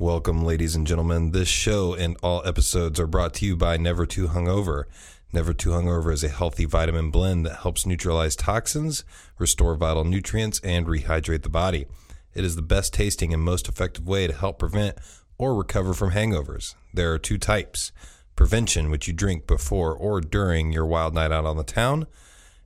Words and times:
Welcome, 0.00 0.44
ladies 0.44 0.76
and 0.76 0.86
gentlemen. 0.86 1.32
This 1.32 1.48
show 1.48 1.92
and 1.92 2.16
all 2.22 2.40
episodes 2.46 3.00
are 3.00 3.06
brought 3.08 3.34
to 3.34 3.44
you 3.44 3.56
by 3.56 3.76
Never 3.76 4.06
Too 4.06 4.28
Hungover. 4.28 4.84
Never 5.32 5.52
Too 5.52 5.70
Hungover 5.70 6.12
is 6.12 6.22
a 6.22 6.28
healthy 6.28 6.66
vitamin 6.66 7.10
blend 7.10 7.44
that 7.46 7.62
helps 7.62 7.84
neutralize 7.84 8.36
toxins, 8.36 9.02
restore 9.38 9.74
vital 9.74 10.04
nutrients, 10.04 10.60
and 10.62 10.86
rehydrate 10.86 11.42
the 11.42 11.48
body. 11.48 11.86
It 12.32 12.44
is 12.44 12.54
the 12.54 12.62
best 12.62 12.94
tasting 12.94 13.34
and 13.34 13.42
most 13.42 13.68
effective 13.68 14.06
way 14.06 14.28
to 14.28 14.32
help 14.32 14.60
prevent 14.60 14.96
or 15.36 15.56
recover 15.56 15.92
from 15.94 16.12
hangovers. 16.12 16.76
There 16.94 17.12
are 17.12 17.18
two 17.18 17.36
types 17.36 17.90
prevention, 18.36 18.90
which 18.90 19.08
you 19.08 19.12
drink 19.12 19.48
before 19.48 19.92
or 19.92 20.20
during 20.20 20.70
your 20.70 20.86
wild 20.86 21.12
night 21.12 21.32
out 21.32 21.44
on 21.44 21.56
the 21.56 21.64
town. 21.64 22.06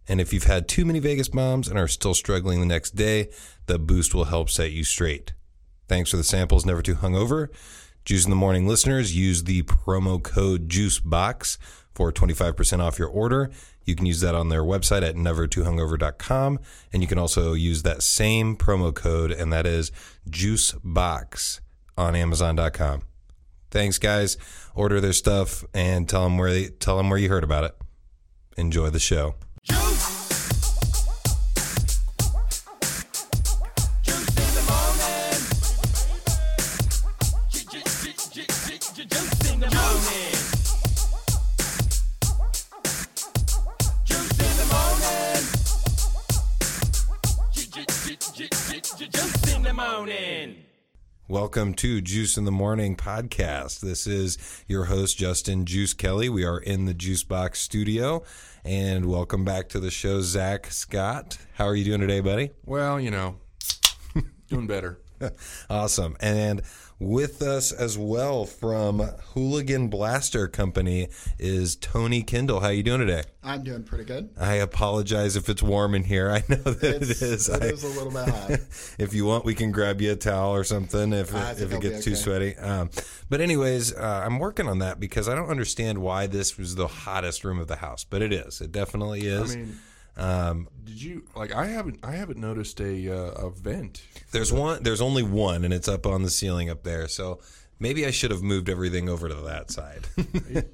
And 0.07 0.21
if 0.21 0.35
you've 0.35 0.45
had 0.45 0.69
too 0.69 0.85
many 0.85 0.99
Vegas 0.99 1.30
bombs 1.30 1.67
and 1.67 1.79
are 1.79 1.89
still 1.89 2.12
struggling 2.12 2.61
the 2.61 2.67
next 2.67 2.91
day, 2.91 3.30
the 3.64 3.79
boost 3.79 4.14
will 4.14 4.25
help 4.25 4.51
set 4.51 4.73
you 4.73 4.85
straight. 4.85 5.33
Thanks 5.93 6.11
for 6.11 6.16
the 6.16 6.24
samples, 6.24 6.64
Never 6.64 6.80
Too 6.80 6.95
Hungover. 6.95 7.48
Juice 8.06 8.25
in 8.25 8.30
the 8.30 8.34
Morning 8.34 8.66
listeners, 8.66 9.14
use 9.14 9.44
the 9.44 9.62
promo 9.64 10.22
code 10.22 10.71
JUICEBOX 10.71 11.58
for 11.93 12.11
25% 12.11 12.80
off 12.80 12.98
your 12.98 13.08
order. 13.11 13.50
You 13.84 13.94
can 13.94 14.07
use 14.07 14.22
that 14.22 14.34
on 14.34 14.48
their 14.48 14.62
website 14.62 15.07
at 15.07 15.17
nevertoohungover.com. 15.17 16.61
And 16.94 17.03
you 17.03 17.07
can 17.07 17.18
also 17.18 17.53
use 17.53 17.82
that 17.82 18.03
same 18.03 18.57
promo 18.57 18.94
code, 18.94 19.32
and 19.32 19.53
that 19.53 19.67
is 19.67 19.93
JUICEBOX 20.31 21.61
on 21.98 22.17
Amazon.com. 22.17 23.03
Thanks, 23.70 23.98
guys. 23.98 24.39
Order 24.75 24.98
their 24.98 25.12
stuff 25.12 25.62
and 25.75 26.09
tell 26.09 26.25
them 26.25 26.39
where 26.39 26.54
they, 26.54 26.68
tell 26.68 26.96
them 26.96 27.11
where 27.11 27.18
you 27.18 27.29
heard 27.29 27.45
about 27.45 27.64
it. 27.64 27.76
Enjoy 28.56 28.89
the 28.89 28.98
show. 28.98 29.34
Welcome 51.33 51.72
to 51.77 52.02
Juice 52.02 52.36
in 52.36 52.44
the 52.44 52.52
Morning 52.52 52.94
podcast. 52.94 53.80
This 53.80 54.06
is 54.06 54.36
your 54.69 54.84
host, 54.84 55.16
Justin 55.16 55.64
Juice 55.64 55.94
Kelly. 55.94 56.28
We 56.28 56.44
are 56.44 56.58
in 56.58 56.84
the 56.84 56.92
Juice 56.92 57.25
Box 57.25 57.58
studio. 57.58 58.22
And 58.66 59.06
welcome 59.06 59.42
back 59.42 59.70
to 59.70 59.80
the 59.80 59.91
show, 59.91 60.20
Zach 60.20 60.70
Scott. 60.70 61.38
How 61.55 61.64
are 61.64 61.75
you 61.75 61.86
doing 61.86 62.03
today, 62.03 62.20
buddy? 62.20 62.50
Well, 62.66 63.00
you 63.00 63.10
know, 63.10 63.36
doing 64.50 64.66
better. 64.66 65.00
awesome. 65.70 66.17
And 66.20 66.62
with 66.98 67.42
us 67.42 67.73
as 67.73 67.98
well 67.98 68.45
from 68.45 69.01
Hooligan 69.34 69.89
Blaster 69.89 70.47
Company 70.47 71.09
is 71.39 71.75
Tony 71.75 72.23
Kendall. 72.23 72.61
How 72.61 72.69
you 72.69 72.83
doing 72.83 73.01
today? 73.01 73.25
I'm 73.43 73.65
doing 73.65 73.83
pretty 73.83 74.05
good. 74.05 74.31
I 74.39 74.55
apologize 74.55 75.34
if 75.34 75.48
it's 75.48 75.62
warm 75.62 75.95
in 75.95 76.05
here. 76.05 76.31
I 76.31 76.45
know 76.48 76.56
that 76.56 77.03
it's, 77.03 77.23
it 77.23 77.28
is. 77.28 77.48
It 77.48 77.62
I, 77.62 77.67
is 77.67 77.83
a 77.83 77.89
little 77.89 78.12
bit 78.12 78.28
hot. 78.28 78.50
if 78.98 79.15
you 79.15 79.25
want, 79.25 79.45
we 79.45 79.55
can 79.55 79.73
grab 79.73 80.00
you 80.00 80.12
a 80.12 80.17
towel 80.17 80.55
or 80.55 80.65
something 80.65 81.12
if, 81.12 81.34
I 81.34 81.53
if 81.53 81.73
it 81.73 81.81
gets 81.81 82.05
too 82.05 82.15
sweaty. 82.15 82.56
Um, 82.56 82.91
but 83.28 83.41
anyways, 83.41 83.95
uh, 83.95 84.23
I'm 84.25 84.39
working 84.39 84.69
on 84.69 84.78
that 84.78 85.00
because 85.00 85.28
I 85.28 85.34
don't 85.34 85.50
understand 85.50 85.98
why 85.98 86.28
this 86.28 86.56
was 86.56 86.77
the 86.77 86.87
hottest 86.87 87.45
room 87.45 87.59
of 87.59 87.67
the 87.67 87.77
house, 87.77 88.05
but 88.05 88.23
it 88.23 88.33
is. 88.33 88.61
It 88.61 88.70
definitely 88.70 89.28
I 89.28 89.41
is. 89.41 89.56
mean, 89.56 89.78
um, 90.17 90.69
did 90.85 91.01
you 91.01 91.25
like? 91.35 91.55
I 91.55 91.67
haven't. 91.67 92.01
I 92.03 92.13
haven't 92.13 92.39
noticed 92.39 92.81
a 92.81 93.09
uh, 93.09 93.47
a 93.47 93.51
vent. 93.51 94.03
there's 94.33 94.53
one. 94.53 94.83
There's 94.83 95.01
only 95.01 95.23
one, 95.23 95.65
and 95.65 95.73
it's 95.73 95.89
up 95.89 96.07
on 96.07 96.23
the 96.23 96.31
ceiling 96.31 96.69
up 96.69 96.83
there. 96.83 97.09
So 97.09 97.41
maybe 97.79 98.07
I 98.07 98.11
should 98.11 98.31
have 98.31 98.43
moved 98.43 98.69
everything 98.69 99.09
over 99.09 99.29
to 99.29 99.35
that 99.35 99.71
side. 99.71 100.07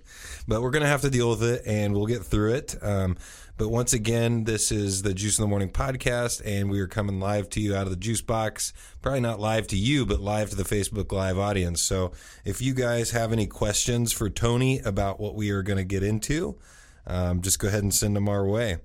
but 0.49 0.63
we're 0.63 0.71
gonna 0.71 0.87
have 0.87 1.03
to 1.03 1.11
deal 1.11 1.31
with 1.31 1.43
it, 1.43 1.63
and 1.67 1.95
we'll 1.95 2.07
get 2.07 2.25
through 2.25 2.55
it. 2.55 2.77
Um, 2.83 3.17
but 3.59 3.71
once 3.71 3.93
again, 3.93 4.45
this 4.45 4.71
is 4.71 5.03
the 5.03 5.13
Juice 5.13 5.39
in 5.39 5.43
the 5.43 5.49
Morning 5.49 5.71
podcast, 5.71 6.43
and 6.45 6.71
we 6.71 6.79
are 6.81 6.87
coming 6.87 7.19
live 7.19 7.49
to 7.51 7.61
you 7.61 7.75
out 7.75 7.83
of 7.83 7.91
the 7.91 7.97
Juice 7.97 8.21
Box. 8.21 8.73
Probably 9.03 9.21
not 9.21 9.41
live 9.41 9.67
to 9.69 9.77
you, 9.77 10.07
but 10.07 10.21
live 10.21 10.51
to 10.51 10.57
the 10.57 10.63
Facebook 10.63 11.11
Live 11.11 11.39
audience. 11.39 11.83
So 11.83 12.13
if 12.45 12.63
you 12.63 12.73
guys 12.73 13.11
have 13.11 13.33
any 13.33 13.47
questions 13.47 14.13
for 14.13 14.31
Tony 14.31 14.79
about 14.81 15.19
what 15.19 15.35
we 15.35 15.51
are 15.51 15.63
going 15.63 15.77
to 15.77 15.85
get 15.85 16.05
into, 16.05 16.57
um, 17.05 17.43
just 17.43 17.59
go 17.59 17.67
ahead 17.67 17.83
and 17.83 17.93
send 17.93 18.15
them 18.15 18.29
our 18.29 18.47
way. 18.47 18.79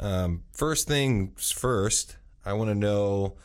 Um, 0.00 0.42
first 0.52 0.88
things 0.88 1.52
first, 1.52 2.16
I 2.44 2.54
want 2.54 2.70
to 2.70 2.74
know 2.74 3.36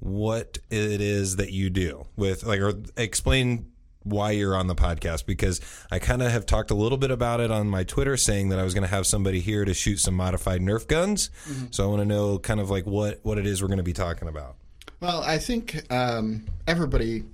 what 0.00 0.58
it 0.70 1.00
is 1.00 1.36
that 1.36 1.52
you 1.52 1.70
do 1.70 2.06
with 2.16 2.44
like 2.44 2.60
or 2.60 2.72
explain 2.96 3.70
why 4.04 4.30
you're 4.30 4.56
on 4.56 4.68
the 4.68 4.74
podcast 4.74 5.26
because 5.26 5.60
I 5.90 5.98
kind 5.98 6.22
of 6.22 6.30
have 6.30 6.46
talked 6.46 6.70
a 6.70 6.74
little 6.74 6.96
bit 6.96 7.10
about 7.10 7.40
it 7.40 7.50
on 7.50 7.68
my 7.68 7.84
Twitter 7.84 8.16
saying 8.16 8.48
that 8.48 8.58
I 8.58 8.62
was 8.62 8.72
going 8.72 8.84
to 8.84 8.88
have 8.88 9.06
somebody 9.06 9.40
here 9.40 9.64
to 9.64 9.74
shoot 9.74 9.98
some 9.98 10.14
modified 10.14 10.62
Nerf 10.62 10.86
guns. 10.86 11.30
So 11.70 11.84
I 11.84 11.86
want 11.88 12.00
to 12.00 12.06
know 12.06 12.38
kind 12.38 12.60
of 12.60 12.70
like 12.70 12.86
what 12.86 13.20
what 13.22 13.38
it 13.38 13.46
is 13.46 13.60
we're 13.60 13.68
going 13.68 13.78
to 13.78 13.82
be 13.84 13.92
talking 13.92 14.28
about. 14.28 14.56
Well, 15.00 15.22
I 15.22 15.38
think 15.38 15.80
um, 15.92 16.46
everybody 16.66 17.24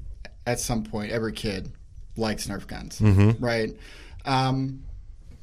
at 0.47 0.59
some 0.59 0.83
point, 0.84 1.13
every 1.13 1.33
kid 1.33 1.71
likes 2.17 2.47
Nerf 2.49 2.67
guns, 2.67 3.01
right? 3.41 3.71
Um, 4.25 4.83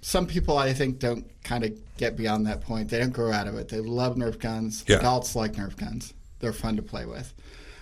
some 0.01 0.25
people, 0.25 0.57
I 0.57 0.73
think, 0.73 0.99
don't 0.99 1.25
kind 1.43 1.63
of 1.63 1.97
get 1.97 2.17
beyond 2.17 2.47
that 2.47 2.61
point. 2.61 2.89
They 2.89 2.99
don't 2.99 3.13
grow 3.13 3.31
out 3.31 3.47
of 3.47 3.55
it. 3.55 3.69
They 3.69 3.79
love 3.79 4.15
Nerf 4.15 4.39
guns. 4.39 4.83
Yeah. 4.87 4.97
Adults 4.97 5.35
like 5.35 5.53
Nerf 5.53 5.77
guns. 5.77 6.13
They're 6.39 6.53
fun 6.53 6.75
to 6.77 6.81
play 6.81 7.05
with. 7.05 7.33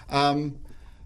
Um, 0.09 0.59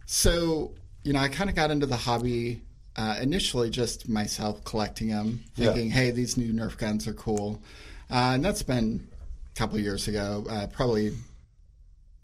so, 0.05 0.73
you 1.03 1.13
know, 1.13 1.19
I 1.19 1.27
kind 1.27 1.49
of 1.49 1.55
got 1.55 1.69
into 1.69 1.85
the 1.85 1.95
hobby 1.95 2.63
uh, 2.95 3.17
initially 3.21 3.69
just 3.69 4.09
myself 4.09 4.63
collecting 4.63 5.09
them, 5.09 5.43
thinking, 5.55 5.89
hey, 5.91 6.11
these 6.11 6.35
new 6.35 6.51
Nerf 6.51 6.77
guns 6.77 7.07
are 7.07 7.13
cool. 7.13 7.61
Uh, 8.09 8.33
and 8.33 8.43
that's 8.43 8.63
been 8.63 9.07
a 9.55 9.57
couple 9.57 9.77
of 9.77 9.83
years 9.83 10.07
ago, 10.07 10.45
uh, 10.49 10.67
probably 10.67 11.13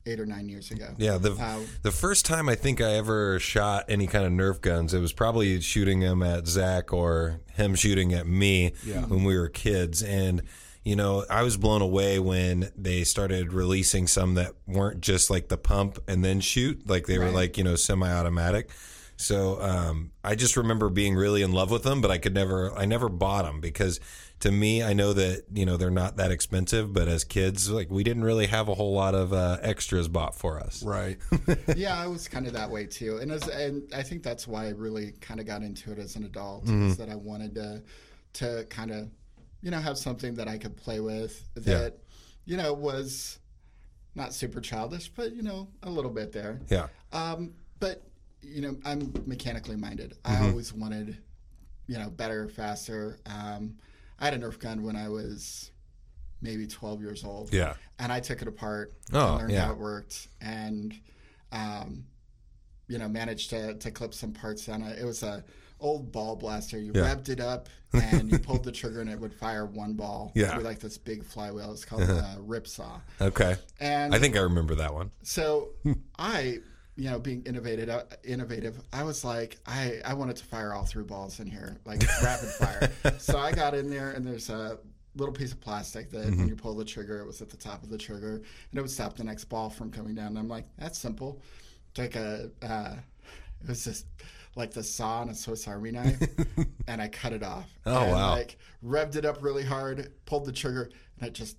eight 0.09 0.19
or 0.19 0.25
nine 0.25 0.49
years 0.49 0.71
ago. 0.71 0.87
Yeah, 0.97 1.17
the 1.17 1.31
Uh, 1.33 1.59
the 1.83 1.91
first 1.91 2.25
time 2.25 2.49
I 2.49 2.55
think 2.55 2.81
I 2.81 2.93
ever 2.93 3.39
shot 3.39 3.85
any 3.87 4.07
kind 4.07 4.25
of 4.25 4.31
Nerf 4.31 4.61
guns, 4.61 4.93
it 4.93 4.99
was 4.99 5.13
probably 5.13 5.61
shooting 5.61 5.99
them 5.99 6.23
at 6.23 6.47
Zach 6.47 6.91
or 6.91 7.41
him 7.53 7.75
shooting 7.75 8.13
at 8.13 8.27
me 8.27 8.73
when 9.07 9.23
we 9.23 9.37
were 9.37 9.49
kids. 9.49 10.01
And 10.03 10.41
you 10.83 10.95
know, 10.95 11.25
I 11.29 11.43
was 11.43 11.57
blown 11.57 11.81
away 11.81 12.19
when 12.19 12.71
they 12.75 13.03
started 13.03 13.53
releasing 13.53 14.07
some 14.07 14.35
that 14.35 14.53
weren't 14.65 15.01
just 15.01 15.29
like 15.29 15.49
the 15.49 15.57
pump 15.57 15.99
and 16.07 16.23
then 16.23 16.39
shoot, 16.39 16.89
like 16.89 17.05
they 17.05 17.19
were 17.19 17.29
like 17.31 17.57
you 17.57 17.63
know 17.63 17.75
semi-automatic. 17.75 18.71
So 19.17 19.61
um, 19.61 20.11
I 20.23 20.35
just 20.35 20.55
remember 20.55 20.89
being 20.89 21.13
really 21.15 21.41
in 21.41 21.51
love 21.51 21.71
with 21.71 21.83
them, 21.83 21.99
but 21.99 22.09
I 22.09 22.17
could 22.19 22.33
never, 22.33 22.73
I 22.73 22.85
never 22.85 23.09
bought 23.09 23.43
them 23.43 23.59
because 23.59 23.99
to 24.41 24.51
me, 24.51 24.81
I 24.81 24.93
know 24.93 25.13
that 25.13 25.45
you 25.53 25.65
know 25.65 25.77
they're 25.77 25.89
not 25.89 26.17
that 26.17 26.31
expensive, 26.31 26.93
but 26.93 27.07
as 27.07 27.23
kids, 27.23 27.69
like 27.69 27.89
we 27.89 28.03
didn't 28.03 28.23
really 28.23 28.47
have 28.47 28.69
a 28.69 28.73
whole 28.73 28.93
lot 28.93 29.15
of 29.15 29.33
uh, 29.33 29.57
extras 29.61 30.07
bought 30.07 30.35
for 30.35 30.59
us. 30.59 30.81
Right. 30.83 31.17
yeah, 31.75 31.99
I 31.99 32.07
was 32.07 32.27
kind 32.27 32.47
of 32.47 32.53
that 32.53 32.69
way 32.69 32.85
too, 32.85 33.17
and 33.17 33.31
as, 33.31 33.47
and 33.47 33.83
I 33.93 34.03
think 34.03 34.23
that's 34.23 34.47
why 34.47 34.67
I 34.67 34.69
really 34.69 35.13
kind 35.19 35.39
of 35.39 35.45
got 35.45 35.61
into 35.61 35.91
it 35.91 35.99
as 35.99 36.15
an 36.15 36.23
adult. 36.23 36.65
Mm-hmm. 36.65 36.89
Is 36.89 36.97
that 36.97 37.09
I 37.09 37.15
wanted 37.15 37.55
to 37.55 37.81
to 38.33 38.65
kind 38.69 38.91
of 38.91 39.09
you 39.61 39.71
know 39.71 39.79
have 39.79 39.97
something 39.97 40.35
that 40.35 40.47
I 40.47 40.57
could 40.57 40.77
play 40.77 40.99
with 40.99 41.43
that 41.55 41.97
you 42.45 42.55
know 42.55 42.73
was 42.73 43.39
not 44.15 44.33
super 44.33 44.61
childish, 44.61 45.09
but 45.09 45.33
you 45.35 45.41
know 45.41 45.67
a 45.83 45.89
little 45.89 46.11
bit 46.11 46.31
there. 46.31 46.59
Yeah. 46.69 46.87
Um, 47.11 47.53
but 47.79 48.03
you 48.41 48.61
know, 48.61 48.77
I'm 48.85 49.13
mechanically 49.25 49.75
minded. 49.75 50.17
Mm-hmm. 50.23 50.43
I 50.43 50.47
always 50.47 50.73
wanted, 50.73 51.17
you 51.87 51.97
know, 51.97 52.09
better, 52.09 52.47
faster. 52.47 53.19
Um, 53.25 53.75
I 54.19 54.25
had 54.25 54.33
a 54.33 54.37
Nerf 54.39 54.59
gun 54.59 54.83
when 54.83 54.95
I 54.95 55.09
was 55.09 55.71
maybe 56.41 56.67
12 56.67 57.01
years 57.01 57.23
old. 57.23 57.53
Yeah. 57.53 57.73
And 57.99 58.11
I 58.11 58.19
took 58.19 58.41
it 58.41 58.47
apart 58.47 58.93
Oh, 59.13 59.29
and 59.33 59.37
learned 59.39 59.51
yeah. 59.53 59.65
how 59.65 59.71
it 59.73 59.77
worked 59.77 60.27
and, 60.41 60.93
um, 61.51 62.05
you 62.87 62.97
know, 62.97 63.07
managed 63.07 63.49
to, 63.51 63.73
to 63.75 63.91
clip 63.91 64.13
some 64.13 64.31
parts 64.33 64.67
on 64.69 64.81
it. 64.83 64.99
It 64.99 65.05
was 65.05 65.21
a 65.23 65.43
old 65.81 66.11
ball 66.11 66.35
blaster. 66.35 66.77
You 66.79 66.91
Yeah. 66.93 67.13
revved 67.13 67.29
it 67.29 67.39
up 67.39 67.69
and 67.93 68.31
you 68.31 68.39
pulled 68.39 68.63
the 68.63 68.71
trigger 68.71 69.01
and 69.01 69.09
it 69.09 69.19
would 69.19 69.33
fire 69.33 69.65
one 69.65 69.93
ball 69.93 70.31
Yeah. 70.35 70.55
with 70.57 70.65
like 70.65 70.79
this 70.79 70.97
big 70.97 71.23
flywheel. 71.23 71.71
It's 71.71 71.85
called 71.85 72.03
a 72.03 72.37
rip 72.39 72.67
saw. 72.67 72.99
Okay. 73.21 73.55
And 73.79 74.13
I 74.13 74.19
think 74.19 74.35
I 74.35 74.39
remember 74.41 74.75
that 74.75 74.93
one. 74.93 75.11
so 75.23 75.69
I, 76.19 76.59
you 76.99 77.09
know, 77.09 77.17
being 77.17 77.41
innovative, 77.43 77.87
uh, 77.87 78.03
innovative, 78.25 78.77
I 78.91 79.03
was 79.03 79.23
like, 79.23 79.57
I, 79.65 80.01
I 80.03 80.13
wanted 80.13 80.35
to 80.35 80.43
fire 80.43 80.73
all 80.73 80.83
three 80.83 81.05
balls 81.05 81.39
in 81.39 81.47
here, 81.47 81.77
like 81.85 82.03
rapid 82.23 82.49
fire. 82.49 82.91
So 83.19 83.37
I 83.37 83.53
got 83.53 83.73
in 83.73 83.89
there, 83.89 84.11
and 84.11 84.27
there's 84.27 84.49
a 84.49 84.77
little 85.15 85.33
piece 85.33 85.53
of 85.53 85.61
plastic 85.61 86.11
that 86.11 86.25
when 86.25 86.49
you 86.49 86.57
pull 86.57 86.75
the 86.75 86.83
trigger, 86.83 87.21
it 87.21 87.25
was 87.25 87.41
at 87.41 87.49
the 87.49 87.55
top 87.55 87.83
of 87.83 87.89
the 87.89 87.97
trigger, 87.97 88.35
and 88.35 88.77
it 88.77 88.81
would 88.81 88.91
stop 88.91 89.15
the 89.15 89.23
next 89.23 89.45
ball 89.45 89.69
from 89.69 89.91
coming 89.91 90.13
down. 90.13 90.27
And 90.27 90.39
I'm 90.39 90.49
like, 90.49 90.65
that's 90.77 90.99
simple. 90.99 91.41
Take 91.93 92.17
a, 92.17 92.49
uh, 92.61 92.95
it 93.61 93.69
was 93.69 93.85
just 93.85 94.05
like 94.57 94.71
the 94.71 94.83
saw 94.83 95.21
on 95.21 95.29
a 95.29 95.35
Swiss 95.35 95.69
Army 95.69 95.91
knife, 95.91 96.21
and 96.87 97.01
I 97.01 97.07
cut 97.07 97.31
it 97.31 97.43
off. 97.43 97.69
Oh, 97.85 98.03
and, 98.03 98.11
wow. 98.11 98.31
Like 98.31 98.57
revved 98.85 99.15
it 99.15 99.23
up 99.23 99.41
really 99.41 99.63
hard, 99.63 100.11
pulled 100.25 100.45
the 100.45 100.51
trigger, 100.51 100.89
and 101.17 101.29
it 101.29 101.33
just 101.33 101.55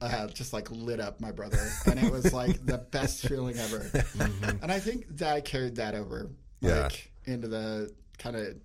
uh, 0.00 0.26
just 0.28 0.52
like 0.52 0.70
lit 0.70 1.00
up 1.00 1.20
my 1.20 1.32
brother, 1.32 1.58
and 1.86 1.98
it 1.98 2.10
was 2.12 2.32
like 2.32 2.64
the 2.66 2.78
best 2.78 3.26
feeling 3.26 3.56
ever. 3.58 3.90
And 4.62 4.70
I 4.70 4.78
think 4.80 5.06
that 5.16 5.32
I 5.34 5.40
carried 5.40 5.76
that 5.76 5.94
over 5.94 6.30
Yeah. 6.60 6.82
like 6.82 7.10
into 7.24 7.48
the 7.48 7.92
kind 8.18 8.36
of 8.36 8.56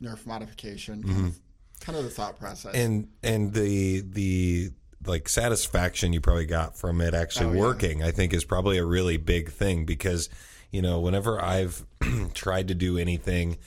Nerf 0.00 0.26
modification, 0.26 1.02
kind, 1.02 1.26
of, 1.26 1.38
kind 1.80 1.98
of 1.98 2.04
the 2.04 2.10
thought 2.10 2.38
process. 2.38 2.74
Mm-hmm. 2.74 2.84
and 2.84 3.08
and 3.22 3.52
the 3.54 4.00
the 4.00 4.70
like 5.06 5.28
satisfaction 5.28 6.12
you 6.12 6.20
probably 6.20 6.46
got 6.46 6.76
from 6.76 7.00
it 7.00 7.12
actually 7.14 7.46
Oh, 7.46 7.52
yeah. 7.54 7.60
working 7.60 8.02
i 8.04 8.10
think 8.12 8.32
is 8.32 8.44
probably 8.44 8.78
a 8.78 8.84
really 8.84 9.16
big 9.16 9.50
thing 9.50 9.84
because 9.84 10.28
you 10.70 10.80
know 10.80 11.00
whenever 11.00 11.42
i've 11.42 11.84
tried 12.34 12.68
to 12.68 12.74
do 12.76 12.98
anything 12.98 13.58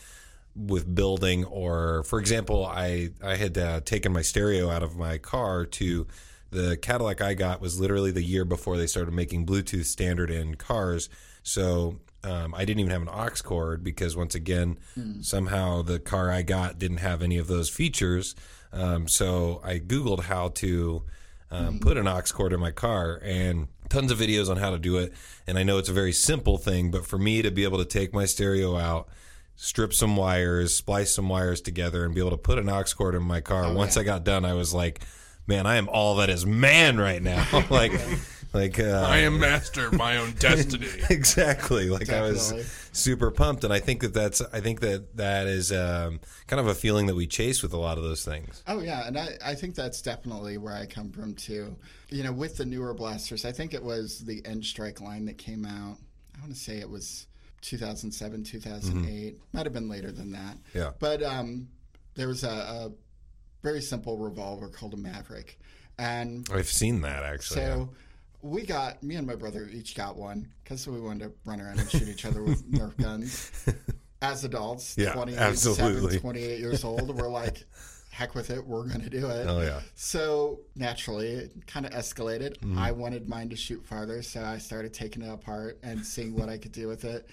with 0.55 0.93
building 0.95 1.43
or 1.43 2.03
for 2.03 2.19
example 2.19 2.65
i 2.65 3.09
i 3.21 3.35
had 3.35 3.57
uh, 3.57 3.81
taken 3.81 4.13
my 4.13 4.21
stereo 4.21 4.69
out 4.69 4.81
of 4.83 4.95
my 4.95 5.17
car 5.17 5.65
to 5.65 6.07
the 6.55 6.77
cadillac 6.77 7.21
i 7.21 7.33
got 7.33 7.61
was 7.61 7.79
literally 7.79 8.11
the 8.11 8.23
year 8.23 8.45
before 8.45 8.77
they 8.77 8.87
started 8.87 9.13
making 9.13 9.45
bluetooth 9.45 9.85
standard 9.85 10.31
in 10.31 10.55
cars 10.55 11.09
so 11.43 11.99
um, 12.25 12.55
I 12.55 12.65
didn't 12.65 12.79
even 12.79 12.91
have 12.91 13.03
an 13.03 13.09
aux 13.09 13.41
cord 13.43 13.83
because 13.83 14.17
once 14.17 14.33
again, 14.33 14.77
somehow 15.21 15.83
the 15.83 15.99
car 15.99 16.31
I 16.31 16.41
got 16.41 16.79
didn't 16.79 16.97
have 16.97 17.21
any 17.21 17.37
of 17.37 17.47
those 17.47 17.69
features. 17.69 18.35
Um, 18.73 19.07
so 19.07 19.61
I 19.63 19.79
Googled 19.79 20.23
how 20.23 20.49
to 20.49 21.03
um, 21.51 21.79
put 21.79 21.97
an 21.97 22.07
aux 22.07 22.23
cord 22.33 22.51
in 22.51 22.59
my 22.59 22.71
car 22.71 23.21
and 23.23 23.67
tons 23.89 24.11
of 24.11 24.17
videos 24.17 24.49
on 24.49 24.57
how 24.57 24.71
to 24.71 24.79
do 24.79 24.97
it. 24.97 25.13
And 25.45 25.59
I 25.59 25.63
know 25.63 25.77
it's 25.77 25.89
a 25.89 25.93
very 25.93 26.11
simple 26.11 26.57
thing, 26.57 26.89
but 26.89 27.05
for 27.05 27.19
me 27.19 27.43
to 27.43 27.51
be 27.51 27.63
able 27.63 27.77
to 27.77 27.85
take 27.85 28.11
my 28.11 28.25
stereo 28.25 28.75
out, 28.75 29.07
strip 29.55 29.93
some 29.93 30.15
wires, 30.15 30.75
splice 30.75 31.13
some 31.13 31.29
wires 31.29 31.61
together, 31.61 32.03
and 32.03 32.15
be 32.15 32.21
able 32.21 32.31
to 32.31 32.37
put 32.37 32.57
an 32.57 32.67
aux 32.69 32.83
cord 32.95 33.13
in 33.13 33.21
my 33.21 33.39
car. 33.39 33.71
Once 33.71 33.97
I 33.97 34.03
got 34.03 34.23
done, 34.23 34.45
I 34.45 34.55
was 34.55 34.73
like, 34.73 35.01
man, 35.47 35.65
I 35.65 35.75
am 35.75 35.89
all 35.89 36.15
that 36.15 36.29
is 36.29 36.45
man 36.45 36.97
right 36.97 37.21
now. 37.21 37.45
like, 37.69 37.93
like 38.53 38.79
uh, 38.79 39.05
I 39.07 39.17
am 39.17 39.39
master 39.39 39.87
of 39.87 39.93
my 39.93 40.17
own 40.17 40.33
destiny. 40.39 40.87
exactly 41.09 41.89
like 41.89 42.09
i 42.09 42.21
was 42.21 42.53
super 42.93 43.29
pumped 43.29 43.63
and 43.63 43.73
i 43.73 43.79
think 43.79 44.01
that 44.01 44.13
that's 44.13 44.41
i 44.53 44.59
think 44.61 44.79
that 44.79 45.17
that 45.17 45.45
is 45.47 45.71
um, 45.71 46.19
kind 46.47 46.59
of 46.59 46.67
a 46.67 46.73
feeling 46.73 47.05
that 47.07 47.15
we 47.15 47.27
chase 47.27 47.61
with 47.61 47.73
a 47.73 47.77
lot 47.77 47.97
of 47.97 48.03
those 48.03 48.23
things 48.23 48.63
Oh 48.67 48.79
yeah, 48.79 49.07
and 49.07 49.17
I, 49.17 49.37
I 49.43 49.55
think 49.55 49.75
that's 49.75 50.01
definitely 50.01 50.57
where 50.57 50.73
I 50.73 50.85
come 50.85 51.11
from 51.11 51.35
too. 51.35 51.75
You 52.09 52.23
know, 52.23 52.31
with 52.31 52.57
the 52.57 52.65
newer 52.65 52.93
blasters, 52.93 53.45
I 53.45 53.51
think 53.51 53.73
it 53.73 53.83
was 53.83 54.19
the 54.19 54.41
N-Strike 54.45 55.01
line 55.01 55.25
that 55.25 55.37
came 55.37 55.65
out. 55.65 55.97
I 56.35 56.41
want 56.41 56.53
to 56.53 56.59
say 56.59 56.77
it 56.77 56.89
was 56.89 57.27
2007, 57.61 58.43
2008. 58.43 59.37
Might 59.53 59.65
have 59.65 59.73
been 59.73 59.89
later 59.89 60.11
than 60.11 60.31
that. 60.31 60.57
Yeah. 60.73 60.91
But 60.99 61.23
um, 61.23 61.67
there 62.15 62.27
was 62.27 62.43
a, 62.43 62.47
a 62.47 62.91
very 63.65 63.81
simple 63.81 64.17
revolver 64.17 64.69
called 64.69 64.93
a 64.93 64.97
Maverick, 64.97 65.59
and 65.97 66.47
i've 66.53 66.67
seen 66.67 67.01
that 67.01 67.23
actually 67.23 67.61
so 67.61 67.89
we 68.41 68.61
got 68.63 69.01
me 69.01 69.15
and 69.15 69.25
my 69.25 69.35
brother 69.35 69.67
each 69.73 69.95
got 69.95 70.15
one 70.15 70.47
because 70.63 70.87
we 70.87 70.99
wanted 71.01 71.23
to 71.25 71.31
run 71.45 71.59
around 71.59 71.79
and 71.79 71.89
shoot 71.89 72.07
each 72.07 72.25
other 72.25 72.43
with 72.43 72.69
Nerf 72.71 72.95
guns. 73.01 73.51
As 74.21 74.43
adults, 74.43 74.95
Yeah, 74.97 75.13
27, 75.13 75.47
absolutely. 75.51 76.19
28 76.19 76.59
years 76.59 76.83
old, 76.83 77.09
we're 77.15 77.27
like, 77.27 77.63
heck 78.11 78.35
with 78.35 78.51
it, 78.51 78.63
we're 78.65 78.87
going 78.87 79.01
to 79.01 79.09
do 79.09 79.27
it. 79.27 79.47
oh 79.47 79.61
yeah 79.61 79.79
So 79.95 80.59
naturally, 80.75 81.27
it 81.29 81.65
kind 81.65 81.87
of 81.87 81.91
escalated. 81.93 82.57
Mm-hmm. 82.59 82.77
I 82.77 82.91
wanted 82.91 83.27
mine 83.27 83.49
to 83.49 83.55
shoot 83.55 83.83
farther, 83.83 84.21
so 84.21 84.43
I 84.43 84.59
started 84.59 84.93
taking 84.93 85.23
it 85.23 85.33
apart 85.33 85.79
and 85.81 86.05
seeing 86.05 86.35
what 86.35 86.47
I 86.47 86.57
could 86.59 86.71
do 86.71 86.87
with 86.87 87.03
it. 87.03 87.27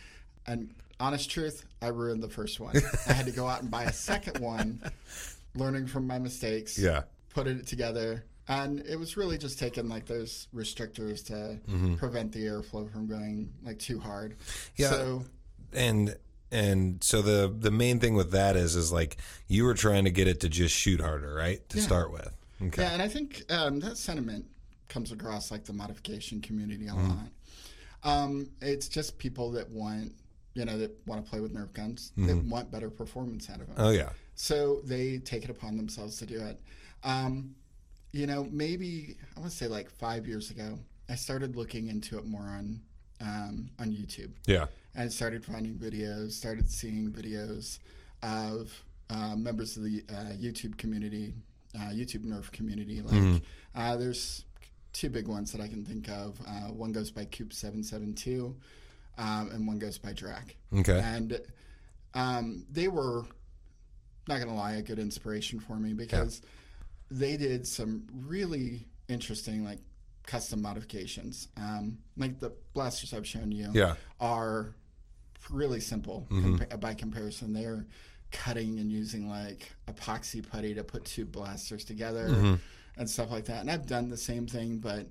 And 0.46 0.74
honest 0.98 1.30
truth, 1.30 1.64
I 1.82 1.88
ruined 1.88 2.22
the 2.22 2.28
first 2.28 2.58
one. 2.58 2.74
I 3.06 3.12
had 3.12 3.26
to 3.26 3.32
go 3.32 3.46
out 3.46 3.60
and 3.60 3.70
buy 3.70 3.84
a 3.84 3.92
second 3.92 4.38
one, 4.38 4.80
learning 5.54 5.86
from 5.86 6.06
my 6.06 6.18
mistakes 6.18 6.78
yeah 6.78 7.02
Putting 7.34 7.58
it 7.58 7.66
together 7.66 8.24
and 8.48 8.80
it 8.80 8.98
was 8.98 9.16
really 9.16 9.38
just 9.38 9.58
taking 9.58 9.88
like 9.88 10.04
those 10.06 10.48
restrictors 10.54 11.24
to 11.26 11.58
Mm-hmm. 11.68 11.94
prevent 11.96 12.32
the 12.32 12.40
airflow 12.40 12.90
from 12.92 13.06
going 13.06 13.52
like 13.64 13.78
too 13.78 13.98
hard 13.98 14.36
Yeah. 14.76 14.90
so 14.90 15.24
and 15.72 16.16
and 16.50 17.02
so 17.02 17.22
the 17.22 17.54
the 17.58 17.70
main 17.70 17.98
thing 18.00 18.14
with 18.14 18.32
that 18.32 18.56
is 18.56 18.76
is 18.76 18.92
like 18.92 19.16
you 19.48 19.64
were 19.64 19.74
trying 19.74 20.04
to 20.04 20.10
get 20.10 20.26
it 20.28 20.40
to 20.40 20.48
just 20.48 20.74
shoot 20.74 21.00
harder 21.00 21.32
right 21.34 21.66
to 21.70 21.78
Yeah. 21.78 21.82
start 21.84 22.12
with 22.12 22.30
okay 22.62 22.82
yeah 22.82 22.92
and 22.92 23.00
i 23.02 23.08
think 23.08 23.42
um, 23.50 23.80
that 23.80 23.96
sentiment 23.96 24.44
comes 24.88 25.12
across 25.12 25.50
like 25.50 25.64
the 25.64 25.72
modification 25.72 26.40
community 26.42 26.84
Mm-hmm. 26.86 27.00
a 27.00 27.08
lot 27.08 27.28
um, 28.04 28.50
it's 28.60 28.88
just 28.88 29.16
people 29.18 29.52
that 29.52 29.70
want 29.70 30.12
you 30.54 30.64
know 30.66 30.76
that 30.76 30.90
want 31.06 31.24
to 31.24 31.30
play 31.30 31.40
with 31.40 31.54
nerf 31.54 31.72
guns 31.72 32.12
Mm-hmm. 32.18 32.26
that 32.26 32.36
want 32.44 32.70
better 32.70 32.90
performance 32.90 33.48
out 33.48 33.60
of 33.60 33.68
them 33.68 33.76
oh 33.78 33.90
yeah 33.90 34.10
So 34.42 34.80
they 34.82 35.18
take 35.18 35.44
it 35.44 35.50
upon 35.50 35.76
themselves 35.76 36.16
to 36.18 36.26
do 36.26 36.42
it. 36.42 36.60
Um, 37.04 37.54
you 38.10 38.26
know, 38.26 38.48
maybe 38.50 39.14
I 39.36 39.38
want 39.38 39.52
to 39.52 39.56
say 39.56 39.68
like 39.68 39.88
five 39.88 40.26
years 40.26 40.50
ago, 40.50 40.80
I 41.08 41.14
started 41.14 41.54
looking 41.54 41.86
into 41.86 42.18
it 42.18 42.26
more 42.26 42.42
on 42.42 42.80
um, 43.20 43.70
on 43.78 43.92
YouTube, 43.92 44.32
yeah 44.46 44.66
and 44.96 45.12
started 45.12 45.44
finding 45.44 45.74
videos, 45.74 46.32
started 46.32 46.68
seeing 46.68 47.12
videos 47.12 47.78
of 48.24 48.72
uh, 49.10 49.36
members 49.36 49.76
of 49.76 49.84
the 49.84 50.02
uh, 50.10 50.32
YouTube 50.34 50.76
community, 50.76 51.32
uh, 51.76 51.90
YouTube 51.90 52.24
Nerf 52.24 52.50
community. 52.50 53.00
Like, 53.00 53.42
uh, 53.76 53.96
there's 53.96 54.44
two 54.92 55.08
big 55.08 55.28
ones 55.28 55.52
that 55.52 55.60
I 55.60 55.68
can 55.68 55.84
think 55.84 56.08
of. 56.08 56.36
Uh, 56.44 56.72
one 56.72 56.90
goes 56.90 57.12
by 57.12 57.26
Coop 57.26 57.52
seven 57.52 57.84
seven 57.84 58.12
two, 58.12 58.56
um, 59.18 59.50
and 59.52 59.68
one 59.68 59.78
goes 59.78 59.98
by 59.98 60.12
Drac 60.12 60.56
okay 60.76 61.00
and 61.04 61.40
um, 62.14 62.66
they 62.72 62.88
were 62.88 63.24
not 64.28 64.38
gonna 64.38 64.54
lie 64.54 64.74
a 64.74 64.82
good 64.82 64.98
inspiration 64.98 65.60
for 65.60 65.76
me 65.76 65.92
because 65.92 66.42
they 67.10 67.36
did 67.36 67.66
some 67.66 68.06
really 68.26 68.86
interesting 69.08 69.64
like 69.64 69.78
custom 70.24 70.62
modifications 70.62 71.48
um, 71.56 71.98
like 72.16 72.38
the 72.38 72.52
blasters 72.74 73.12
i've 73.12 73.26
shown 73.26 73.50
you 73.50 73.70
Yeah. 73.72 73.94
are 74.20 74.74
really 75.50 75.80
simple 75.80 76.26
mm-hmm. 76.30 76.56
compa- 76.56 76.72
uh, 76.72 76.76
by 76.76 76.94
comparison 76.94 77.52
they're 77.52 77.86
cutting 78.30 78.78
and 78.78 78.90
using 78.90 79.28
like 79.28 79.70
epoxy 79.88 80.48
putty 80.48 80.74
to 80.74 80.84
put 80.84 81.04
two 81.04 81.24
blasters 81.24 81.84
together 81.84 82.28
mm-hmm. 82.28 82.54
and 82.96 83.10
stuff 83.10 83.30
like 83.30 83.46
that 83.46 83.60
and 83.60 83.70
i've 83.70 83.86
done 83.86 84.08
the 84.08 84.16
same 84.16 84.46
thing 84.46 84.78
but 84.78 85.06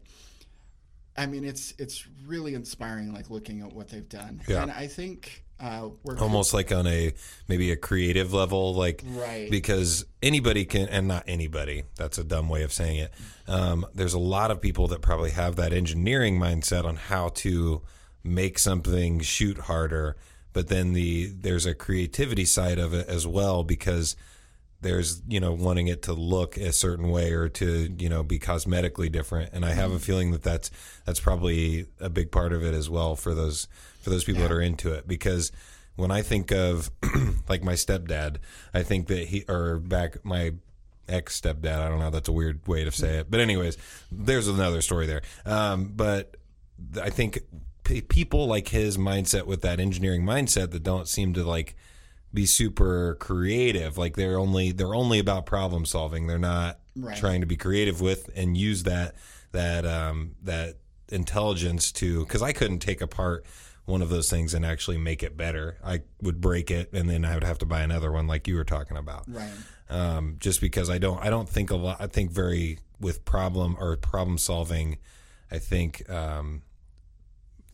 I 1.18 1.26
mean, 1.26 1.44
it's 1.44 1.74
it's 1.78 2.08
really 2.26 2.54
inspiring, 2.54 3.14
like 3.14 3.30
looking 3.30 3.62
at 3.62 3.74
what 3.74 3.90
they've 3.90 4.08
done. 4.08 4.42
Yeah. 4.48 4.62
And 4.62 4.72
I 4.72 4.88
think 4.88 5.44
uh, 5.62 5.90
we're 6.04 6.18
almost 6.20 6.54
like 6.54 6.72
on 6.72 6.88
a 6.88 7.14
maybe 7.48 7.72
a 7.72 7.76
creative 7.76 8.34
level 8.34 8.74
like 8.74 9.04
Right. 9.08 9.50
because 9.50 10.06
anybody 10.24 10.66
can 10.66 10.88
and 10.90 11.08
not 11.08 11.24
anybody 11.28 11.84
that's 11.96 12.18
a 12.18 12.24
dumb 12.24 12.50
way 12.50 12.64
of 12.64 12.74
saying 12.74 12.98
it 12.98 13.14
um, 13.48 13.86
there's 13.94 14.14
a 14.14 14.20
lot 14.20 14.50
of 14.52 14.60
people 14.62 14.88
that 14.88 15.02
probably 15.02 15.32
have 15.32 15.56
that 15.58 15.72
engineering 15.74 16.40
mindset 16.40 16.84
on 16.86 16.96
how 16.96 17.30
to 17.30 17.82
make 18.24 18.58
something 18.60 19.20
shoot 19.20 19.58
harder 19.60 20.18
but 20.54 20.68
then 20.68 20.94
the 20.94 21.28
there's 21.28 21.66
a 21.66 21.74
creativity 21.74 22.46
side 22.46 22.78
of 22.80 22.94
it 22.94 23.08
as 23.08 23.26
well 23.28 23.64
because 23.64 24.16
there's 24.82 25.22
you 25.28 25.40
know 25.40 25.54
wanting 25.54 25.88
it 25.88 26.02
to 26.04 26.14
look 26.14 26.58
a 26.58 26.72
certain 26.74 27.10
way 27.10 27.32
or 27.32 27.48
to 27.48 27.94
you 27.98 28.10
know 28.10 28.24
be 28.24 28.40
cosmetically 28.40 29.12
different. 29.12 29.54
And 29.54 29.64
i 29.66 29.74
have 29.74 29.92
a 29.92 30.00
feeling 30.00 30.32
that 30.32 30.44
that's 30.44 30.72
that's 31.06 31.20
probably 31.20 31.88
a 32.00 32.10
big 32.10 32.32
part 32.32 32.54
of 32.54 32.64
it 32.64 32.74
as 32.74 32.90
well 32.90 33.16
for 33.16 33.34
those 33.34 33.68
for 34.02 34.10
those 34.10 34.24
people 34.24 34.42
that 34.42 34.52
are 34.52 34.62
into 34.62 34.92
it. 34.94 35.08
Because 35.08 35.52
when 35.96 36.12
i 36.12 36.22
think 36.22 36.52
of 36.52 36.90
like 37.50 37.64
my 37.64 37.74
stepdad 37.74 38.38
i 38.74 38.82
think 38.82 39.08
that 39.08 39.28
he 39.28 39.44
or 39.48 39.78
back 39.78 40.24
my 40.26 40.54
ex 41.08 41.40
stepdad 41.40 41.80
i 41.80 41.90
don't 41.90 42.00
know 42.00 42.10
that's 42.10 42.30
a 42.30 42.32
weird 42.32 42.66
way 42.68 42.84
to 42.84 42.92
say 42.92 43.18
it. 43.18 43.30
But 43.30 43.40
anyways 43.40 43.78
there's 44.12 44.48
another 44.48 44.82
story 44.82 45.06
there. 45.06 45.22
Um, 45.46 45.92
but 45.96 46.38
i 47.00 47.10
think 47.10 47.40
p- 47.84 48.02
people 48.02 48.48
like 48.48 48.70
his 48.70 48.98
mindset 48.98 49.46
with 49.46 49.62
that 49.62 49.80
engineering 49.80 50.24
mindset 50.24 50.72
that 50.72 50.84
don't 50.84 51.08
seem 51.08 51.34
to 51.34 51.44
like 51.44 51.76
be 52.34 52.46
super 52.46 53.16
creative 53.20 53.98
like 53.98 54.16
they're 54.16 54.38
only 54.40 54.72
they're 54.72 54.96
only 54.96 55.20
about 55.20 55.46
problem 55.46 55.86
solving 55.86 56.28
they're 56.28 56.38
not 56.40 56.78
Right. 56.94 57.16
trying 57.18 57.40
to 57.40 57.48
be 57.48 57.56
creative 57.56 58.02
with 58.02 58.30
and 58.36 58.58
use 58.58 58.84
that 58.84 59.16
that 59.54 59.86
um 59.86 60.36
that 60.44 60.76
intelligence 61.10 61.92
to 61.94 62.26
because 62.26 62.42
i 62.42 62.52
couldn't 62.52 62.80
take 62.80 63.00
apart 63.02 63.46
one 63.86 64.02
of 64.02 64.10
those 64.10 64.30
things 64.30 64.54
and 64.54 64.66
actually 64.66 64.98
make 64.98 65.24
it 65.24 65.38
better 65.38 65.78
i 65.84 66.02
would 66.22 66.42
break 66.42 66.70
it 66.72 66.92
and 66.94 67.10
then 67.10 67.24
i 67.24 67.34
would 67.34 67.44
have 67.44 67.58
to 67.60 67.66
buy 67.66 67.82
another 67.82 68.12
one 68.12 68.28
like 68.28 68.48
you 68.48 68.56
were 68.56 68.64
talking 68.66 68.98
about 68.98 69.24
right. 69.30 69.50
um, 69.90 70.36
just 70.40 70.60
because 70.62 70.90
I 70.90 70.98
don't 70.98 71.20
I 71.24 71.30
don't 71.30 71.48
think 71.50 71.70
a 71.72 71.76
lot 71.76 71.98
I 72.00 72.08
think 72.08 72.32
very 72.32 72.80
with 73.00 73.24
problem 73.26 73.76
or 73.80 73.96
problem 73.98 74.38
solving 74.38 74.98
I 75.50 75.60
think 75.60 76.10
um, 76.10 76.62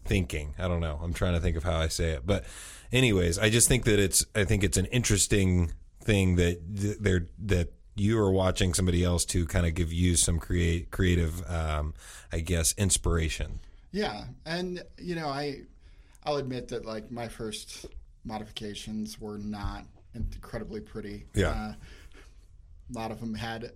thinking 0.08 0.54
I 0.58 0.68
don't 0.68 0.82
know 0.82 1.00
I'm 1.04 1.14
trying 1.14 1.34
to 1.34 1.40
think 1.40 1.58
of 1.58 1.64
how 1.64 1.78
I 1.78 1.88
say 1.88 2.12
it 2.12 2.26
but 2.26 2.46
anyways 2.92 3.38
I 3.38 3.50
just 3.50 3.68
think 3.68 3.86
that 3.86 4.00
it's 4.00 4.26
I 4.36 4.44
think 4.46 4.64
it's 4.64 4.78
an 4.78 4.86
interesting 4.86 5.74
thing 6.04 6.36
that 6.38 6.60
th- 6.80 6.98
they're 7.00 7.28
that 7.46 7.74
you 7.96 8.18
are 8.20 8.32
watching 8.32 8.74
somebody 8.74 9.04
else 9.04 9.26
to 9.26 9.46
kind 9.48 9.66
of 9.66 9.74
give 9.74 9.92
you 9.92 10.16
some 10.16 10.40
create 10.40 10.92
creative 10.92 11.44
um, 11.50 11.94
I 12.32 12.40
guess 12.42 12.74
inspiration 12.78 13.60
Yeah, 13.92 14.26
and 14.46 14.84
you 15.00 15.16
know, 15.16 15.28
I 15.28 15.62
I'll 16.24 16.36
admit 16.38 16.68
that 16.70 16.86
like 16.86 17.10
my 17.10 17.28
first 17.28 17.86
modifications 18.24 19.20
were 19.20 19.38
not 19.38 19.86
incredibly 20.14 20.82
pretty. 20.82 21.26
Yeah. 21.34 21.50
Uh, 21.50 21.74
a 21.74 22.94
lot 22.94 23.12
of 23.12 23.20
them 23.20 23.34
had 23.34 23.72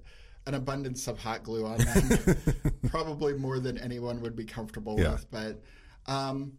an 0.46 0.54
abundance 0.54 1.08
of 1.08 1.18
hot 1.18 1.44
glue 1.44 1.66
on 1.66 1.78
them, 1.80 2.38
probably 2.90 3.34
more 3.34 3.60
than 3.60 3.78
anyone 3.78 4.22
would 4.22 4.36
be 4.36 4.44
comfortable 4.46 5.00
Yeah. 5.00 5.14
with. 5.14 5.32
But 5.32 5.62
um, 6.08 6.54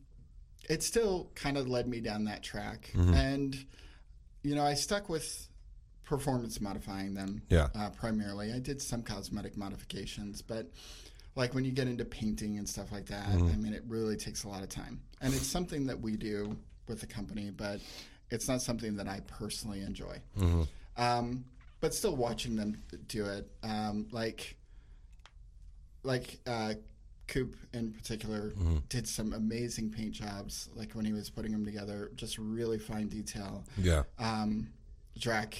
it 0.68 0.82
still 0.82 1.30
kind 1.34 1.56
of 1.56 1.68
led 1.68 1.86
me 1.88 2.00
down 2.00 2.24
that 2.24 2.42
track, 2.42 2.90
Mm-hmm. 2.94 3.14
and 3.14 3.66
you 4.42 4.54
know, 4.54 4.64
I 4.64 4.74
stuck 4.74 5.08
with 5.08 5.48
performance 6.04 6.60
modifying 6.60 7.14
them. 7.14 7.42
Yeah. 7.48 7.68
uh, 7.74 7.90
primarily. 7.90 8.52
I 8.52 8.58
did 8.58 8.82
some 8.82 9.02
cosmetic 9.02 9.56
modifications, 9.56 10.42
but 10.42 10.66
like 11.36 11.54
when 11.54 11.64
you 11.64 11.70
get 11.72 11.86
into 11.86 12.04
painting 12.04 12.58
and 12.58 12.68
stuff 12.68 12.90
like 12.92 13.06
that, 13.06 13.28
Mm-hmm. 13.28 13.48
I 13.48 13.56
mean, 13.56 13.72
it 13.72 13.84
really 13.86 14.16
takes 14.16 14.44
a 14.44 14.48
lot 14.48 14.62
of 14.62 14.68
time, 14.68 15.00
and 15.20 15.32
it's 15.32 15.46
something 15.46 15.86
that 15.86 16.00
we 16.00 16.16
do 16.16 16.56
with 16.88 17.00
the 17.00 17.06
company, 17.06 17.50
but 17.50 17.80
it's 18.30 18.48
not 18.48 18.60
something 18.62 18.96
that 18.96 19.06
I 19.08 19.20
personally 19.26 19.80
enjoy. 19.82 20.20
Mm-hmm. 20.38 20.62
Um, 20.96 21.44
but 21.80 21.94
still 21.94 22.14
watching 22.16 22.56
them 22.56 22.76
do 23.08 23.24
it, 23.26 23.48
um, 23.62 24.06
like 24.12 24.56
like 26.02 26.38
uh, 26.46 26.74
Coop 27.32 27.56
in 27.72 27.92
particular 27.92 28.50
Mm-hmm. 28.50 28.76
did 28.88 29.08
some 29.08 29.32
amazing 29.32 29.90
paint 29.90 30.12
jobs. 30.12 30.68
Like 30.76 30.92
when 30.92 31.04
he 31.04 31.12
was 31.12 31.30
putting 31.30 31.52
them 31.52 31.64
together, 31.64 32.10
just 32.14 32.36
really 32.38 32.78
fine 32.78 33.08
detail. 33.08 33.64
Yeah. 33.78 34.02
Um, 34.18 34.68
Drac, 35.18 35.56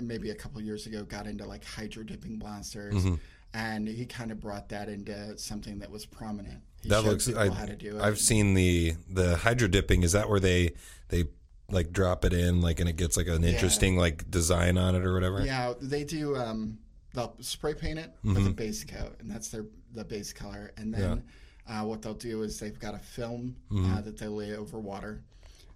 maybe 0.00 0.30
a 0.30 0.34
couple 0.34 0.60
years 0.60 0.86
ago, 0.86 1.04
got 1.04 1.26
into 1.26 1.46
like 1.46 1.64
hydro 1.64 2.04
dipping 2.04 2.36
blasters, 2.38 2.94
Mm-hmm. 2.94 3.14
and 3.54 3.88
he 3.88 4.04
kind 4.06 4.30
of 4.30 4.40
brought 4.40 4.68
that 4.68 4.88
into 4.88 5.36
something 5.38 5.78
that 5.78 5.90
was 5.90 6.04
prominent. 6.06 6.60
He 6.82 6.88
That 6.90 7.04
looks. 7.04 7.28
I, 7.34 7.48
how 7.48 7.64
to 7.66 7.74
do 7.76 7.96
it. 7.96 8.02
I've 8.02 8.18
seen 8.18 8.54
the 8.54 8.94
the 9.10 9.36
hydro 9.36 9.68
dipping. 9.68 10.02
Is 10.02 10.12
that 10.12 10.28
where 10.28 10.40
they 10.40 10.72
they 11.08 11.24
like 11.70 11.90
drop 11.92 12.24
it 12.24 12.32
in 12.32 12.60
like 12.60 12.78
and 12.80 12.88
it 12.88 12.96
gets 12.96 13.16
like 13.16 13.26
an 13.28 13.42
interesting 13.44 13.96
like 13.96 14.30
design 14.30 14.76
on 14.78 14.94
it 14.94 15.04
or 15.04 15.14
whatever? 15.14 15.44
Yeah, 15.44 15.72
they 15.80 16.04
do. 16.04 16.36
Um, 16.36 16.78
they'll 17.16 17.34
spray 17.40 17.74
paint 17.74 17.98
it 17.98 18.10
Mm-hmm. 18.24 18.34
with 18.34 18.46
a 18.46 18.50
base 18.50 18.84
coat, 18.84 19.16
and 19.18 19.28
that's 19.30 19.48
their 19.48 19.64
the 19.94 20.04
base 20.04 20.32
color. 20.32 20.72
And 20.76 20.92
then 20.94 21.24
uh, 21.68 21.82
what 21.82 22.02
they'll 22.02 22.14
do 22.14 22.42
is 22.42 22.60
they've 22.60 22.78
got 22.78 22.94
a 22.94 22.98
film 22.98 23.56
Mm-hmm. 23.72 23.94
uh, 23.96 24.00
that 24.02 24.16
they 24.18 24.28
lay 24.28 24.54
over 24.54 24.78
water, 24.78 25.22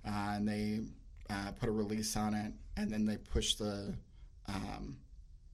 uh, 0.07 0.35
and 0.37 0.47
they 0.47 0.81
uh, 1.29 1.51
put 1.59 1.69
a 1.69 1.73
release 1.73 2.17
on 2.17 2.35
it, 2.35 2.53
and 2.77 2.91
then 2.91 3.05
they 3.05 3.17
push 3.17 3.55
the 3.55 3.95
um, 4.47 4.97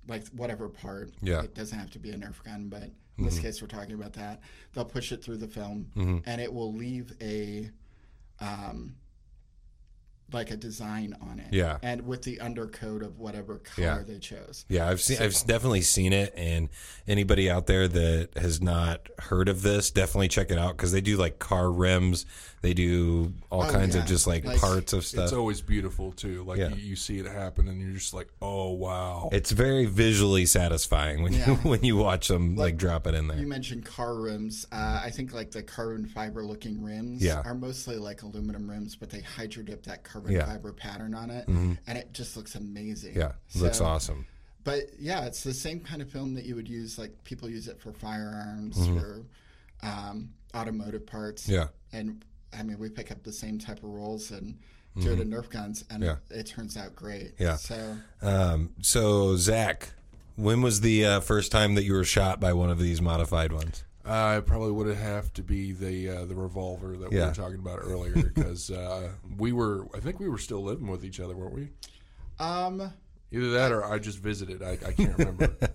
like 0.08 0.26
whatever 0.28 0.68
part. 0.68 1.12
Yeah. 1.22 1.36
Mm-hmm. 1.36 1.44
it 1.46 1.54
doesn't 1.54 1.78
have 1.78 1.90
to 1.92 1.98
be 1.98 2.10
a 2.10 2.16
Nerf 2.16 2.42
gun, 2.44 2.68
but 2.68 2.90
in 3.18 3.24
this 3.24 3.38
case, 3.38 3.62
we're 3.62 3.68
talking 3.68 3.94
about 3.94 4.12
that. 4.14 4.40
They'll 4.74 4.84
push 4.84 5.10
it 5.12 5.24
through 5.24 5.38
the 5.38 5.48
film, 5.48 5.86
Mm-hmm. 5.96 6.18
and 6.26 6.40
it 6.40 6.52
will 6.52 6.72
leave 6.74 7.12
a 7.22 7.70
um, 8.40 8.94
like 10.32 10.50
a 10.50 10.56
design 10.56 11.16
on 11.20 11.38
it. 11.38 11.52
Yeah. 11.52 11.78
And 11.82 12.06
with 12.06 12.22
the 12.22 12.40
undercoat 12.40 13.02
of 13.02 13.18
whatever 13.18 13.58
color 13.58 13.86
Yeah. 13.86 14.02
they 14.06 14.18
chose. 14.18 14.64
Yeah, 14.68 14.88
I've 14.88 15.00
seen, 15.00 15.18
I've 15.20 15.34
definitely 15.46 15.82
seen 15.82 16.12
it, 16.12 16.32
and 16.36 16.68
anybody 17.06 17.48
out 17.48 17.66
there 17.66 17.86
that 17.86 18.30
has 18.36 18.60
not 18.60 19.08
heard 19.20 19.48
of 19.48 19.62
this, 19.62 19.90
definitely 19.90 20.28
check 20.28 20.50
it 20.50 20.58
out 20.58 20.76
because 20.76 20.90
they 20.92 21.00
do 21.00 21.16
like 21.16 21.38
car 21.38 21.70
rims, 21.70 22.26
they 22.66 22.74
do 22.74 23.32
all 23.48 23.62
Oh, 23.62 23.70
kinds 23.70 23.94
of 23.94 24.06
just 24.06 24.26
like, 24.26 24.44
Like, 24.44 24.58
parts 24.60 24.92
of 24.92 25.04
stuff. 25.06 25.24
It's 25.24 25.32
always 25.32 25.60
beautiful 25.60 26.10
too. 26.10 26.42
Like 26.42 26.58
Yeah. 26.58 26.70
you, 26.70 26.76
you 26.90 26.96
see 26.96 27.18
it 27.20 27.26
happen, 27.26 27.68
and 27.68 27.80
you're 27.80 27.92
just 27.92 28.12
like, 28.12 28.26
"Oh 28.42 28.72
wow!" 28.72 29.28
It's 29.30 29.52
very 29.52 29.84
visually 29.86 30.46
satisfying 30.46 31.22
when 31.22 31.32
you 31.32 31.40
when 31.70 31.84
you 31.84 31.96
watch 31.96 32.26
them 32.26 32.56
like, 32.56 32.76
drop 32.76 33.06
it 33.06 33.14
in 33.14 33.28
there. 33.28 33.38
You 33.38 33.46
mentioned 33.46 33.84
car 33.84 34.16
rims. 34.16 34.66
Uh, 34.72 35.00
I 35.04 35.10
think 35.10 35.32
like 35.32 35.52
the 35.52 35.62
carbon 35.62 36.06
fiber 36.06 36.44
looking 36.44 36.82
rims 36.82 37.22
Yeah. 37.22 37.42
are 37.44 37.54
mostly 37.54 37.96
like 37.96 38.22
aluminum 38.22 38.68
rims, 38.68 38.96
but 38.96 39.10
they 39.10 39.20
hydro 39.20 39.62
dip 39.62 39.84
that 39.84 40.02
carbon 40.02 40.32
Yeah. 40.32 40.40
Mm-hmm. 40.40 40.50
fiber 40.50 40.72
pattern 40.72 41.14
on 41.14 41.30
it, 41.30 41.46
and 41.46 41.78
it 41.86 42.12
just 42.12 42.36
looks 42.36 42.56
amazing. 42.56 43.14
yeah, 43.14 43.32
looks 43.54 43.80
awesome. 43.80 44.26
But 44.64 44.90
yeah, 44.98 45.26
it's 45.26 45.44
the 45.44 45.54
same 45.54 45.78
kind 45.78 46.02
of 46.02 46.10
film 46.10 46.34
that 46.34 46.44
you 46.44 46.56
would 46.56 46.68
use. 46.68 46.98
Like 46.98 47.12
people 47.22 47.48
use 47.48 47.68
it 47.68 47.80
for 47.80 47.92
firearms, 47.92 48.76
for 48.88 49.24
um, 49.84 50.30
automotive 50.54 51.06
parts. 51.06 51.44
Mm-hmm. 51.44 51.52
Yeah, 51.54 51.66
and 51.92 52.24
I 52.58 52.62
mean, 52.62 52.78
we 52.78 52.88
pick 52.88 53.10
up 53.10 53.22
the 53.22 53.32
same 53.32 53.58
type 53.58 53.78
of 53.78 53.84
rolls 53.90 54.30
and 54.30 54.58
do 55.00 55.12
it 55.12 55.20
in 55.20 55.30
Nerf 55.30 55.50
guns, 55.50 55.84
and 55.90 56.02
Mm-hmm. 56.02 56.16
Yeah. 56.32 56.36
it, 56.36 56.40
it 56.40 56.46
turns 56.46 56.76
out 56.76 56.94
great. 56.96 57.34
Yeah. 57.38 57.56
So 57.56 57.96
Um, 58.22 58.70
so 58.80 59.36
Zach, 59.36 59.90
when 60.36 60.62
was 60.62 60.80
the 60.80 61.04
uh, 61.04 61.20
first 61.20 61.52
time 61.52 61.74
that 61.74 61.84
you 61.84 61.92
were 61.92 62.04
shot 62.04 62.40
by 62.40 62.52
one 62.54 62.70
of 62.70 62.78
these 62.78 63.02
modified 63.02 63.52
ones? 63.52 63.84
Uh, 64.04 64.36
it 64.38 64.46
probably 64.46 64.70
would 64.70 64.96
have 64.96 65.32
to 65.34 65.42
be 65.42 65.72
the 65.72 66.08
uh, 66.08 66.24
the 66.26 66.34
revolver 66.34 66.96
that 66.96 67.10
we 67.10 67.18
were 67.18 67.32
talking 67.34 67.58
about 67.58 67.80
earlier 67.82 68.14
because 68.34 68.70
uh, 68.70 69.08
we 69.36 69.52
were. 69.52 69.86
I 69.94 69.98
think 70.00 70.20
we 70.20 70.28
were 70.28 70.38
still 70.38 70.62
living 70.62 70.86
with 70.86 71.04
each 71.04 71.18
other, 71.20 71.34
weren't 71.36 71.54
we? 71.54 71.68
um, 72.38 72.92
Either 73.32 73.50
that 73.50 73.72
or 73.72 73.84
I 73.84 73.98
just 73.98 74.18
visited. 74.18 74.62
I, 74.62 74.78
I 74.86 74.92
can't 74.92 75.18
remember. 75.18 75.56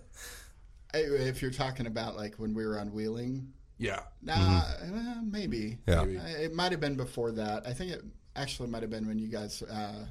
If 0.94 1.42
you're 1.42 1.52
talking 1.52 1.88
about 1.88 2.18
like 2.18 2.36
when 2.36 2.54
we 2.54 2.66
were 2.66 2.78
on 2.80 2.92
Wheeling, 2.94 3.48
yeah. 3.82 4.02
nah, 4.22 4.34
uh, 4.34 5.22
maybe. 5.24 5.80
Mm-hmm. 5.88 5.92
Yeah. 5.92 6.04
Maybe. 6.06 6.18
Uh, 6.18 6.46
It 6.46 6.54
might 6.54 6.72
have 6.72 6.80
been 6.82 6.96
before 6.96 7.32
that. 7.34 7.66
I 7.68 7.74
think 7.74 7.92
it 7.92 8.02
actually 8.36 8.70
might 8.70 8.82
have 8.82 8.92
been 8.92 9.08
when 9.08 9.20
you 9.20 9.28
guys 9.28 9.62
uh, 9.64 10.06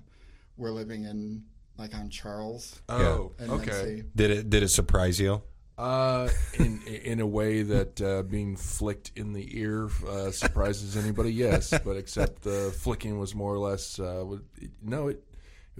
were 0.57 0.71
living 0.73 1.05
in 1.05 1.45
like 1.79 1.95
on 1.95 2.11
Charles 2.11 2.83
Oh, 2.89 3.33
and 3.39 3.51
okay. 3.51 3.71
Muncie. 3.71 4.05
Did 4.15 4.31
it 4.31 4.51
did 4.51 4.63
it 4.63 4.69
surprise 4.69 5.19
you? 5.19 5.43
Uh, 5.79 6.29
in 6.59 6.83
in 6.83 7.21
a 7.21 7.27
way 7.27 7.63
that 7.63 8.01
uh, 8.03 8.23
being 8.25 8.55
flicked 8.57 9.13
in 9.17 9.33
the 9.33 9.47
ear 9.59 9.89
uh, 10.07 10.31
surprises 10.31 10.95
anybody, 10.97 11.33
yes. 11.33 11.73
But 11.85 11.97
except 11.97 12.43
the 12.43 12.71
flicking 12.77 13.19
was 13.19 13.35
more 13.35 13.55
or 13.55 13.59
less. 13.71 13.99
Uh, 13.99 14.27
no, 14.83 15.09
it 15.09 15.25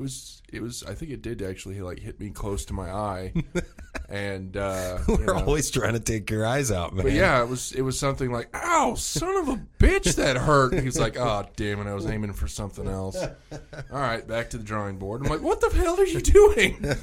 it 0.01 0.03
was 0.03 0.41
it 0.51 0.63
was. 0.63 0.83
I 0.83 0.95
think 0.95 1.11
it 1.13 1.21
did 1.21 1.43
actually 1.43 1.83
like 1.83 1.99
hit 1.99 2.19
me 2.19 2.31
close 2.31 2.65
to 2.67 2.73
my 2.73 2.91
eye, 2.91 3.35
and 4.09 4.57
uh, 4.57 4.99
We're 5.07 5.27
know. 5.27 5.35
always 5.45 5.71
trying 5.71 5.93
to 5.93 6.01
take 6.01 6.31
your 6.31 6.47
eyes 6.47 6.73
out, 6.73 6.95
man. 6.95 7.05
But 7.05 7.13
yeah, 7.13 7.43
it 7.43 7.49
was 7.51 7.73
it 7.73 7.83
was 7.83 7.99
something 7.99 8.33
like, 8.33 8.49
"Ow, 8.55 8.95
son 8.95 9.37
of 9.37 9.49
a 9.51 9.61
bitch, 9.79 10.15
that 10.17 10.39
hurt." 10.39 10.73
He's 10.73 10.99
like, 10.99 11.19
"Oh, 11.19 11.45
damn 11.57 11.81
it, 11.81 11.91
I 11.91 11.93
was 11.95 12.07
aiming 12.07 12.33
for 12.33 12.49
something 12.49 12.89
else." 12.89 13.17
All 13.53 14.01
right, 14.01 14.27
back 14.27 14.49
to 14.51 14.57
the 14.59 14.65
drawing 14.65 14.97
board. 14.97 15.21
I'm 15.23 15.29
like, 15.31 15.43
"What 15.43 15.61
the 15.61 15.69
hell 15.77 16.01
are 16.01 16.07
you 16.07 16.21
doing?" 16.23 16.83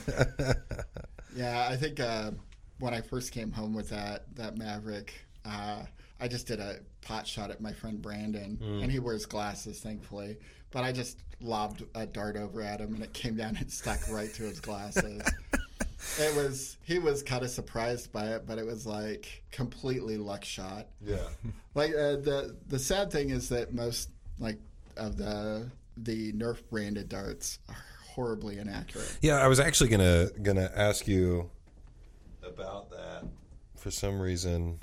Yeah, 1.35 1.67
I 1.69 1.75
think 1.75 1.99
uh, 1.99 2.31
when 2.79 2.95
I 2.95 3.01
first 3.01 3.31
came 3.31 3.51
home 3.51 3.73
with 3.75 3.89
that 3.89 4.23
that 4.35 4.57
Maverick, 4.57 5.13
uh, 5.45 5.83
I 6.19 6.27
just 6.27 6.47
did 6.47 6.59
a 6.59 6.77
pot 7.01 7.27
shot 7.27 7.51
at 7.51 7.61
my 7.61 7.73
friend 7.73 8.01
Brandon, 8.01 8.57
Mm. 8.59 8.81
and 8.83 8.91
he 8.91 8.97
wears 8.99 9.25
glasses, 9.27 9.79
thankfully. 9.79 10.37
But 10.71 10.83
I 10.83 10.91
just 10.91 11.19
lobbed 11.41 11.83
a 11.95 12.05
dart 12.05 12.35
over 12.35 12.61
at 12.61 12.79
him, 12.79 12.93
and 12.95 13.03
it 13.03 13.13
came 13.13 13.35
down 13.35 13.55
and 13.57 13.71
stuck 13.71 13.99
right 14.09 14.33
to 14.33 14.43
his 14.43 14.59
glasses. 14.59 15.21
it 16.19 16.35
was 16.35 16.77
he 16.83 16.99
was 16.99 17.23
kind 17.23 17.43
of 17.43 17.49
surprised 17.49 18.11
by 18.11 18.27
it, 18.35 18.45
but 18.45 18.57
it 18.57 18.65
was 18.65 18.85
like 18.85 19.43
completely 19.51 20.17
luck 20.17 20.43
shot. 20.43 20.87
yeah. 21.03 21.17
Like 21.75 21.91
uh, 21.91 22.17
the 22.17 22.55
the 22.69 22.79
sad 22.79 23.11
thing 23.11 23.29
is 23.29 23.49
that 23.49 23.71
most 23.71 24.09
like 24.39 24.57
of 24.95 25.15
the 25.15 25.69
the 25.95 26.33
Nerf 26.33 26.57
branded 26.71 27.07
darts 27.07 27.59
are 27.69 27.75
horribly 28.07 28.57
inaccurate. 28.57 29.15
Yeah, 29.21 29.35
I 29.35 29.47
was 29.47 29.59
actually 29.59 29.91
gonna 29.91 30.29
gonna 30.41 30.71
ask 30.75 31.07
you 31.07 31.51
about 32.43 32.89
that. 32.89 33.25
For 33.75 33.91
some 33.91 34.19
reason, 34.19 34.79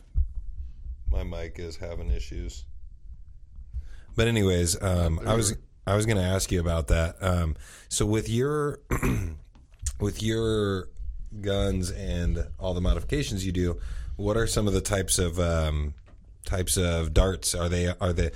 my 1.11 1.25
mic 1.25 1.59
is 1.59 1.77
having 1.77 2.11
issues. 2.13 2.65
But 4.15 4.29
anyways, 4.29 4.81
um, 4.81 5.21
I 5.27 5.35
was 5.35 5.57
I 5.87 5.97
was 5.97 6.07
gonna 6.07 6.23
ask 6.23 6.51
you 6.53 6.61
about 6.61 6.89
that. 6.89 7.17
Um, 7.21 7.57
so 7.89 8.07
with 8.07 8.29
your 8.29 8.81
with 10.01 10.23
your 10.23 10.89
guns 11.41 11.91
and 11.91 12.47
all 12.59 12.75
the 12.75 12.81
modifications 12.81 13.45
you 13.45 13.53
do, 13.53 13.79
what 14.17 14.37
are 14.37 14.47
some 14.47 14.67
of 14.67 14.73
the 14.75 14.81
types 14.81 15.19
of 15.19 15.39
um, 15.39 15.95
types 16.47 16.77
of 16.77 17.13
darts? 17.13 17.55
Are 17.55 17.69
they 17.69 17.89
are 18.01 18.13
they 18.13 18.31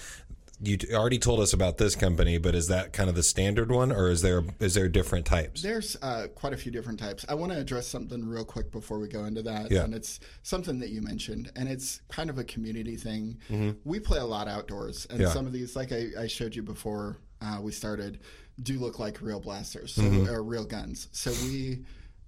you 0.61 0.77
already 0.93 1.21
told 1.21 1.39
us 1.39 1.53
about 1.53 1.79
this 1.79 1.95
company, 1.95 2.37
but 2.37 2.53
is 2.57 2.67
that 2.67 2.93
kind 2.93 3.09
of 3.09 3.15
the 3.15 3.23
standard 3.23 3.71
one, 3.71 3.93
or 3.93 4.11
is 4.11 4.23
there 4.23 4.43
is 4.59 4.75
there 4.75 4.89
different 4.89 5.25
types? 5.25 5.63
There's 5.63 5.97
uh, 6.03 6.27
quite 6.35 6.53
a 6.53 6.57
few 6.57 6.73
different 6.73 6.99
types. 6.99 7.25
I 7.29 7.35
want 7.35 7.53
to 7.53 7.59
address 7.59 7.87
something 7.87 8.27
real 8.27 8.45
quick 8.45 8.73
before 8.73 8.99
we 8.99 9.07
go 9.07 9.25
into 9.25 9.41
that. 9.43 9.71
Yeah. 9.71 9.85
And 9.85 9.95
it's 9.95 10.19
something 10.43 10.81
that 10.81 10.89
you 10.89 11.01
mentioned, 11.01 11.53
and 11.55 11.69
it's 11.69 12.01
kind 12.09 12.29
of 12.29 12.39
a 12.39 12.45
community 12.45 12.97
thing. 12.97 13.39
We 13.85 14.01
play 14.01 14.19
a 14.19 14.25
lot 14.25 14.49
outdoors, 14.49 15.07
and 15.11 15.19
Mm-hmm. 15.21 15.29
Yeah. 15.29 15.33
some 15.33 15.47
of 15.47 15.53
these, 15.53 15.77
like 15.77 15.93
I, 15.93 16.09
I 16.19 16.27
showed 16.27 16.55
you 16.57 16.63
before 16.63 17.19
uh, 17.41 17.59
we 17.61 17.73
started, 17.73 18.21
do 18.63 18.79
look 18.79 18.99
like 18.99 19.21
real 19.21 19.41
blasters, 19.41 19.95
so, 19.95 20.03
Mm-hmm. 20.03 20.29
or 20.29 20.43
real 20.43 20.65
guns. 20.65 21.09
So 21.13 21.31
we, 21.45 21.85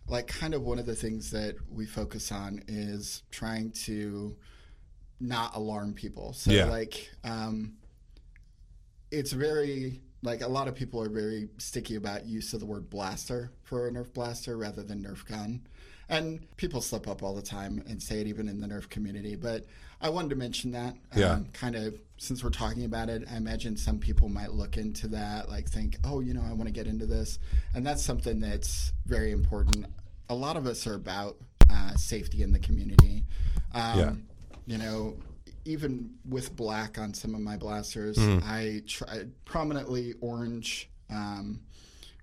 like, 0.06 0.26
kind 0.26 0.54
of 0.54 0.62
one 0.62 0.78
of 0.78 0.86
the 0.86 0.94
things 0.94 1.30
that 1.30 1.56
we 1.70 1.86
focus 1.86 2.30
on 2.32 2.62
is 2.68 3.22
trying 3.30 3.70
to 3.86 4.36
not 5.20 5.54
alarm 5.56 5.92
people. 5.94 6.32
So, 6.32 6.50
Yeah. 6.52 6.66
like, 6.66 7.10
um, 7.24 7.74
it's 9.10 9.32
very 9.32 10.00
like 10.22 10.42
a 10.42 10.46
lot 10.48 10.68
of 10.68 10.74
people 10.74 11.02
are 11.02 11.08
very 11.08 11.48
sticky 11.58 11.96
about 11.96 12.26
use 12.26 12.52
of 12.52 12.60
the 12.60 12.66
word 12.66 12.90
blaster 12.90 13.50
for 13.62 13.88
a 13.88 13.90
Nerf 13.90 14.12
blaster 14.12 14.56
rather 14.56 14.82
than 14.82 15.02
Nerf 15.02 15.26
gun. 15.26 15.62
And 16.10 16.44
people 16.56 16.80
slip 16.80 17.06
up 17.08 17.22
all 17.22 17.34
the 17.34 17.42
time 17.42 17.82
and 17.88 18.02
say 18.02 18.20
it 18.20 18.26
even 18.26 18.48
in 18.48 18.60
the 18.60 18.66
Nerf 18.66 18.88
community. 18.88 19.36
But 19.36 19.64
I 20.00 20.08
wanted 20.10 20.30
to 20.30 20.36
mention 20.36 20.72
that. 20.72 20.96
Yeah. 21.16 21.38
kind 21.52 21.76
of 21.76 21.94
since 22.18 22.42
we're 22.44 22.50
talking 22.50 22.84
about 22.84 23.08
it, 23.08 23.22
I 23.32 23.36
imagine 23.36 23.76
some 23.76 23.98
people 23.98 24.28
might 24.28 24.52
look 24.52 24.76
into 24.76 25.08
that, 25.08 25.48
like 25.48 25.68
think, 25.68 25.96
oh, 26.04 26.20
you 26.20 26.34
know, 26.34 26.42
I 26.46 26.52
want 26.52 26.66
to 26.66 26.72
get 26.72 26.86
into 26.86 27.06
this. 27.06 27.38
And 27.74 27.86
that's 27.86 28.02
something 28.02 28.40
that's 28.40 28.92
very 29.06 29.30
important. 29.30 29.86
A 30.28 30.34
lot 30.34 30.56
of 30.56 30.66
us 30.66 30.86
are 30.86 30.94
about 30.94 31.36
uh, 31.70 31.94
safety 31.94 32.42
in 32.42 32.52
the 32.52 32.58
community. 32.58 33.24
Um, 33.72 33.98
Yeah. 33.98 34.12
You 34.66 34.78
know, 34.78 35.16
even 35.64 36.10
with 36.28 36.54
black 36.56 36.98
on 36.98 37.14
some 37.14 37.34
of 37.34 37.40
my 37.40 37.56
blasters, 37.56 38.16
Mm-hmm. 38.16 38.48
I 38.48 38.82
try 38.86 39.24
prominently 39.44 40.14
orange. 40.20 40.90
Um, 41.10 41.60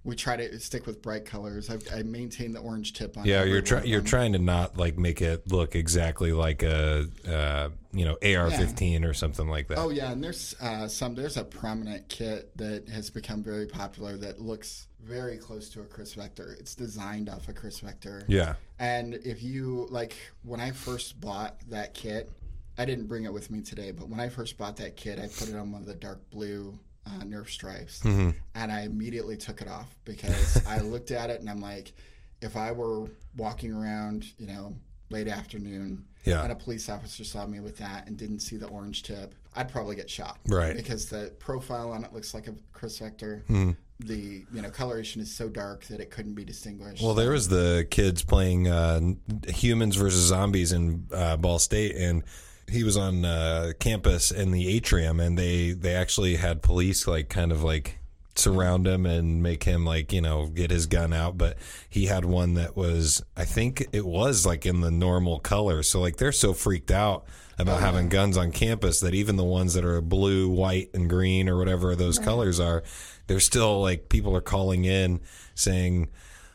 we 0.07 0.15
try 0.15 0.37
to 0.37 0.57
stick 0.59 0.87
with 0.87 1.01
bright 1.01 1.25
colors. 1.25 1.69
I, 1.69 1.77
I 1.93 2.01
maintain 2.01 2.53
the 2.53 2.61
orange 2.61 2.93
tip 2.93 3.17
on. 3.17 3.25
It. 3.25 3.29
Yeah, 3.29 3.43
you're 3.43 3.61
trying 3.61 3.85
you're 3.85 3.99
trying 3.99 4.31
to 4.33 4.39
not 4.39 4.77
like 4.77 4.97
make 4.97 5.21
it 5.21 5.51
look 5.51 5.75
exactly 5.75 6.31
like 6.31 6.63
a 6.63 7.07
uh, 7.27 7.69
you 7.91 8.05
know 8.05 8.13
AR-15 8.13 9.03
or 9.03 9.13
something 9.13 9.49
like 9.49 9.67
that. 9.67 9.77
Oh 9.77 9.89
yeah, 9.89 10.13
and 10.13 10.23
there's 10.23 10.55
uh, 10.61 10.87
some. 10.87 11.13
There's 11.13 11.35
a 11.35 11.43
prominent 11.43 12.07
kit 12.07 12.55
that 12.55 12.87
has 12.87 13.09
become 13.09 13.43
very 13.43 13.67
popular 13.67 14.15
that 14.17 14.39
looks 14.39 14.87
very 15.03 15.37
close 15.37 15.67
to 15.69 15.81
a 15.81 15.85
KRISS 15.85 16.15
Vector. 16.15 16.55
It's 16.57 16.73
designed 16.73 17.29
off 17.29 17.49
a 17.49 17.53
KRISS 17.53 17.81
Vector. 17.81 18.23
Yeah. 18.27 18.55
And 18.79 19.15
if 19.25 19.43
you 19.43 19.87
like, 19.89 20.15
when 20.43 20.61
I 20.61 20.71
first 20.71 21.19
bought 21.19 21.59
that 21.69 21.93
kit, 21.93 22.31
I 22.77 22.85
didn't 22.85 23.07
bring 23.07 23.25
it 23.25 23.33
with 23.33 23.51
me 23.51 23.61
today, 23.61 23.91
but 23.91 24.07
when 24.07 24.19
I 24.19 24.29
first 24.29 24.57
bought 24.57 24.77
that 24.77 24.95
kit, 24.95 25.19
I 25.19 25.27
put 25.27 25.49
it 25.49 25.55
on 25.55 25.71
one 25.71 25.81
of 25.81 25.87
the 25.87 25.95
dark 25.95 26.29
blue 26.29 26.79
uh, 27.07 27.23
Nerf 27.23 27.47
stripes, 27.49 28.01
Mm-hmm. 28.01 28.31
and 28.55 28.71
I 28.71 28.81
immediately 28.81 29.37
took 29.37 29.61
it 29.61 29.67
off 29.67 29.87
because 30.05 30.65
I 30.67 30.79
looked 30.81 31.11
at 31.11 31.29
it 31.29 31.39
and 31.39 31.49
I'm 31.49 31.61
like, 31.61 31.93
if 32.41 32.55
I 32.57 32.71
were 32.71 33.09
walking 33.35 33.73
around, 33.73 34.25
you 34.37 34.47
know, 34.47 34.75
late 35.09 35.27
afternoon, 35.27 36.05
Yeah. 36.25 36.43
and 36.43 36.51
a 36.51 36.55
police 36.55 36.89
officer 36.89 37.23
saw 37.23 37.45
me 37.47 37.59
with 37.61 37.77
that 37.77 38.07
and 38.07 38.17
didn't 38.17 38.39
see 38.39 38.57
the 38.57 38.67
orange 38.67 39.03
tip, 39.03 39.33
I'd 39.55 39.69
probably 39.69 39.95
get 39.95 40.09
shot, 40.09 40.37
Right. 40.47 40.75
Because 40.75 41.07
the 41.09 41.31
profile 41.39 41.91
on 41.91 42.03
it 42.03 42.13
looks 42.13 42.33
like 42.33 42.47
a 42.47 42.53
KRISS 42.73 42.99
Vector. 42.99 43.43
Hmm. 43.47 43.71
The 43.99 44.45
you 44.53 44.61
know 44.61 44.69
coloration 44.69 45.23
is 45.23 45.33
so 45.33 45.49
dark 45.49 45.85
that 45.85 45.99
it 45.99 46.11
couldn't 46.11 46.35
be 46.35 46.45
distinguished. 46.45 47.01
Well, 47.01 47.15
there 47.15 47.31
was 47.31 47.47
the 47.47 47.87
kids 47.89 48.21
playing 48.23 48.67
uh, 48.67 48.99
humans 49.47 49.95
versus 49.95 50.21
zombies 50.27 50.71
in 50.71 51.07
uh, 51.11 51.35
Ball 51.37 51.57
State, 51.57 51.95
and 51.95 52.21
he 52.69 52.83
was 52.83 52.97
on 52.97 53.25
uh, 53.25 53.71
campus 53.79 54.31
in 54.31 54.51
the 54.51 54.67
atrium, 54.75 55.19
and 55.19 55.37
they 55.37 55.71
they 55.71 55.93
actually 55.93 56.35
had 56.35 56.61
police 56.61 57.07
like 57.07 57.29
kind 57.29 57.51
of 57.51 57.63
like 57.63 57.99
surround 58.35 58.85
him 58.85 59.05
and 59.05 59.41
make 59.41 59.63
him 59.63 59.83
like 59.83 60.13
you 60.13 60.21
know 60.21 60.47
get 60.47 60.69
his 60.69 60.85
gun 60.85 61.13
out. 61.13 61.37
But 61.37 61.57
he 61.89 62.05
had 62.05 62.25
one 62.25 62.53
that 62.53 62.75
was 62.75 63.23
i 63.35 63.45
think 63.45 63.87
it 63.91 64.05
was 64.05 64.45
like 64.45 64.65
in 64.65 64.81
the 64.81 64.91
normal 64.91 65.39
color. 65.39 65.83
So 65.83 65.99
like 65.99 66.17
they're 66.17 66.31
so 66.31 66.53
freaked 66.53 66.91
out 66.91 67.25
about 67.59 67.79
having 67.79 68.09
guns 68.09 68.37
on 68.37 68.51
campus 68.51 68.99
that 68.99 69.15
even 69.15 69.35
the 69.35 69.43
ones 69.43 69.73
that 69.73 69.83
are 69.83 69.99
blue 70.01 70.47
white 70.47 70.91
and 70.93 71.09
green 71.09 71.49
or 71.49 71.57
whatever 71.57 71.95
those 71.95 72.19
colors 72.19 72.59
are 72.59 72.83
they're 73.25 73.39
still 73.39 73.81
like 73.81 74.09
people 74.09 74.35
are 74.35 74.41
calling 74.41 74.85
in 74.85 75.19
saying 75.55 76.07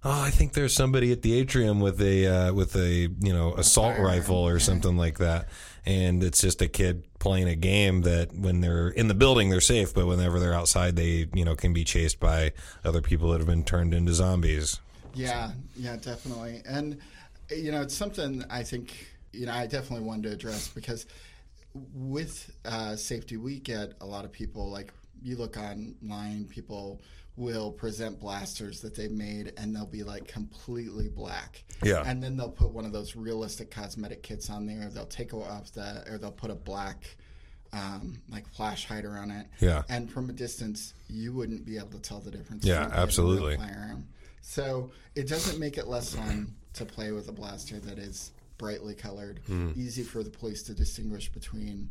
oh, 0.05 0.23
I 0.23 0.31
think 0.31 0.53
there's 0.53 0.75
somebody 0.75 1.13
at 1.13 1.23
the 1.23 1.35
atrium 1.35 1.81
with 1.81 2.01
a 2.01 2.27
uh, 2.27 2.53
with 2.53 2.75
a 2.77 3.09
you 3.21 3.33
know 3.33 3.55
assault 3.55 3.99
rifle 3.99 4.37
or 4.37 4.59
something 4.59 4.97
like 4.97 5.19
that, 5.19 5.49
and 5.85 6.23
it's 6.23 6.41
just 6.41 6.63
a 6.63 6.69
kid 6.69 7.05
playing 7.19 7.49
a 7.49 7.57
game 7.57 8.03
that 8.03 8.35
when 8.35 8.61
they're 8.61 8.89
in 8.89 9.09
the 9.09 9.15
building 9.15 9.51
they're 9.51 9.61
safe, 9.61 9.95
but 9.95 10.07
whenever 10.07 10.39
they're 10.39 10.55
outside 10.55 10.97
they 10.97 11.29
you 11.35 11.45
know 11.45 11.55
can 11.55 11.73
be 11.73 11.85
chased 11.85 12.21
by 12.21 12.53
other 12.85 13.01
people 13.01 13.31
that 13.31 13.39
have 13.39 13.49
been 13.49 13.65
turned 13.65 13.95
into 13.95 14.13
zombies. 14.13 14.81
Yeah, 15.15 15.53
yeah, 15.77 15.97
definitely. 15.97 16.63
And 16.67 16.99
you 17.51 17.73
know, 17.73 17.83
it's 17.83 17.95
something 17.95 18.45
I 18.51 18.63
think 18.63 19.09
you 19.33 19.47
know 19.47 19.53
I 19.53 19.67
definitely 19.67 20.07
wanted 20.07 20.29
to 20.29 20.35
address 20.35 20.69
because 20.69 21.07
with 21.95 22.53
uh, 22.65 22.97
safety 22.97 23.37
week, 23.37 23.65
get 23.65 23.95
a 24.01 24.07
lot 24.07 24.25
of 24.25 24.33
people 24.33 24.71
like 24.71 24.93
you 25.23 25.37
look 25.37 25.57
online, 25.57 26.45
people 26.45 27.01
will 27.37 27.73
present 27.73 28.21
blasters 28.21 28.81
that 28.81 28.95
they've 28.95 29.11
made 29.11 29.53
and 29.57 29.75
they'll 29.75 29.87
be 29.87 30.03
like 30.03 30.29
completely 30.29 31.09
black. 31.09 31.65
Yeah. 31.83 32.03
And 32.05 32.23
then 32.23 32.37
they'll 32.37 32.51
put 32.51 32.71
one 32.71 32.85
of 32.85 32.93
those 32.93 33.17
realistic 33.17 33.71
cosmetic 33.71 34.23
kits 34.23 34.51
on 34.51 34.67
there. 34.67 34.91
They'll 34.91 35.07
take 35.07 35.33
off 35.33 35.73
the 35.73 36.05
or 36.11 36.19
they'll 36.19 36.31
put 36.31 36.51
a 36.51 36.55
black 36.55 37.17
um, 37.73 38.21
like 38.31 38.47
flash 38.49 38.87
hider 38.87 39.13
on 39.13 39.31
it. 39.31 39.47
Yeah. 39.61 39.83
And 39.89 40.11
from 40.11 40.29
a 40.29 40.33
distance, 40.35 40.93
you 41.09 41.33
wouldn't 41.33 41.65
be 41.65 41.79
able 41.79 41.89
to 41.91 42.01
tell 42.01 42.21
the 42.21 42.31
difference. 42.31 42.65
Yeah, 42.67 42.81
between 42.81 42.93
a 42.93 42.95
real 42.97 43.03
absolutely. 43.03 43.57
Firearm. 43.57 44.09
So 44.43 44.91
it 45.15 45.27
doesn't 45.29 45.59
make 45.59 45.79
it 45.79 45.87
less 45.89 46.15
fun 46.15 46.55
to 46.75 46.85
play 46.85 47.13
with 47.13 47.29
a 47.29 47.33
blaster 47.33 47.79
that 47.79 47.99
is 47.99 48.33
brightly 48.59 48.95
colored, 48.95 49.41
Hmm. 49.47 49.71
easy 49.75 50.03
for 50.03 50.23
the 50.23 50.31
police 50.31 50.63
to 50.65 50.75
distinguish 50.75 51.31
between 51.33 51.89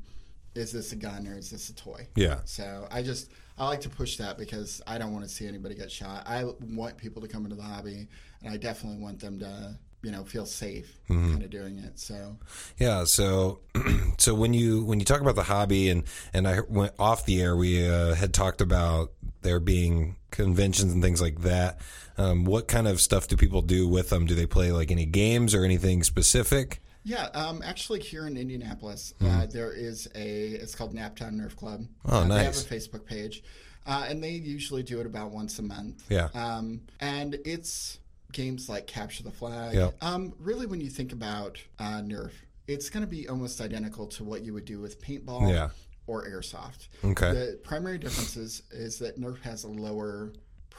is 0.54 0.72
this 0.72 0.92
a 0.92 0.96
gun 0.98 1.28
or 1.28 1.38
is 1.38 1.50
this 1.50 1.70
a 1.70 1.74
toy. 1.76 2.08
Yeah. 2.16 2.40
So 2.46 2.88
I 2.92 3.02
just 3.02 3.32
I 3.62 3.68
like 3.68 3.82
to 3.82 3.90
push 3.90 4.18
that 4.18 4.40
because 4.40 4.82
I 4.88 4.98
don't 4.98 5.14
want 5.14 5.24
to 5.24 5.30
see 5.30 5.48
anybody 5.48 5.76
get 5.76 5.92
shot. 5.92 6.24
I 6.28 6.46
want 6.74 6.98
people 6.98 7.22
to 7.22 7.28
come 7.28 7.44
into 7.44 7.56
the 7.56 7.62
hobby, 7.62 8.08
and 8.44 8.52
I 8.52 8.58
definitely 8.58 8.98
want 8.98 9.20
them 9.20 9.38
to 9.40 9.78
you 10.02 10.10
know 10.12 10.24
feel 10.24 10.48
safe 10.48 10.98
Mm-hmm. 11.10 11.30
kind 11.30 11.44
of 11.44 11.52
doing 11.52 11.78
it. 11.78 12.00
So 12.00 12.38
Yeah, 12.80 13.04
so 13.04 13.60
so 14.18 14.34
when 14.34 14.56
you 14.56 14.84
when 14.84 15.00
you 15.00 15.06
talk 15.06 15.22
about 15.22 15.36
the 15.36 15.44
hobby 15.44 15.90
and 15.90 16.06
and 16.34 16.48
I 16.48 16.62
went 16.68 16.94
off 16.98 17.26
the 17.26 17.40
air, 17.40 17.56
we 17.56 17.88
uh, 17.88 18.16
had 18.16 18.34
talked 18.34 18.62
about 18.62 19.12
there 19.44 19.60
being 19.60 20.16
conventions 20.32 20.92
and 20.92 21.04
things 21.04 21.22
like 21.22 21.42
that. 21.42 21.80
Um, 22.18 22.46
what 22.46 22.68
kind 22.68 22.88
of 22.88 23.00
stuff 23.00 23.28
do 23.28 23.38
people 23.38 23.62
do 23.62 23.88
with 23.88 24.10
them? 24.10 24.26
Do 24.26 24.34
they 24.34 24.48
play 24.48 24.72
like 24.72 24.90
any 24.90 25.06
games 25.06 25.54
or 25.54 25.64
anything 25.64 26.02
specific? 26.02 26.81
Yeah, 27.04 27.26
um, 27.34 27.62
actually 27.66 28.00
here 28.00 28.28
in 28.28 28.38
Indianapolis, 28.38 29.14
uh, 29.22 29.46
there 29.48 29.72
is 29.74 30.08
a 30.16 30.50
it's 30.50 30.76
called 30.76 30.94
Naptown 30.96 31.34
Nerf 31.34 31.56
Club. 31.56 31.82
Hmm. 32.06 32.12
Oh, 32.14 32.18
uh, 32.22 32.28
They 32.28 32.44
have 32.44 32.56
a 32.56 32.58
Facebook 32.58 33.06
page, 33.06 33.44
uh, 33.86 34.06
and 34.08 34.24
they 34.24 34.32
usually 34.32 34.84
do 34.84 35.00
it 35.00 35.06
about 35.06 35.32
once 35.32 35.58
a 35.60 35.64
month. 35.64 36.06
Yeah. 36.10 36.30
Um, 36.34 36.82
and 37.00 37.38
it's 37.46 38.00
games 38.32 38.70
like 38.70 38.88
Capture 38.88 39.24
the 39.24 39.32
Flag. 39.32 39.76
Yep. 39.76 39.96
Um, 40.02 40.34
really, 40.40 40.66
when 40.66 40.80
you 40.82 40.90
think 40.90 41.12
about 41.12 41.58
uh, 41.80 42.02
Nerf, 42.02 42.32
it's 42.68 42.90
going 42.90 43.04
to 43.04 43.10
be 43.10 43.28
almost 43.28 43.60
identical 43.60 44.08
to 44.08 44.24
what 44.24 44.44
you 44.44 44.54
would 44.54 44.66
do 44.66 44.80
with 44.80 45.02
paintball 45.02 45.50
Yeah. 45.52 45.70
or 46.08 46.26
airsoft. 46.30 46.88
Okay. 47.04 47.32
The 47.34 47.60
primary 47.64 47.98
difference 47.98 48.38
is, 48.38 48.64
is 48.72 48.98
that 49.00 49.20
Nerf 49.20 49.42
has 49.42 49.64
a 49.66 49.68
lower 49.68 50.32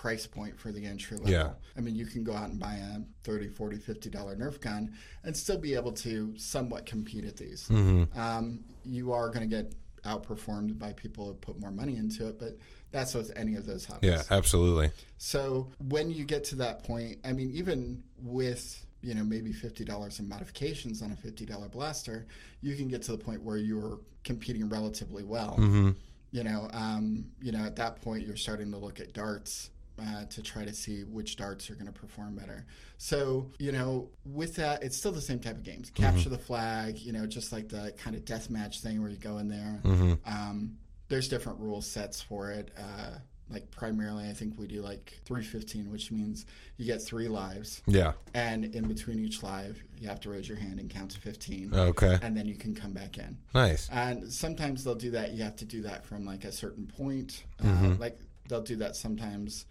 price 0.02 0.26
point 0.26 0.58
for 0.58 0.72
the 0.72 0.84
entry 0.84 1.16
level. 1.16 1.30
Yeah. 1.30 1.50
I 1.76 1.80
mean, 1.80 1.94
you 1.94 2.06
can 2.06 2.24
go 2.24 2.34
out 2.34 2.50
and 2.50 2.58
buy 2.58 2.74
a 2.74 2.98
30 3.22 3.46
40 3.46 3.76
$50 3.76 4.10
Nerf 4.36 4.60
gun 4.60 4.92
and 5.22 5.36
still 5.36 5.58
be 5.58 5.76
able 5.76 5.92
to 5.92 6.36
somewhat 6.36 6.86
compete 6.86 7.24
at 7.24 7.36
these. 7.36 7.68
Mm-hmm. 7.68 8.18
Um, 8.18 8.64
you 8.84 9.12
are 9.12 9.28
going 9.28 9.48
to 9.48 9.56
get 9.62 9.76
outperformed 10.04 10.76
by 10.76 10.92
people 10.92 11.26
who 11.26 11.34
put 11.34 11.60
more 11.60 11.70
money 11.70 11.98
into 11.98 12.26
it, 12.26 12.40
but 12.40 12.58
that's 12.90 13.14
with 13.14 13.30
any 13.36 13.54
of 13.54 13.64
those 13.64 13.84
hobbies. 13.84 14.10
Yeah, 14.10 14.22
absolutely. 14.28 14.90
So 15.18 15.68
when 15.88 16.10
you 16.10 16.24
get 16.24 16.42
to 16.46 16.56
that 16.56 16.82
point, 16.82 17.18
I 17.24 17.32
mean, 17.32 17.52
even 17.54 18.02
with 18.20 18.84
you 19.02 19.14
know 19.14 19.22
maybe 19.22 19.52
fifty 19.52 19.84
dollars 19.84 20.18
in 20.18 20.28
modifications 20.28 21.00
on 21.00 21.12
a 21.12 21.16
fifty 21.16 21.46
dollar 21.46 21.68
blaster, 21.68 22.26
you 22.60 22.74
can 22.74 22.88
get 22.88 23.02
to 23.02 23.12
the 23.12 23.18
point 23.18 23.40
where 23.40 23.56
you're 23.56 24.00
competing 24.24 24.68
relatively 24.68 25.22
well. 25.22 25.52
Mm-hmm. 25.60 25.90
You 26.32 26.42
know, 26.42 26.68
um, 26.72 27.26
you 27.40 27.52
know, 27.52 27.64
at 27.64 27.76
that 27.76 28.02
point, 28.02 28.26
you're 28.26 28.36
starting 28.36 28.72
to 28.72 28.78
look 28.78 28.98
at 28.98 29.12
darts. 29.12 29.70
Uh, 30.00 30.24
to 30.30 30.42
try 30.42 30.64
to 30.64 30.72
see 30.72 31.02
which 31.02 31.36
darts 31.36 31.68
are 31.70 31.74
going 31.74 31.86
to 31.86 31.92
perform 31.92 32.34
better. 32.34 32.64
So, 32.96 33.50
you 33.58 33.72
know, 33.72 34.08
with 34.24 34.56
that, 34.56 34.82
it's 34.82 34.96
still 34.96 35.12
the 35.12 35.20
same 35.20 35.38
type 35.38 35.56
of 35.56 35.62
games. 35.62 35.90
Capture 35.90 36.30
the 36.30 36.38
flag, 36.38 36.98
you 36.98 37.12
know, 37.12 37.26
just 37.26 37.52
like 37.52 37.68
the 37.68 37.92
kind 37.98 38.16
of 38.16 38.24
deathmatch 38.24 38.80
thing 38.80 39.00
where 39.02 39.10
you 39.10 39.18
go 39.18 39.36
in 39.38 39.48
there. 39.48 39.80
Mm-hmm. 39.84 40.14
Um, 40.26 40.78
there's 41.08 41.28
different 41.28 41.60
rule 41.60 41.82
sets 41.82 42.22
for 42.22 42.50
it. 42.50 42.70
Uh, 42.76 43.18
like 43.50 43.70
primarily, 43.70 44.28
I 44.28 44.32
think 44.32 44.58
we 44.58 44.66
do 44.66 44.80
like 44.80 45.20
315, 45.26 45.92
which 45.92 46.10
means 46.10 46.46
you 46.78 46.86
get 46.86 47.02
three 47.02 47.28
lives, 47.28 47.82
Yeah. 47.86 48.12
and 48.32 48.64
in 48.74 48.88
between 48.88 49.18
each 49.18 49.42
live, 49.42 49.80
you 49.98 50.08
have 50.08 50.20
to 50.20 50.30
raise 50.30 50.48
your 50.48 50.56
hand 50.56 50.80
and 50.80 50.88
count 50.88 51.10
to 51.10 51.20
15, 51.20 51.74
Okay. 51.74 52.18
and 52.22 52.34
then 52.34 52.46
you 52.46 52.54
can 52.54 52.74
come 52.74 52.92
back 52.92 53.18
in. 53.18 53.36
Nice. 53.54 53.90
And 53.92 54.32
sometimes 54.32 54.84
they'll 54.84 54.94
do 54.94 55.10
that. 55.10 55.32
You 55.32 55.42
have 55.42 55.56
to 55.56 55.66
do 55.66 55.82
that 55.82 56.06
from 56.06 56.24
like 56.24 56.44
a 56.44 56.52
certain 56.52 56.86
point. 56.86 57.44
Mm-hmm. 57.62 57.92
Uh, 57.92 57.96
like 57.96 58.18
they'll 58.48 58.62
do 58.62 58.76
that 58.76 58.96
sometimes 58.96 59.66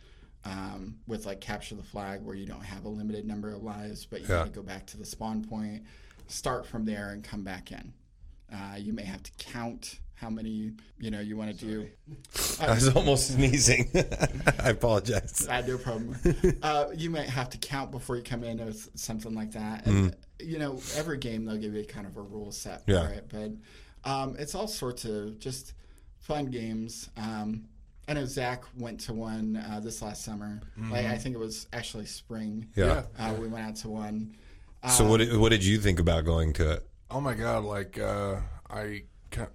um, 0.45 0.97
with 1.07 1.25
like 1.25 1.39
capture 1.41 1.75
the 1.75 1.83
flag, 1.83 2.21
where 2.23 2.35
you 2.35 2.45
don't 2.45 2.63
have 2.65 2.85
a 2.85 2.89
limited 2.89 3.25
number 3.25 3.53
of 3.53 3.61
lives, 3.63 4.05
but 4.05 4.21
you 4.21 4.27
Yeah. 4.27 4.37
got 4.39 4.45
to 4.45 4.49
go 4.51 4.63
back 4.63 4.85
to 4.87 4.97
the 4.97 5.05
spawn 5.05 5.43
point, 5.43 5.83
start 6.27 6.65
from 6.65 6.85
there, 6.85 7.09
and 7.11 7.23
come 7.23 7.43
back 7.43 7.71
in. 7.71 7.93
Uh, 8.51 8.75
you 8.77 8.91
may 8.93 9.03
have 9.03 9.21
to 9.23 9.31
count 9.37 9.99
how 10.15 10.29
many 10.29 10.71
you 10.99 11.09
know 11.09 11.19
you 11.19 11.35
want 11.37 11.57
to 11.57 11.65
do. 11.65 11.87
I 12.59 12.71
was 12.73 12.89
almost 12.95 13.27
sneezing. 13.33 13.89
I 14.59 14.69
apologize. 14.69 15.47
I 15.47 15.55
had 15.57 15.67
no 15.67 15.77
problem. 15.77 16.15
uh, 16.63 16.87
you 16.95 17.09
might 17.09 17.29
have 17.29 17.49
to 17.51 17.57
count 17.57 17.91
before 17.91 18.17
you 18.17 18.23
come 18.23 18.43
in 18.43 18.59
or 18.59 18.71
something 18.95 19.33
like 19.33 19.51
that. 19.53 19.85
And 19.85 20.15
you 20.39 20.59
know, 20.59 20.79
every 20.95 21.17
game 21.17 21.45
they'll 21.45 21.57
give 21.57 21.73
you 21.73 21.83
kind 21.85 22.05
of 22.07 22.17
a 22.17 22.21
rule 22.21 22.51
set 22.51 22.85
for 22.85 23.07
it, 23.09 23.31
but 23.31 23.51
um, 24.09 24.35
it's 24.39 24.53
all 24.55 24.67
sorts 24.67 25.05
of 25.05 25.39
just 25.39 25.73
fun 26.19 26.47
games. 26.47 27.09
Um, 27.17 27.65
I 28.11 28.13
know 28.13 28.25
Zach 28.25 28.65
went 28.77 28.99
to 29.01 29.13
one 29.13 29.55
uh, 29.55 29.79
this 29.79 30.01
last 30.01 30.25
summer. 30.25 30.59
Like 30.89 31.05
I 31.05 31.17
think 31.17 31.33
it 31.33 31.37
was 31.39 31.67
actually 31.71 32.05
spring. 32.07 32.67
Yeah. 32.75 33.03
Uh, 33.17 33.33
we 33.39 33.47
went 33.47 33.65
out 33.65 33.75
to 33.77 33.89
one. 33.89 34.35
Uh, 34.83 34.89
So 34.89 35.07
what 35.07 35.17
did, 35.19 35.37
what 35.37 35.47
did 35.49 35.63
you 35.63 35.77
think 35.79 35.97
about 35.97 36.25
going 36.25 36.51
to 36.53 36.71
it? 36.73 36.87
Oh 37.09 37.21
my 37.21 37.33
god! 37.33 37.63
Like 37.63 37.97
uh, 37.97 38.41
I 38.69 39.03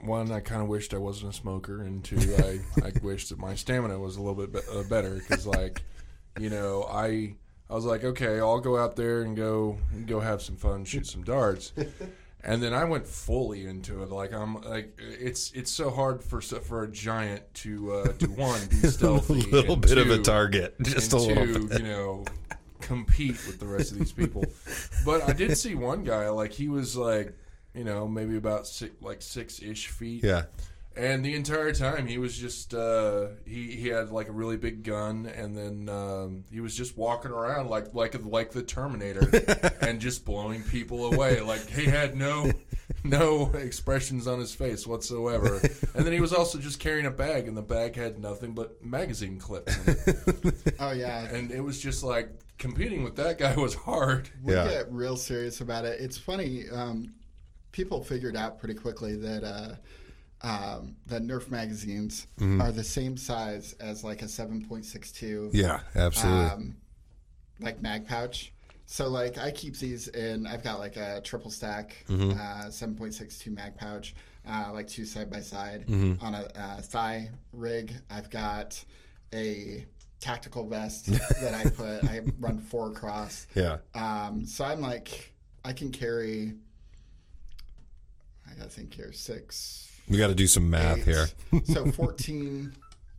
one, 0.01 0.33
I 0.33 0.40
kind 0.40 0.62
of 0.62 0.69
wished 0.69 0.95
I 0.95 0.97
wasn't 0.97 1.35
a 1.35 1.37
smoker, 1.37 1.83
and 1.83 2.03
two, 2.03 2.16
I 2.38 2.61
I 2.83 2.92
wished 3.03 3.29
that 3.29 3.38
my 3.38 3.55
stamina 3.55 3.99
was 3.99 4.16
a 4.16 4.23
little 4.23 4.47
bit 4.47 4.53
be- 4.55 4.79
uh, 4.79 4.85
better 4.85 5.16
because 5.16 5.47
like, 5.47 5.83
you 6.40 6.49
know, 6.49 6.85
I 6.90 7.35
I 7.69 7.75
was 7.75 7.85
like, 7.85 8.05
okay, 8.05 8.40
I'll 8.40 8.61
go 8.61 8.79
out 8.79 8.97
there 8.97 9.21
and 9.21 9.37
go 9.37 9.77
and 9.92 10.07
go 10.07 10.19
have 10.21 10.40
some 10.40 10.57
fun, 10.57 10.87
shoot 10.87 11.07
some 11.07 11.25
darts. 11.25 11.75
and 12.46 12.62
then 12.62 12.72
I 12.72 12.85
went 12.85 13.06
fully 13.06 13.66
into 13.66 14.02
it. 14.02 14.11
Like 14.11 14.32
I'm 14.32 14.62
like 14.62 14.98
it's 14.98 15.50
it's 15.52 15.70
so 15.70 15.90
hard 15.90 16.22
for 16.22 16.40
for 16.40 16.85
a 16.85 16.88
giant 16.88 17.42
to 17.54 17.92
uh, 17.92 18.12
to 18.12 18.26
one 18.28 18.61
be 18.68 18.76
stealthy, 18.76 19.40
a 19.50 19.52
little 19.52 19.76
bit 19.76 19.98
of 19.98 20.11
a 20.11 20.18
target, 20.18 20.76
just 20.82 21.12
a 21.12 21.18
little 21.18 21.44
two, 21.44 21.68
bit. 21.68 21.80
you 21.80 21.88
know, 21.88 22.24
compete 22.80 23.37
with 23.46 23.59
the 23.59 23.66
rest 23.66 23.92
of 23.92 23.98
these 23.98 24.12
people. 24.12 24.44
but 25.04 25.28
I 25.28 25.32
did 25.32 25.59
see 25.59 25.74
one 25.74 26.04
guy 26.04 26.28
like 26.28 26.52
he 26.52 26.68
was 26.68 26.96
like 26.96 27.37
you 27.74 27.82
know 27.85 28.06
maybe 28.06 28.37
about 28.37 28.68
six, 28.68 28.94
like 29.02 29.22
six 29.22 29.61
ish 29.61 29.88
feet. 29.88 30.22
Yeah. 30.22 30.44
And 30.96 31.22
the 31.24 31.35
entire 31.35 31.72
time 31.72 32.06
he 32.06 32.16
was 32.16 32.37
just 32.38 32.72
uh, 32.72 33.26
he 33.44 33.72
he 33.76 33.88
had 33.88 34.11
like 34.11 34.28
a 34.28 34.32
really 34.32 34.56
big 34.56 34.82
gun, 34.82 35.26
and 35.26 35.56
then 35.56 35.88
um, 35.94 36.44
he 36.50 36.61
was 36.61 36.74
just 36.74 36.96
walking 36.96 37.30
around 37.30 37.68
like 37.68 37.92
like 37.94 38.14
like 38.24 38.52
the 38.52 38.62
Terminator, 38.62 39.28
and 39.82 40.00
just 40.00 40.24
blowing 40.24 40.62
people 40.62 41.12
away. 41.12 41.40
Like 41.40 41.68
he 41.68 41.85
had 41.85 42.16
no 42.16 42.50
no 43.04 43.50
expressions 43.52 44.26
on 44.26 44.38
his 44.38 44.54
face 44.54 44.87
whatsoever. 44.87 45.61
And 45.94 46.06
then 46.06 46.12
he 46.12 46.20
was 46.20 46.32
also 46.32 46.59
just 46.59 46.80
carrying 46.80 47.06
a 47.06 47.11
bag, 47.11 47.46
and 47.46 47.56
the 47.56 47.62
bag 47.62 47.94
had 47.94 48.18
nothing 48.18 48.52
but 48.54 48.82
magazine 48.85 49.38
clips. 49.38 49.76
In 49.87 49.94
it. 50.06 50.54
Oh 50.80 50.92
yeah, 50.92 51.24
And 51.26 51.50
it 51.50 51.61
was 51.61 51.80
just 51.80 52.02
like 52.04 52.30
competing 52.59 53.02
with 53.04 53.16
that 53.16 53.38
guy 53.38 53.54
was 53.54 53.74
hard. 53.74 54.30
we 54.42 54.54
Yeah. 54.54 54.66
get 54.68 54.90
real 54.92 55.16
serious 55.16 55.61
about 55.61 55.85
it. 55.85 56.00
It's 56.00 56.16
funny. 56.16 56.64
Um, 56.72 57.12
people 57.72 58.02
figured 58.02 58.37
out 58.37 58.59
pretty 58.59 58.74
quickly 58.74 59.14
that 59.16 59.44
uh, 59.44 59.74
um, 60.42 60.96
that 61.07 61.22
Nerf 61.22 61.51
magazines 61.51 62.27
Mm-hmm. 62.38 62.61
are 62.61 62.72
the 62.72 62.85
same 62.85 63.16
size 63.16 63.75
as 63.81 64.05
like 64.05 64.22
a 64.22 64.29
seven 64.29 64.64
point 64.66 64.85
six 64.85 65.11
two. 65.12 65.51
Yeah, 65.53 65.81
absolutely. 65.94 66.44
um, 66.51 66.77
like 67.61 67.81
mag 67.83 68.07
pouch. 68.07 68.53
So 68.87 69.09
like 69.09 69.38
I 69.38 69.51
keep 69.51 69.77
these 69.79 70.09
in. 70.09 70.46
I've 70.46 70.62
got 70.62 70.79
like 70.79 70.96
a 70.96 71.20
triple 71.25 71.51
stack, 71.51 71.96
Mm-hmm. 72.09 72.38
uh, 72.38 72.70
seven 72.70 72.94
point 72.94 73.14
six 73.14 73.38
two 73.38 73.51
mag 73.51 73.77
pouch, 73.77 74.14
uh, 74.49 74.70
like 74.72 74.87
two 74.87 75.05
side 75.05 75.31
by 75.31 75.40
side 75.40 75.87
Mm-hmm. 75.87 76.25
on 76.25 76.35
a 76.35 76.49
uh, 76.55 76.81
thigh 76.83 77.31
rig. 77.53 77.92
I've 78.11 78.31
got 78.31 78.83
a 79.35 79.85
tactical 80.20 80.66
vest 80.68 81.07
that 81.40 81.55
I 81.55 81.68
put. 81.70 82.05
I 82.05 82.20
run 82.38 82.59
four 82.59 82.90
across. 82.90 83.46
yeah. 83.55 83.79
Um, 83.94 84.44
so 84.46 84.64
I'm 84.64 84.81
like 84.81 85.33
I 85.64 85.72
can 85.72 85.90
carry. 85.90 86.53
I 88.49 88.55
gotta 88.55 88.70
think 88.70 88.94
here 88.94 89.12
six. 89.12 89.90
We 90.09 90.19
got 90.19 90.29
to 90.29 90.35
do 90.35 90.47
some 90.47 90.69
math 90.71 90.99
eight. 90.99 91.05
here. 91.05 91.27
so 91.64 91.90
14, 91.90 92.73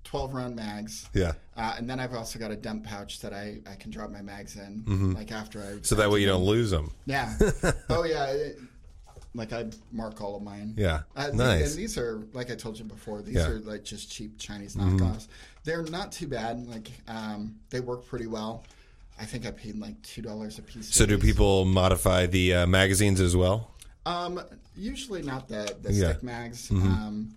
12 0.04 0.34
round 0.34 0.56
mags. 0.56 1.10
Yeah. 1.14 1.34
Uh, 1.56 1.76
and 1.78 1.90
then 1.90 2.00
I've 2.00 2.14
also 2.14 2.40
got 2.40 2.52
a 2.52 2.56
dump 2.56 2.86
pouch 2.86 3.20
that 3.22 3.34
I, 3.34 3.58
I 3.70 3.76
can 3.76 3.92
drop 3.92 4.10
my 4.12 4.22
mags 4.22 4.56
in, 4.56 5.14
like 5.14 5.32
after 5.32 5.60
I. 5.60 5.64
Mm-hmm. 5.66 5.84
So 5.84 5.96
that 5.96 6.10
way 6.10 6.22
you 6.22 6.28
don't 6.28 6.44
lose 6.46 6.72
them. 6.72 6.92
Yeah. 7.06 7.34
oh 7.90 8.04
yeah. 8.04 8.26
it- 8.28 8.60
like 9.36 9.54
I 9.54 9.66
mark 9.92 10.20
all 10.20 10.36
of 10.36 10.42
mine. 10.42 10.74
Yeah. 10.78 11.02
Uh, 11.16 11.28
nice. 11.32 11.72
And 11.72 11.78
these 11.78 11.96
are 11.96 12.24
like 12.34 12.50
I 12.50 12.56
told 12.56 12.80
you 12.80 12.86
before. 12.86 13.22
These 13.22 13.36
Yeah. 13.36 13.42
Mm-hmm. 13.48 13.70
are 13.70 13.72
like 13.74 13.84
just 13.84 14.10
cheap 14.12 14.40
Chinese 14.40 14.76
knockoffs. 14.76 15.28
They're 15.64 15.84
not 15.84 16.12
too 16.12 16.28
bad. 16.28 16.66
Like 16.68 16.90
um, 17.08 17.56
they 17.70 17.80
work 17.80 18.08
pretty 18.08 18.26
well. 18.26 18.64
I 19.20 19.26
think 19.26 19.46
I 19.46 19.52
paid 19.52 19.78
like 19.78 20.02
two 20.02 20.24
dollars 20.24 20.58
a 20.58 20.64
piece. 20.64 20.92
So 20.96 21.06
do 21.06 21.20
people 21.20 21.66
modify 21.66 22.26
the 22.26 22.54
uh, 22.56 22.68
magazines 22.68 23.20
as 23.22 23.36
well? 23.36 23.70
Um, 24.08 24.42
usually 24.76 25.22
not 25.22 25.48
the 25.50 25.76
the 25.82 25.92
Yeah. 25.92 26.04
Mm-hmm. 26.06 26.12
stick 26.12 26.24
mags. 26.24 26.72
Um, 26.72 27.36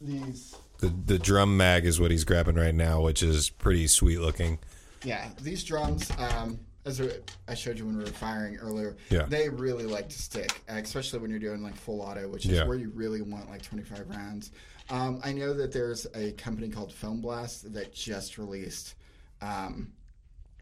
these. 0.00 0.56
The 0.78 0.88
the 1.06 1.18
drum 1.18 1.56
mag 1.56 1.84
is 1.84 2.00
what 2.00 2.10
he's 2.10 2.24
grabbing 2.24 2.54
right 2.54 2.74
now, 2.74 3.02
which 3.02 3.22
is 3.22 3.50
pretty 3.50 3.86
sweet 3.88 4.20
looking. 4.20 4.58
Yeah, 5.04 5.28
these 5.42 5.62
drums, 5.64 6.10
um, 6.18 6.58
as 6.84 7.00
I 7.46 7.54
showed 7.54 7.78
you 7.78 7.84
when 7.86 7.98
we 7.98 8.04
were 8.04 8.10
firing 8.10 8.56
earlier, 8.56 8.96
Yeah. 9.10 9.26
they 9.26 9.48
really 9.48 9.84
like 9.84 10.08
to 10.08 10.18
stick, 10.18 10.62
especially 10.68 11.18
when 11.20 11.30
you're 11.30 11.38
doing 11.40 11.62
like 11.62 11.76
full 11.76 12.00
auto, 12.00 12.28
which 12.28 12.46
is 12.46 12.52
Yeah. 12.52 12.66
where 12.66 12.78
you 12.78 12.90
really 12.90 13.20
want 13.20 13.48
like 13.50 13.62
25 13.62 14.08
rounds. 14.08 14.50
Um, 14.90 15.20
I 15.22 15.32
know 15.32 15.52
that 15.54 15.70
there's 15.72 16.06
a 16.14 16.32
company 16.32 16.68
called 16.68 16.92
Film 16.92 17.20
Blast 17.20 17.72
that 17.74 17.92
just 17.92 18.38
released 18.38 18.94
um, 19.40 19.92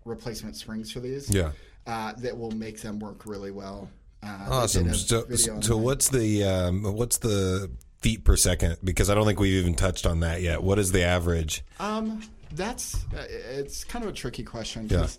replacement 0.04 0.56
springs 0.56 0.90
for 0.92 1.00
these. 1.00 1.30
Yeah. 1.30 1.52
uh, 1.86 2.12
that 2.18 2.36
will 2.36 2.50
make 2.50 2.80
them 2.82 2.98
work 2.98 3.26
really 3.26 3.52
well. 3.52 3.88
Uh, 4.26 4.46
Awesome. 4.50 4.92
So, 4.94 5.24
so 5.60 5.76
what's 5.76 6.08
the 6.08 6.44
um, 6.44 6.82
what's 6.94 7.18
the 7.18 7.70
feet 8.00 8.24
per 8.24 8.36
second? 8.36 8.76
Because 8.82 9.10
I 9.10 9.14
don't 9.14 9.26
think 9.26 9.40
we've 9.40 9.54
even 9.54 9.74
touched 9.74 10.06
on 10.06 10.20
that 10.20 10.42
yet. 10.42 10.62
What 10.62 10.78
is 10.78 10.92
the 10.92 11.02
average? 11.02 11.64
Um, 11.80 12.22
that's 12.52 12.94
uh, 13.16 13.24
it's 13.28 13.84
kind 13.84 14.04
of 14.04 14.10
a 14.10 14.14
tricky 14.14 14.42
question. 14.42 14.88
'cause, 14.88 15.18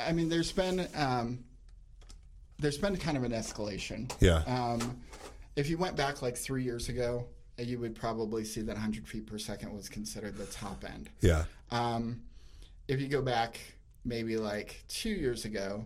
I 0.00 0.12
mean, 0.12 0.28
there's 0.28 0.52
been 0.52 0.86
um, 0.94 1.40
there's 2.58 2.78
been 2.78 2.96
kind 2.96 3.16
of 3.16 3.24
an 3.24 3.32
escalation. 3.32 4.10
Yeah. 4.20 4.42
Um, 4.46 5.00
if 5.56 5.68
you 5.70 5.78
went 5.78 5.96
back 5.96 6.22
like 6.22 6.36
three 6.36 6.62
years 6.64 6.88
ago, 6.88 7.26
uh, 7.58 7.62
you 7.62 7.78
would 7.78 7.94
probably 7.94 8.44
see 8.44 8.60
that 8.62 8.74
100 8.74 9.06
feet 9.08 9.26
per 9.26 9.38
second 9.38 9.74
was 9.74 9.88
considered 9.88 10.36
the 10.36 10.46
top 10.46 10.84
end. 10.84 11.08
Yeah. 11.20 11.44
Um, 11.70 12.20
if 12.88 13.00
you 13.00 13.08
go 13.08 13.22
back 13.22 13.58
maybe 14.04 14.36
like 14.36 14.84
two 14.88 15.10
years 15.10 15.44
ago, 15.46 15.84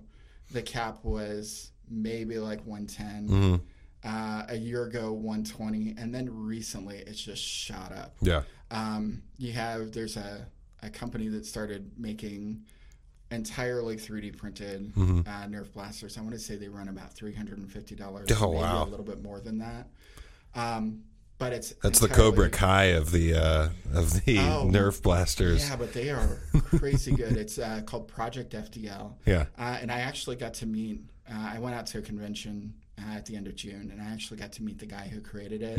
the 0.50 0.62
cap 0.62 0.98
was 1.04 1.70
maybe 1.90 2.38
like 2.38 2.64
110. 2.66 3.28
Mm-hmm. 3.28 3.56
Uh, 4.02 4.44
a 4.48 4.56
year 4.56 4.84
ago, 4.84 5.12
120, 5.12 5.94
and 5.98 6.14
then 6.14 6.26
recently 6.32 6.96
it's 7.06 7.20
just 7.22 7.42
shot 7.42 7.92
up. 7.92 8.14
Yeah. 8.22 8.42
Um, 8.70 9.20
you 9.36 9.52
have 9.52 9.92
there's 9.92 10.16
a, 10.16 10.46
a 10.82 10.88
company 10.88 11.28
that 11.28 11.44
started 11.44 11.90
making 11.98 12.62
entirely 13.30 13.96
3D 13.96 14.36
printed 14.38 14.94
Mm-hmm. 14.94 15.20
uh, 15.28 15.46
Nerf 15.48 15.70
blasters. 15.74 16.16
I 16.16 16.22
want 16.22 16.32
to 16.32 16.38
say 16.40 16.56
they 16.56 16.68
run 16.68 16.88
about 16.88 17.12
three 17.12 17.34
hundred 17.34 17.58
and 17.58 17.70
fifty 17.70 17.94
dollars. 17.94 18.28
Oh, 18.40 18.52
maybe 18.52 18.62
wow. 18.62 18.84
a 18.84 18.88
little 18.88 19.04
bit 19.04 19.22
more 19.22 19.38
than 19.38 19.58
that. 19.58 19.88
Um, 20.54 21.02
but 21.38 21.52
it's 21.52 21.72
That's 21.82 22.00
the 22.00 22.08
Cobra 22.08 22.48
Kai 22.50 22.84
of 22.84 23.12
the 23.12 23.34
uh, 23.34 23.68
of 23.94 24.24
the 24.24 24.38
Oh. 24.38 24.68
Nerf 24.72 25.02
blasters. 25.02 25.68
Yeah, 25.68 25.76
but 25.76 25.92
they 25.92 26.10
are 26.10 26.40
crazy 26.78 27.12
good. 27.12 27.36
It's 27.36 27.58
uh, 27.58 27.82
called 27.84 28.08
Project 28.08 28.52
FDL. 28.54 29.14
Yeah. 29.26 29.46
Uh, 29.58 29.78
and 29.80 29.90
I 29.92 30.00
actually 30.00 30.36
got 30.36 30.54
to 30.54 30.66
meet. 30.66 31.02
Uh, 31.30 31.50
I 31.54 31.58
went 31.58 31.74
out 31.74 31.86
to 31.88 31.98
a 31.98 32.02
convention 32.02 32.74
uh, 32.98 33.14
at 33.16 33.26
the 33.26 33.36
end 33.36 33.46
of 33.46 33.54
June, 33.54 33.90
and 33.92 34.00
I 34.00 34.06
actually 34.12 34.38
got 34.38 34.52
to 34.52 34.62
meet 34.62 34.78
the 34.78 34.86
guy 34.86 35.06
who 35.08 35.20
created 35.20 35.62
it. 35.62 35.78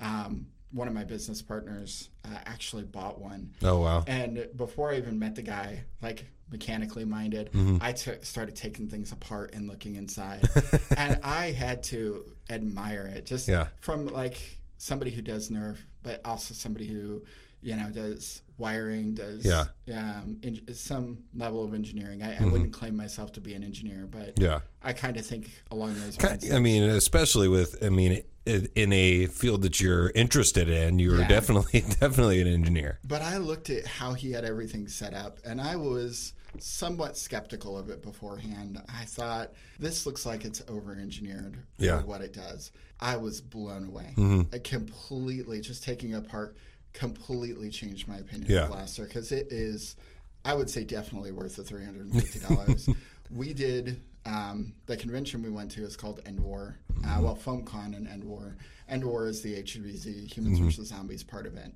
Um, 0.00 0.46
one 0.72 0.88
of 0.88 0.94
my 0.94 1.04
business 1.04 1.40
partners 1.42 2.08
uh, 2.24 2.38
actually 2.44 2.82
bought 2.84 3.20
one, 3.20 3.52
Oh 3.62 3.80
wow. 3.80 4.04
and 4.06 4.48
before 4.56 4.90
I 4.92 4.96
even 4.96 5.18
met 5.18 5.34
the 5.36 5.42
guy, 5.42 5.84
like 6.02 6.26
mechanically 6.50 7.04
minded, 7.04 7.50
I 7.80 7.92
took 7.92 8.24
started 8.24 8.56
taking 8.56 8.88
things 8.88 9.12
apart 9.12 9.54
and 9.54 9.68
looking 9.68 9.94
inside, 9.96 10.48
and 10.96 11.18
I 11.22 11.52
had 11.52 11.82
to 11.84 12.24
admire 12.50 13.06
it 13.14 13.26
just 13.26 13.48
Yeah. 13.48 13.68
from 13.80 14.06
like 14.08 14.38
somebody 14.78 15.10
who 15.12 15.22
does 15.22 15.50
Nerf, 15.50 15.76
but 16.02 16.20
also 16.24 16.52
somebody 16.52 16.86
who 16.86 17.22
you 17.62 17.76
know 17.76 17.88
does 17.90 18.42
wiring, 18.58 19.14
does 19.14 19.44
Yeah. 19.44 19.66
um, 19.94 20.38
in, 20.42 20.60
some 20.74 21.18
level 21.34 21.64
of 21.64 21.74
engineering. 21.74 22.22
I, 22.22 22.36
I 22.42 22.44
wouldn't 22.46 22.72
claim 22.72 22.96
myself 22.96 23.32
to 23.32 23.40
be 23.40 23.54
an 23.54 23.62
engineer, 23.62 24.06
but 24.10 24.38
Yeah. 24.38 24.60
I 24.82 24.92
kind 24.92 25.16
of 25.16 25.26
think 25.26 25.50
along 25.70 25.94
those 26.00 26.20
lines. 26.22 26.50
I 26.50 26.58
mean, 26.58 26.82
especially 26.84 27.48
with 27.48 27.82
I 27.84 27.88
mean, 27.90 28.22
in 28.46 28.92
a 28.92 29.26
field 29.26 29.62
that 29.62 29.80
you're 29.80 30.10
interested 30.10 30.68
in, 30.68 30.98
you're 30.98 31.20
Yeah. 31.20 31.28
definitely 31.28 31.80
definitely 32.00 32.40
an 32.40 32.48
engineer. 32.48 32.98
But 33.04 33.22
I 33.22 33.36
looked 33.38 33.70
at 33.70 33.86
how 33.86 34.14
he 34.14 34.30
had 34.32 34.44
everything 34.44 34.88
set 34.88 35.14
up, 35.14 35.38
and 35.44 35.60
I 35.60 35.76
was 35.76 36.32
somewhat 36.58 37.18
skeptical 37.18 37.76
of 37.76 37.90
it 37.90 38.02
beforehand. 38.02 38.80
I 38.88 39.04
thought 39.04 39.52
this 39.78 40.06
looks 40.06 40.24
like 40.24 40.44
it's 40.46 40.62
over 40.68 40.92
engineered 40.92 41.58
for 41.78 41.84
Yeah. 41.84 42.02
what 42.02 42.22
it 42.22 42.32
does. 42.32 42.70
I 42.98 43.16
was 43.18 43.42
blown 43.42 43.84
away. 43.88 44.14
Mm-hmm. 44.16 44.54
I 44.54 44.58
completely 44.60 45.60
just 45.60 45.84
taking 45.84 46.14
apart 46.14 46.56
completely 46.96 47.70
changed 47.70 48.08
my 48.08 48.16
opinion 48.18 48.50
Yeah. 48.50 48.62
of 48.64 48.70
Blaster 48.70 49.04
because 49.04 49.30
it 49.32 49.48
is, 49.52 49.96
I 50.44 50.54
would 50.54 50.68
say, 50.70 50.82
definitely 50.84 51.30
worth 51.32 51.56
the 51.56 51.62
three 51.62 51.84
hundred 51.84 52.06
and 52.12 52.22
fifty 52.22 52.40
dollars. 52.40 52.88
we 53.30 53.52
did 53.52 54.00
um, 54.24 54.72
the 54.86 54.96
convention 54.96 55.42
we 55.42 55.50
went 55.50 55.70
to 55.72 55.84
is 55.84 55.96
called 55.96 56.20
End 56.26 56.40
War. 56.40 56.76
Uh, 57.06 57.18
well, 57.20 57.36
FoamCon 57.36 57.96
and 57.96 58.08
End 58.08 58.24
War. 58.24 58.56
End 58.88 59.04
War 59.04 59.28
is 59.28 59.42
the 59.42 59.62
HVZ 59.62 60.32
Humans 60.36 60.58
versus 60.58 60.88
Zombies 60.88 61.22
part 61.22 61.46
of 61.46 61.56
it, 61.56 61.72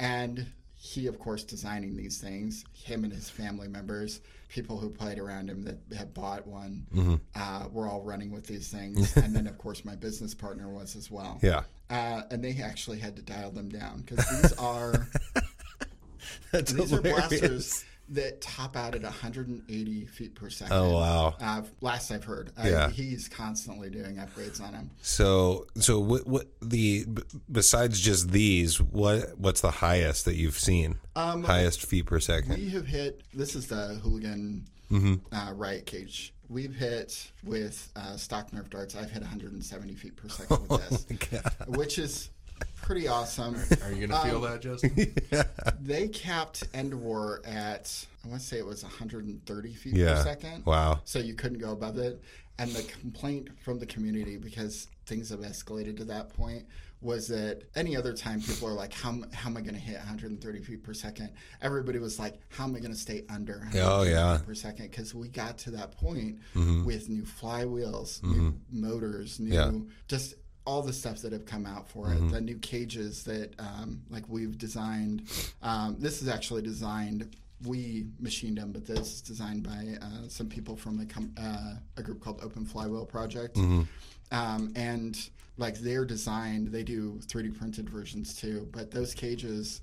and 0.00 0.46
he, 0.80 1.08
of 1.08 1.18
course, 1.18 1.42
designing 1.42 1.96
these 1.96 2.18
things. 2.18 2.64
Him 2.72 3.02
and 3.02 3.12
his 3.12 3.28
family 3.28 3.66
members, 3.66 4.20
people 4.48 4.78
who 4.78 4.88
played 4.88 5.18
around 5.18 5.50
him 5.50 5.64
that 5.64 5.78
had 5.96 6.14
bought 6.14 6.46
one, 6.46 6.86
uh, 7.34 7.64
were 7.72 7.88
all 7.88 8.02
running 8.02 8.30
with 8.30 8.46
these 8.46 8.68
things. 8.68 9.16
and 9.16 9.34
then, 9.34 9.48
of 9.48 9.58
course, 9.58 9.84
my 9.84 9.96
business 9.96 10.34
partner 10.34 10.68
was 10.68 10.94
as 10.94 11.10
well. 11.10 11.40
Yeah. 11.42 11.62
Uh, 11.90 12.22
and 12.30 12.44
they 12.44 12.56
actually 12.62 12.98
had 12.98 13.16
to 13.16 13.22
dial 13.22 13.50
them 13.50 13.68
down 13.68 14.02
because 14.02 14.24
these 14.40 14.52
are 14.58 15.08
these 16.52 16.92
are 16.92 17.02
blasters 17.02 17.84
that 18.10 18.40
top 18.40 18.76
out 18.76 18.94
at 18.94 19.02
180 19.02 20.06
feet 20.06 20.34
per 20.34 20.48
second. 20.50 20.76
Oh 20.76 20.94
wow. 20.94 21.34
Uh, 21.40 21.62
last 21.80 22.10
I've 22.10 22.24
heard, 22.24 22.50
Yeah. 22.62 22.90
he's 22.90 23.28
constantly 23.28 23.90
doing 23.90 24.16
upgrades 24.16 24.60
on 24.60 24.74
him. 24.74 24.90
So 25.02 25.66
so 25.76 26.00
what 26.00 26.26
what 26.26 26.46
the 26.62 27.06
besides 27.50 28.00
just 28.00 28.30
these, 28.30 28.80
what 28.80 29.38
what's 29.38 29.60
the 29.60 29.70
highest 29.70 30.24
that 30.24 30.34
you've 30.36 30.58
seen? 30.58 30.98
Um, 31.16 31.42
highest 31.42 31.84
feet 31.86 32.06
per 32.06 32.20
second. 32.20 32.56
We 32.58 32.70
have 32.70 32.86
hit. 32.86 33.22
This 33.34 33.54
is 33.54 33.66
the 33.66 33.98
hooligan 34.02 34.66
Mm-hmm. 34.90 35.34
uh, 35.36 35.52
riot 35.52 35.84
cage 35.84 36.32
we've 36.48 36.74
hit 36.74 37.30
with 37.44 37.92
uh, 37.94 38.16
stock 38.16 38.50
Nerf 38.52 38.70
darts. 38.70 38.96
I've 38.96 39.10
hit 39.10 39.20
170 39.20 39.94
feet 39.96 40.16
per 40.16 40.30
second 40.30 40.66
with 40.66 40.88
this, 41.08 41.28
God. 41.30 41.76
which 41.76 41.98
is 41.98 42.30
pretty 42.82 43.08
awesome. 43.08 43.54
Are 43.84 43.92
you 43.92 44.06
going 44.06 44.10
to 44.10 44.28
feel 44.28 44.44
Um, 44.44 44.50
that, 44.50 44.60
Justin? 44.62 45.14
They 45.80 46.08
capped 46.08 46.64
End 46.74 46.92
War 46.94 47.40
at 47.44 48.06
I 48.24 48.28
want 48.28 48.40
to 48.40 48.46
say 48.46 48.58
it 48.58 48.66
was 48.66 48.82
130 48.82 49.74
feet 49.74 49.94
Yeah. 49.94 50.14
per 50.16 50.22
second. 50.24 50.66
Wow. 50.66 51.00
So 51.04 51.18
you 51.18 51.34
couldn't 51.34 51.58
go 51.58 51.72
above 51.72 51.98
it. 51.98 52.20
And 52.58 52.70
the 52.72 52.82
complaint 52.82 53.48
from 53.62 53.78
the 53.78 53.86
community, 53.86 54.36
because 54.36 54.88
things 55.06 55.28
have 55.30 55.40
escalated 55.40 55.96
to 55.98 56.04
that 56.06 56.28
point, 56.30 56.66
was 57.00 57.28
that 57.28 57.62
any 57.76 57.96
other 57.96 58.12
time 58.12 58.40
people 58.42 58.66
are 58.68 58.72
like, 58.72 58.92
how, 58.92 59.10
am- 59.10 59.30
how 59.32 59.48
am 59.48 59.56
I 59.56 59.60
going 59.60 59.74
to 59.74 59.80
hit 59.80 59.96
130 59.96 60.60
feet 60.62 60.82
per 60.82 60.92
second? 60.92 61.30
Everybody 61.62 62.00
was 62.00 62.18
like, 62.18 62.40
how 62.48 62.64
am 62.64 62.74
I 62.74 62.80
going 62.80 62.90
to 62.92 62.98
stay 62.98 63.22
under 63.30 63.62
Oh, 63.76 64.02
yeah. 64.02 64.38
feet 64.38 64.46
per 64.48 64.54
second? 64.54 64.90
Because 64.90 65.14
we 65.14 65.28
got 65.28 65.56
to 65.58 65.70
that 65.72 65.92
point 65.92 66.38
Mm-hmm. 66.56 66.84
with 66.84 67.08
new 67.08 67.22
flywheels, 67.22 68.20
new 68.24 68.54
motors, 68.72 69.38
new 69.38 69.54
Yeah. 69.54 69.70
just 70.08 70.34
all 70.68 70.82
the 70.82 70.92
stuff 70.92 71.22
that 71.22 71.32
have 71.32 71.46
come 71.46 71.64
out 71.64 71.88
for 71.88 72.08
Mm-hmm. 72.08 72.26
it, 72.28 72.32
the 72.32 72.40
new 72.42 72.58
cages 72.58 73.24
that 73.24 73.54
um, 73.58 74.02
like 74.10 74.24
we've 74.28 74.58
designed. 74.58 75.22
Um, 75.62 75.96
this 75.98 76.20
is 76.20 76.28
actually 76.28 76.60
designed. 76.62 77.34
We 77.66 78.06
machined 78.20 78.58
them, 78.58 78.70
but 78.72 78.86
this 78.86 79.14
is 79.14 79.20
designed 79.22 79.62
by 79.62 79.96
uh, 80.02 80.28
some 80.28 80.46
people 80.48 80.76
from 80.76 81.00
a, 81.00 81.06
com- 81.06 81.34
uh, 81.40 81.74
a 81.96 82.02
group 82.02 82.20
called 82.20 82.40
Open 82.42 82.64
Flywheel 82.66 83.06
Project. 83.06 83.56
Mm-hmm. 83.56 83.82
Um, 84.30 84.72
and 84.76 85.18
like 85.56 85.78
they're 85.78 86.04
designed, 86.04 86.68
they 86.68 86.82
do 86.84 87.18
3D 87.26 87.56
printed 87.58 87.88
versions 87.88 88.36
too. 88.36 88.68
But 88.70 88.90
those 88.90 89.14
cages, 89.14 89.80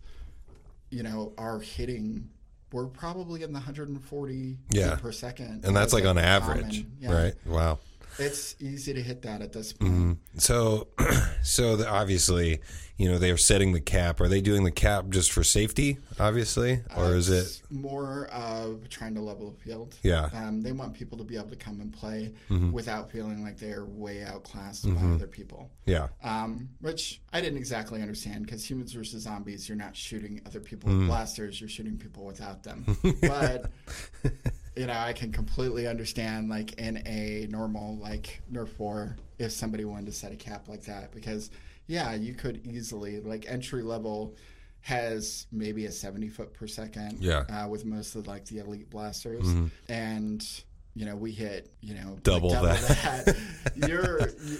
you 0.91 1.01
know, 1.03 1.33
are 1.39 1.59
hitting. 1.59 2.29
We're 2.71 2.85
probably 2.87 3.41
in 3.43 3.51
the 3.53 3.59
140 3.59 4.57
Yeah. 4.69 4.95
per 4.95 5.11
second, 5.11 5.65
And 5.65 5.75
that's 5.75 5.93
like 5.93 6.05
on 6.05 6.17
average. 6.19 6.85
Yeah. 6.99 7.11
right? 7.11 7.33
Wow. 7.45 7.79
It's 8.17 8.56
easy 8.60 8.93
to 8.93 9.01
hit 9.01 9.21
that 9.23 9.41
at 9.41 9.51
this 9.54 9.73
point. 9.73 9.91
Mm-hmm. 9.91 10.13
So, 10.38 10.88
so 11.43 11.75
the, 11.75 11.89
obviously, 11.89 12.62
you 12.97 13.12
know, 13.12 13.17
they 13.17 13.30
are 13.32 13.38
setting 13.38 13.73
the 13.73 13.82
cap. 13.82 14.21
Are 14.21 14.30
they 14.30 14.39
doing 14.39 14.63
the 14.63 14.71
cap 14.71 15.10
just 15.10 15.32
for 15.34 15.43
safety, 15.43 15.97
obviously, 16.17 16.82
or 16.95 17.13
is 17.15 17.30
it? 17.30 17.62
More 17.69 18.28
of 18.28 18.88
trying 18.89 19.15
to 19.15 19.21
level 19.21 19.51
the 19.51 19.58
field. 19.62 19.97
Yeah. 20.01 20.30
Mm-hmm. 20.34 20.38
Um, 20.47 20.62
they 20.62 20.71
want 20.71 20.93
people 20.93 21.17
to 21.17 21.25
be 21.25 21.36
able 21.36 21.49
to 21.49 21.56
come 21.58 21.82
and 21.82 21.91
play 21.91 22.32
without 22.71 23.12
feeling 23.12 23.43
like 23.43 23.58
they're 23.58 23.84
way 23.86 24.23
outclassed 24.23 24.88
by 24.95 25.01
other 25.01 25.28
people. 25.28 25.69
Yeah. 25.86 26.08
Um, 26.23 26.69
which 26.80 27.21
I 27.34 27.41
didn't 27.41 27.58
exactly 27.58 28.01
understand 28.01 28.45
because 28.45 28.67
humans 28.69 28.93
versus 28.93 29.23
zombies, 29.23 29.67
you're 29.67 29.78
not 29.78 29.95
shooting 29.95 30.39
other 30.45 30.60
people 30.62 30.89
Mm. 30.89 30.99
with 30.99 31.08
blasters, 31.08 31.60
you're 31.60 31.69
shooting 31.69 31.97
people 31.97 32.23
without 32.25 32.63
them. 32.63 32.86
but 33.21 33.69
you 34.75 34.88
know, 34.88 34.93
I 34.97 35.13
can 35.13 35.31
completely 35.31 35.88
understand 35.88 36.49
like 36.49 36.73
in 36.73 36.97
a 37.07 37.47
normal 37.49 37.97
like 37.97 38.41
Nerf 38.51 38.77
war 38.77 39.15
if 39.39 39.51
somebody 39.51 39.85
wanted 39.85 40.07
to 40.07 40.11
set 40.11 40.31
a 40.31 40.35
cap 40.35 40.67
like 40.67 40.83
that 40.85 41.11
because 41.13 41.49
yeah, 41.88 42.13
you 42.15 42.33
could 42.33 42.65
easily 42.65 43.19
like 43.21 43.45
entry 43.47 43.83
level 43.83 44.35
has 44.81 45.47
maybe 45.51 45.85
a 45.88 45.91
70 45.91 46.29
foot 46.29 46.53
per 46.53 46.67
second 46.67 47.17
Yeah. 47.19 47.41
Mm-hmm. 47.43 47.55
uh, 47.55 47.67
with 47.69 47.85
most 47.85 48.15
of 48.15 48.27
like 48.27 48.45
the 48.45 48.59
elite 48.59 48.89
blasters 48.89 49.47
and 49.89 50.47
you 50.93 51.05
know 51.05 51.15
we 51.15 51.31
hit 51.31 51.73
you 51.81 51.95
know 51.95 52.11
like, 52.11 52.23
Double 52.23 52.49
that. 52.51 53.25
that. 53.25 53.35
you're 53.89 54.29
you, 54.43 54.57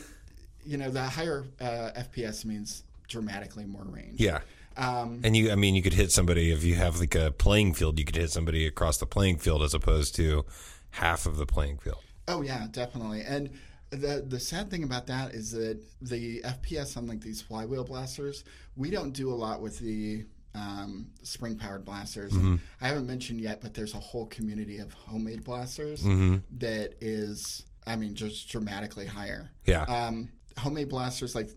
you 0.65 0.78
know 0.78 0.89
the 0.89 1.04
higher 1.04 1.45
uh, 1.62 1.91
fps 2.12 2.43
means 2.43 2.84
dramatically 3.08 3.65
more 3.65 3.84
range 3.84 4.19
Yeah. 4.19 4.39
Um, 4.77 5.21
And 5.23 5.35
you, 5.35 5.51
I 5.51 5.55
mean, 5.55 5.75
you 5.75 5.81
could 5.81 5.93
hit 5.93 6.11
somebody 6.11 6.51
if 6.51 6.63
you 6.63 6.75
have 6.75 6.99
like 6.99 7.15
a 7.15 7.31
playing 7.31 7.73
field. 7.73 7.97
You 7.99 8.05
could 8.05 8.15
hit 8.15 8.31
somebody 8.31 8.65
across 8.67 8.97
the 8.97 9.05
playing 9.05 9.38
field 9.38 9.61
as 9.63 9.73
opposed 9.73 10.15
to 10.15 10.45
half 10.91 11.25
of 11.25 11.38
the 11.38 11.45
playing 11.45 11.77
field. 11.77 11.99
Oh 12.27 12.41
yeah, 12.41 12.67
definitely. 12.71 13.21
And 13.21 13.49
the 13.91 14.23
the 14.27 14.39
sad 14.39 14.69
thing 14.69 14.83
about 14.83 15.07
that 15.07 15.33
is 15.33 15.51
that 15.51 15.79
the 16.01 16.41
FPS 16.41 16.97
on 16.97 17.07
like 17.07 17.21
these 17.21 17.41
flywheel 17.41 17.83
blasters, 17.83 18.43
we 18.75 18.89
don't 18.89 19.11
do 19.11 19.31
a 19.31 19.35
lot 19.35 19.61
with 19.61 19.77
the 19.79 20.25
um, 20.55 21.07
spring 21.21 21.57
powered 21.57 21.83
blasters. 21.85 22.31
Mm-hmm. 22.31 22.55
I 22.81 22.88
haven't 22.88 23.07
mentioned 23.07 23.41
yet, 23.41 23.61
but 23.61 23.73
there's 23.73 23.93
a 23.93 23.99
whole 23.99 24.25
community 24.27 24.77
of 24.79 24.91
homemade 24.93 25.43
blasters 25.43 26.01
Mm-hmm. 26.01 26.38
that 26.59 26.95
is, 27.01 27.65
I 27.85 27.95
mean, 27.97 28.15
just 28.15 28.49
dramatically 28.49 29.05
higher. 29.05 29.51
Yeah. 29.65 29.83
Um, 29.83 30.29
homemade 30.57 30.88
blasters, 30.89 31.35
like 31.35 31.49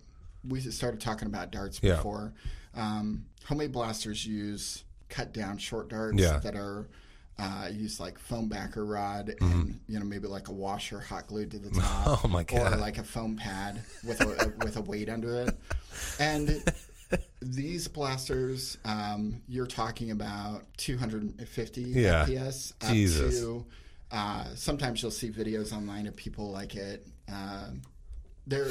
we 0.46 0.60
started 0.60 1.00
talking 1.00 1.26
about 1.26 1.50
darts 1.52 1.78
Yeah. 1.82 1.94
before. 1.96 2.34
Um, 2.78 3.26
homemade 3.44 3.72
blasters 3.72 4.24
use 4.26 4.84
cut 5.08 5.32
down 5.34 5.58
short 5.58 5.88
darts 5.90 6.18
Yeah. 6.20 6.38
that 6.38 6.54
are 6.54 6.88
uh, 7.38 7.68
use 7.72 8.00
like 8.00 8.18
foam 8.18 8.48
backer 8.48 8.84
rod 8.84 9.32
and 9.40 9.78
you 9.86 9.98
know 9.98 10.04
maybe 10.04 10.26
like 10.26 10.48
a 10.48 10.52
washer 10.52 10.98
hot 11.00 11.26
glued 11.28 11.50
to 11.52 11.58
the 11.58 11.70
top. 11.70 11.82
Mm-hmm. 11.82 12.10
Oh, 12.26 12.28
my 12.28 12.44
Or 12.52 12.76
like 12.76 12.98
a 12.98 13.04
foam 13.04 13.36
pad 13.36 13.80
with 14.06 14.20
a, 14.20 14.52
with 14.64 14.76
a 14.76 14.80
weight 14.82 15.08
under 15.08 15.42
it, 15.42 15.56
and. 16.18 16.62
These 17.40 17.88
blasters, 17.88 18.76
um, 18.84 19.40
you're 19.48 19.66
talking 19.66 20.10
about 20.10 20.64
250 20.76 21.80
Yeah. 21.80 22.26
FPS 22.26 22.72
up 22.82 22.92
Jesus. 22.92 23.40
to. 23.40 23.64
Uh, 24.10 24.44
sometimes 24.54 25.00
you'll 25.00 25.10
see 25.10 25.30
videos 25.30 25.72
online 25.72 26.06
of 26.06 26.14
people 26.16 26.50
like 26.50 26.74
it. 26.74 27.06
Um, 27.32 27.80
they're 28.46 28.68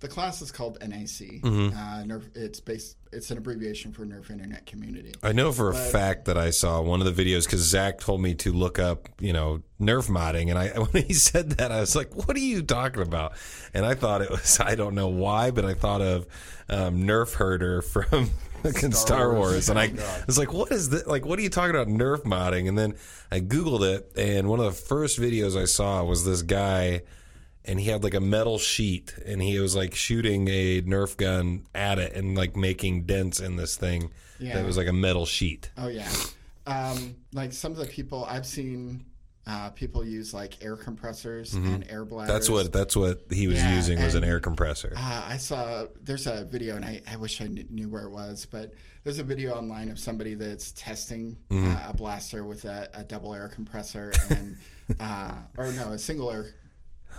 the 0.00 0.08
class 0.08 0.42
is 0.42 0.52
called 0.52 0.78
NIC. 0.80 1.42
Mm-hmm. 1.42 1.76
Uh, 1.76 2.02
Nerf, 2.04 2.24
it's 2.36 2.60
based. 2.60 2.96
It's 3.12 3.30
an 3.30 3.38
abbreviation 3.38 3.92
for 3.92 4.04
Nerf 4.04 4.30
Internet 4.30 4.66
Community. 4.66 5.12
I 5.22 5.32
know 5.32 5.52
for 5.52 5.70
a 5.70 5.74
fact 5.74 6.26
that 6.26 6.36
I 6.36 6.50
saw 6.50 6.82
one 6.82 7.00
of 7.00 7.16
the 7.16 7.24
videos 7.24 7.44
because 7.44 7.60
Zach 7.60 7.98
told 8.00 8.20
me 8.20 8.34
to 8.34 8.52
look 8.52 8.78
up, 8.78 9.08
you 9.20 9.32
know, 9.32 9.62
Nerf 9.80 10.10
modding, 10.10 10.50
and 10.50 10.58
I 10.58 10.68
when 10.78 11.04
he 11.04 11.14
said 11.14 11.50
that, 11.52 11.72
I 11.72 11.80
was 11.80 11.96
like, 11.96 12.14
"What 12.14 12.36
are 12.36 12.40
you 12.40 12.62
talking 12.62 13.02
about?" 13.02 13.32
And 13.72 13.86
I 13.86 13.94
thought 13.94 14.20
it 14.22 14.30
was, 14.30 14.60
I 14.60 14.74
don't 14.74 14.94
know 14.94 15.08
why, 15.08 15.50
but 15.50 15.64
I 15.64 15.74
thought 15.74 16.02
of 16.02 16.26
um, 16.68 17.02
Nerf 17.04 17.34
Herder 17.34 17.80
from 17.80 18.26
fucking 18.62 18.92
Star, 18.92 19.32
Wars, 19.32 19.52
Wars. 19.52 19.68
and 19.70 19.78
Oh, 19.78 19.82
I 20.04 20.24
was 20.26 20.36
like, 20.36 20.52
"What 20.52 20.70
is 20.72 20.90
that? 20.90 21.06
Like, 21.06 21.24
what 21.24 21.38
are 21.38 21.42
you 21.42 21.50
talking 21.50 21.74
about 21.74 21.88
Nerf 21.88 22.22
modding?" 22.24 22.68
And 22.68 22.76
then 22.76 22.96
I 23.30 23.40
googled 23.40 23.82
it, 23.82 24.12
and 24.16 24.48
one 24.48 24.58
of 24.60 24.66
the 24.66 24.72
first 24.72 25.18
videos 25.18 25.56
I 25.60 25.64
saw 25.64 26.04
was 26.04 26.24
this 26.26 26.42
guy. 26.42 27.02
And 27.66 27.80
he 27.80 27.90
had 27.90 28.04
like 28.04 28.14
a 28.14 28.20
metal 28.20 28.58
sheet, 28.58 29.14
and 29.26 29.42
he 29.42 29.58
was 29.58 29.74
like 29.74 29.94
shooting 29.94 30.48
a 30.48 30.82
Nerf 30.82 31.16
gun 31.16 31.66
at 31.74 31.98
it, 31.98 32.14
and 32.14 32.36
like 32.36 32.56
making 32.56 33.02
dents 33.04 33.40
in 33.40 33.56
this 33.56 33.76
thing. 33.76 34.10
Yeah. 34.38 34.54
That 34.54 34.66
was 34.66 34.76
like 34.76 34.86
a 34.88 34.92
metal 34.92 35.26
sheet. 35.26 35.70
Oh 35.76 35.88
yeah, 35.88 36.10
um, 36.66 37.16
like 37.32 37.52
some 37.52 37.72
of 37.72 37.78
the 37.78 37.86
people 37.86 38.24
I've 38.26 38.46
seen, 38.46 39.04
uh, 39.46 39.70
people 39.70 40.04
use 40.04 40.34
like 40.34 40.62
air 40.62 40.76
compressors 40.76 41.54
and 41.54 41.84
air 41.88 42.04
bladders. 42.04 42.28
Mm-hmm. 42.28 42.32
That's 42.34 42.50
what 42.50 42.72
that's 42.72 42.96
what 42.96 43.22
he 43.30 43.46
was 43.48 43.56
Yeah, 43.56 43.74
using 43.76 44.02
was 44.02 44.14
an 44.14 44.24
air 44.24 44.38
compressor. 44.40 44.92
Uh, 44.96 45.24
I 45.26 45.36
saw 45.38 45.86
there's 46.02 46.26
a 46.26 46.44
video, 46.44 46.76
and 46.76 46.84
I, 46.84 47.00
I 47.10 47.16
wish 47.16 47.40
I 47.40 47.46
knew 47.48 47.88
where 47.88 48.02
it 48.04 48.10
was, 48.10 48.46
but 48.50 48.72
there's 49.04 49.18
a 49.20 49.24
video 49.24 49.54
online 49.54 49.88
of 49.88 49.98
somebody 49.98 50.34
that's 50.34 50.72
testing 50.72 51.36
Mm-hmm. 51.50 51.74
uh, 51.76 51.90
a 51.90 51.94
blaster 51.96 52.44
with 52.44 52.64
a, 52.64 52.88
a 52.94 53.04
double 53.04 53.34
air 53.34 53.48
compressor 53.48 54.12
and 54.30 54.56
uh, 55.00 55.32
or 55.56 55.72
no, 55.72 55.92
a 55.92 55.98
single 55.98 56.30
air. 56.30 56.54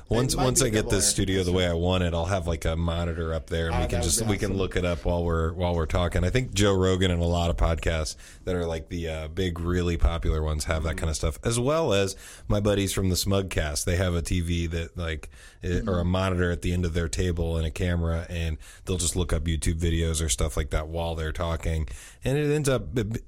Once 0.09 0.35
once 0.37 0.61
I 0.61 0.69
get 0.69 0.89
this 0.89 1.05
studio 1.09 1.43
the 1.43 1.51
way 1.51 1.67
I 1.67 1.73
want 1.73 2.03
it, 2.03 2.13
I'll 2.13 2.25
have 2.25 2.47
like 2.47 2.63
a 2.63 2.77
monitor 2.77 3.33
up 3.33 3.49
there, 3.49 3.65
and 3.67 3.75
Ah, 3.75 3.81
we 3.81 3.87
can 3.87 4.01
just 4.01 4.21
be 4.21 4.25
we 4.29 4.37
can 4.37 4.55
look 4.55 4.77
it 4.77 4.85
up 4.85 5.03
while 5.03 5.23
we're 5.25 5.51
while 5.51 5.75
we're 5.75 5.85
talking. 5.85 6.23
I 6.23 6.29
think 6.29 6.53
Joe 6.53 6.73
Rogan 6.73 7.11
and 7.11 7.21
a 7.21 7.25
lot 7.25 7.49
of 7.49 7.57
podcasts 7.57 8.15
that 8.45 8.55
are 8.55 8.65
like 8.65 8.87
the 8.87 9.09
uh, 9.09 9.27
big, 9.27 9.59
really 9.59 9.97
popular 9.97 10.41
ones 10.41 10.63
have 10.65 10.77
Mm-hmm. 10.77 10.87
that 10.87 10.97
kind 10.97 11.09
of 11.09 11.15
stuff, 11.17 11.39
as 11.43 11.59
well 11.59 11.91
as 11.91 12.15
my 12.47 12.59
buddies 12.61 12.93
from 12.93 13.09
the 13.09 13.15
Smugcast. 13.15 13.83
They 13.83 13.97
have 13.97 14.15
a 14.15 14.21
TV 14.21 14.69
that 14.69 14.97
like 14.97 15.29
it, 15.61 15.87
or 15.89 15.97
a 15.99 16.01
Mm-hmm. 16.03 16.09
monitor 16.09 16.51
at 16.51 16.61
the 16.61 16.71
end 16.71 16.85
of 16.85 16.93
their 16.93 17.09
table 17.09 17.57
and 17.57 17.65
a 17.65 17.71
camera, 17.71 18.25
and 18.29 18.57
they'll 18.85 18.97
just 18.97 19.17
look 19.17 19.33
up 19.33 19.43
YouTube 19.43 19.79
videos 19.79 20.23
or 20.23 20.29
stuff 20.29 20.55
like 20.55 20.69
that 20.69 20.87
while 20.87 21.15
they're 21.15 21.33
talking, 21.33 21.87
and 22.23 22.37
it 22.37 22.49
ends 22.53 22.69
up 22.69 22.85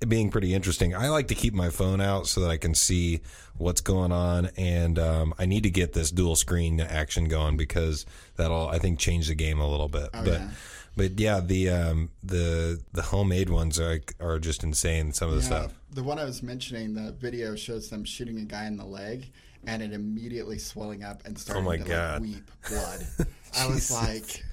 being 0.07 0.29
pretty 0.31 0.53
interesting. 0.53 0.95
I 0.95 1.09
like 1.09 1.27
to 1.27 1.35
keep 1.35 1.53
my 1.53 1.69
phone 1.71 1.99
out 1.99 2.27
so 2.27 2.39
that 2.41 2.49
I 2.49 2.57
can 2.57 2.73
see 2.73 3.19
what's 3.57 3.81
going 3.81 4.13
on, 4.13 4.49
and 4.55 4.97
um, 4.97 5.33
I 5.37 5.45
need 5.45 5.63
to 5.63 5.69
get 5.69 5.91
this 5.91 6.11
dual 6.11 6.37
screen 6.37 6.68
action 6.79 7.25
going 7.25 7.57
because 7.57 8.05
that'll 8.35 8.67
I 8.67 8.77
think 8.79 8.99
change 8.99 9.27
the 9.29 9.35
game 9.35 9.59
a 9.59 9.67
little 9.67 9.87
bit. 9.87 10.09
but 10.11 10.27
Oh, 10.27 10.31
yeah. 10.31 10.49
but 10.95 11.19
yeah, 11.19 11.39
the 11.39 11.69
um, 11.69 12.09
the 12.21 12.81
the 12.91 13.01
homemade 13.01 13.49
ones 13.49 13.79
are 13.79 14.01
are 14.19 14.37
just 14.39 14.63
insane. 14.63 15.13
Some 15.13 15.29
of 15.29 15.35
the 15.35 15.41
Yeah, 15.41 15.47
stuff. 15.61 15.73
The 15.91 16.03
one 16.03 16.19
I 16.19 16.25
was 16.25 16.43
mentioning, 16.43 16.93
the 16.93 17.11
video 17.13 17.55
shows 17.55 17.89
them 17.89 18.03
shooting 18.03 18.37
a 18.39 18.45
guy 18.45 18.65
in 18.67 18.77
the 18.77 18.85
leg, 18.85 19.31
and 19.65 19.81
it 19.81 19.93
immediately 19.93 20.59
swelling 20.59 21.03
up 21.03 21.21
and 21.25 21.37
starting 21.39 21.63
Oh 21.63 21.67
my 21.67 21.77
to 21.77 21.83
God. 21.83 22.21
like 22.21 22.29
weep 22.29 22.51
blood. 22.69 23.07
I 23.57 23.65
was 23.67 23.89
like, 23.91 24.43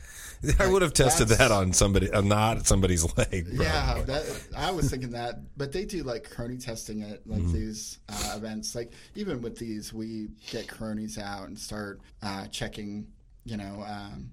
I 0.59 0.67
would 0.69 0.83
have 0.83 0.93
tested 0.93 1.29
that 1.29 1.51
on 1.51 1.73
somebody, 1.73 2.11
uh, 2.11 2.21
not 2.21 2.67
somebody's 2.67 3.05
leg. 3.17 3.55
Bro. 3.57 3.65
Yeah, 3.65 4.03
that, 4.07 4.43
I 4.57 4.71
was 4.71 4.91
thinking 4.91 5.11
that, 5.11 5.41
but 5.57 5.73
they 5.73 5.85
do 5.85 6.03
like 6.03 6.29
chrony 6.31 6.63
testing 6.63 7.03
at 7.03 7.27
like 7.27 7.41
Mm-hmm. 7.43 7.53
these 7.53 7.99
uh, 8.09 8.35
events. 8.37 8.75
Like 8.75 8.93
even 9.15 9.41
with 9.43 9.59
these, 9.59 9.93
we 9.93 10.29
get 10.51 10.69
chronies 10.69 11.19
out 11.19 11.49
and 11.49 11.59
start 11.59 12.01
uh, 12.23 12.47
checking, 12.49 13.07
you 13.45 13.57
know, 13.57 13.85
um, 13.87 14.31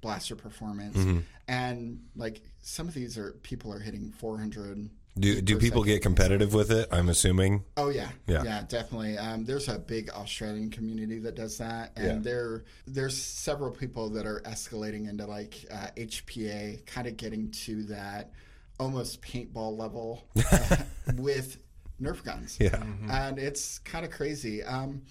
blaster 0.00 0.36
performance, 0.36 0.96
Mm-hmm. 0.96 1.18
and 1.48 2.00
like 2.16 2.40
some 2.62 2.88
of 2.88 2.94
these 2.94 3.18
are 3.18 3.32
people 3.42 3.72
are 3.72 3.78
hitting 3.80 4.12
400 4.12 4.88
Do 5.18 5.40
do 5.42 5.58
people 5.58 5.82
second. 5.82 5.94
get 5.94 6.02
competitive 6.02 6.54
with 6.54 6.70
it? 6.70 6.88
I'm 6.92 7.08
assuming. 7.08 7.64
Oh 7.76 7.88
yeah, 7.90 8.10
Yeah. 8.26 8.42
yeah, 8.44 8.62
definitely. 8.68 9.18
Um, 9.18 9.44
there's 9.44 9.68
a 9.68 9.78
big 9.78 10.08
Australian 10.10 10.70
community 10.70 11.18
that 11.20 11.34
does 11.34 11.58
that, 11.58 11.92
and 11.96 12.06
Yeah. 12.24 12.30
there 12.32 12.64
there's 12.86 13.20
several 13.20 13.70
people 13.72 14.08
that 14.10 14.24
are 14.26 14.40
escalating 14.46 15.08
into 15.08 15.26
like 15.26 15.66
uh, 15.70 15.88
HPA, 15.96 16.86
kind 16.86 17.06
of 17.08 17.16
getting 17.16 17.50
to 17.50 17.82
that 17.84 18.30
almost 18.78 19.20
paintball 19.20 19.76
level 19.76 20.26
uh, 20.52 20.76
with 21.16 21.58
Nerf 22.00 22.22
guns. 22.24 22.56
Yeah. 22.60 22.82
and 23.10 23.38
it's 23.38 23.78
kind 23.80 24.04
of 24.06 24.10
crazy. 24.10 24.62
Um, 24.62 25.02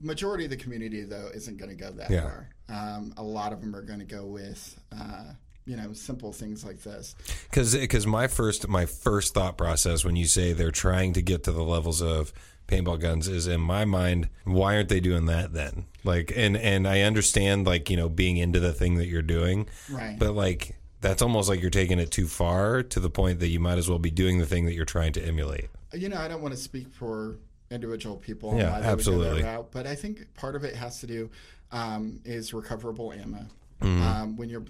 majority 0.00 0.44
of 0.44 0.50
the 0.50 0.56
community 0.56 1.02
though 1.04 1.30
isn't 1.34 1.56
going 1.56 1.70
to 1.70 1.76
go 1.76 1.90
that 1.92 2.10
Yeah. 2.10 2.22
far. 2.22 2.48
Um, 2.68 3.14
a 3.16 3.22
lot 3.22 3.52
of 3.52 3.60
them 3.60 3.74
are 3.74 3.82
going 3.82 4.00
to 4.00 4.04
go 4.04 4.26
with. 4.26 4.78
Uh, 4.92 5.32
you 5.66 5.76
know, 5.76 5.92
simple 5.92 6.32
things 6.32 6.64
like 6.64 6.82
this. 6.82 7.14
Because 7.50 7.74
because 7.76 8.06
my 8.06 8.26
first 8.26 8.68
my 8.68 8.86
first 8.86 9.34
thought 9.34 9.58
process 9.58 10.04
when 10.04 10.16
you 10.16 10.26
say 10.26 10.52
they're 10.52 10.70
trying 10.70 11.12
to 11.14 11.22
get 11.22 11.44
to 11.44 11.52
the 11.52 11.62
levels 11.62 12.00
of 12.00 12.32
paintball 12.68 12.98
guns 13.00 13.28
is 13.28 13.46
in 13.46 13.60
my 13.60 13.84
mind 13.84 14.28
why 14.42 14.74
aren't 14.74 14.88
they 14.88 14.98
doing 14.98 15.26
that 15.26 15.52
then 15.52 15.86
like 16.02 16.32
and 16.34 16.56
and 16.56 16.88
I 16.88 17.02
understand 17.02 17.64
like 17.64 17.88
you 17.88 17.96
know 17.96 18.08
being 18.08 18.38
into 18.38 18.58
the 18.58 18.72
thing 18.72 18.96
that 18.96 19.06
you're 19.06 19.22
doing 19.22 19.68
Right. 19.88 20.18
but 20.18 20.32
like 20.32 20.76
that's 21.00 21.22
almost 21.22 21.48
like 21.48 21.60
you're 21.60 21.70
taking 21.70 22.00
it 22.00 22.10
too 22.10 22.26
far 22.26 22.82
to 22.82 22.98
the 22.98 23.08
point 23.08 23.38
that 23.38 23.48
you 23.48 23.60
might 23.60 23.78
as 23.78 23.88
well 23.88 24.00
be 24.00 24.10
doing 24.10 24.38
the 24.38 24.46
thing 24.46 24.64
that 24.66 24.72
you're 24.74 24.84
trying 24.84 25.12
to 25.12 25.24
emulate 25.24 25.68
you 25.94 26.08
know, 26.08 26.18
I 26.18 26.28
don't 26.28 26.42
want 26.42 26.54
to 26.54 26.60
speak 26.60 26.92
for 26.92 27.36
individual 27.70 28.16
people. 28.16 28.56
Yeah, 28.56 28.70
why 28.70 28.70
they 28.70 28.74
would 28.74 28.80
go 28.82 28.82
that 28.82 28.92
absolutely. 28.92 29.42
route, 29.42 29.68
but 29.70 29.86
I 29.86 29.94
think 29.94 30.34
part 30.34 30.56
of 30.56 30.64
it 30.64 30.74
has 30.74 31.00
to 31.00 31.06
do 31.06 31.30
um, 31.72 32.20
is 32.24 32.52
recoverable 32.52 33.12
ammo. 33.12 33.46
Mm-hmm. 33.80 34.02
Um, 34.02 34.36
when 34.36 34.48
you're 34.48 34.64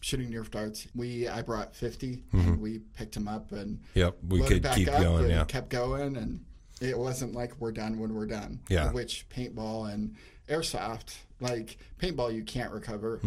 shooting 0.00 0.30
Nerf 0.30 0.50
darts, 0.50 0.86
we 0.94 1.28
I 1.28 1.42
brought 1.42 1.74
50 1.74 2.22
and 2.32 2.60
we 2.60 2.78
picked 2.96 3.14
them 3.14 3.28
up 3.28 3.52
and 3.52 3.80
yep 3.94 4.14
Mm-hmm. 4.18 4.28
we 4.28 4.42
could 4.42 4.62
back 4.62 4.76
keep 4.76 4.88
up 4.88 5.02
going 5.02 5.24
and 5.24 5.30
yeah 5.32 5.44
kept 5.44 5.68
going 5.70 6.16
and 6.16 6.40
it 6.80 6.96
wasn't 6.96 7.34
like 7.34 7.52
we're 7.58 7.72
done 7.72 7.98
when 7.98 8.14
we're 8.14 8.26
done. 8.26 8.60
Yeah. 8.68 8.92
Which 8.92 9.28
paintball 9.30 9.92
and 9.92 10.14
airsoft, 10.48 11.16
like 11.40 11.76
paintball, 12.00 12.32
you 12.34 12.44
can't 12.44 12.70
recover. 12.72 13.20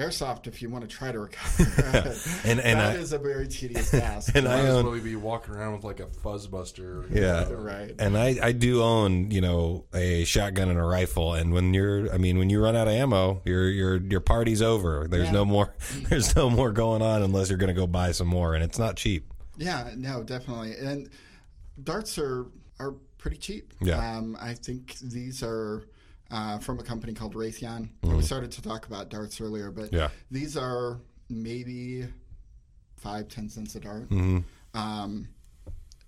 Airsoft, 0.00 0.46
if 0.46 0.62
you 0.62 0.70
want 0.70 0.88
to 0.88 0.88
try 0.88 1.12
to 1.12 1.18
recover. 1.20 2.14
And- 2.44 2.58
and 2.60 2.78
that 2.80 2.96
I- 2.96 2.98
is 2.98 3.12
a 3.12 3.18
very 3.18 3.46
tedious 3.46 3.90
task. 3.90 4.32
and 4.34 4.46
Might 4.46 4.54
I 4.54 4.58
as 4.60 4.74
own 4.76 4.86
well 4.90 5.00
be 5.00 5.14
walking 5.16 5.54
around 5.54 5.74
with 5.74 5.84
like 5.84 6.00
a 6.00 6.06
fuzzbuster. 6.06 7.06
Yeah. 7.14 7.48
right. 7.52 7.94
And 7.98 8.16
I, 8.16 8.38
I 8.42 8.52
do 8.52 8.82
own, 8.82 9.30
you 9.30 9.40
know, 9.40 9.84
a 9.94 10.24
shotgun 10.24 10.68
and 10.70 10.78
a 10.78 10.82
rifle. 10.84 11.34
And 11.34 11.52
when 11.52 11.74
you're, 11.74 12.12
I 12.12 12.18
mean, 12.18 12.38
when 12.38 12.48
you 12.50 12.62
run 12.62 12.74
out 12.76 12.88
of 12.88 12.94
ammo, 12.94 13.42
your 13.44 13.68
your 13.68 13.96
your 13.98 14.20
party's 14.20 14.62
over. 14.62 15.06
There's 15.08 15.26
Yeah. 15.26 15.32
no 15.32 15.44
more, 15.44 15.74
there's 16.08 16.34
no 16.34 16.48
more 16.50 16.72
going 16.72 17.02
on 17.02 17.22
unless 17.22 17.48
you're 17.50 17.58
going 17.58 17.74
to 17.74 17.80
go 17.80 17.86
buy 17.86 18.12
some 18.12 18.26
more, 18.28 18.54
and 18.54 18.64
it's 18.64 18.78
not 18.78 18.96
cheap. 18.96 19.32
Yeah, 19.58 19.90
no, 19.96 20.22
definitely. 20.22 20.74
And 20.76 21.10
darts 21.82 22.18
are 22.18 22.46
are 22.78 22.94
pretty 23.18 23.36
cheap. 23.36 23.74
Yeah. 23.82 24.16
Um, 24.16 24.36
I 24.40 24.54
think 24.54 24.98
these 25.00 25.42
are 25.42 25.82
uh, 26.30 26.58
from 26.58 26.78
a 26.78 26.82
company 26.82 27.12
called 27.12 27.34
Raytheon. 27.34 27.88
Mm-hmm. 28.02 28.16
We 28.16 28.22
started 28.22 28.50
to 28.52 28.62
talk 28.62 28.86
about 28.86 29.08
darts 29.10 29.40
earlier, 29.40 29.70
but 29.70 29.92
Yeah. 29.92 30.08
these 30.30 30.56
are 30.56 31.00
maybe 31.28 32.06
five, 32.96 33.28
ten 33.28 33.48
cents 33.48 33.74
a 33.74 33.80
dart. 33.80 34.08
Mm-hmm. 34.10 34.38
Um, 34.78 35.28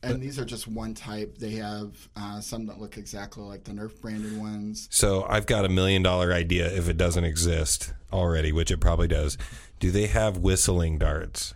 and 0.05 0.21
these 0.21 0.39
are 0.39 0.45
just 0.45 0.67
one 0.67 0.95
type. 0.95 1.39
They 1.39 1.53
have 1.53 1.97
uh, 2.17 2.41
some 2.41 2.67
that 2.67 2.81
look 2.81 2.97
exactly 2.99 3.45
like 3.45 3.63
the 3.63 3.71
Nerf 3.71 4.01
branded 4.01 4.37
ones. 4.37 4.89
So 4.91 5.25
I've 5.29 5.47
got 5.47 5.65
a 5.65 5.69
million 5.69 6.03
dollar 6.03 6.33
idea 6.33 6.67
if 6.77 6.89
it 6.89 6.97
doesn't 6.97 7.23
exist 7.25 7.93
already, 8.13 8.51
which 8.51 8.71
it 8.73 8.79
probably 8.79 9.07
does. 9.07 9.39
Do 9.79 9.91
they 9.93 10.07
have 10.09 10.39
whistling 10.39 10.99
darts? 10.99 11.55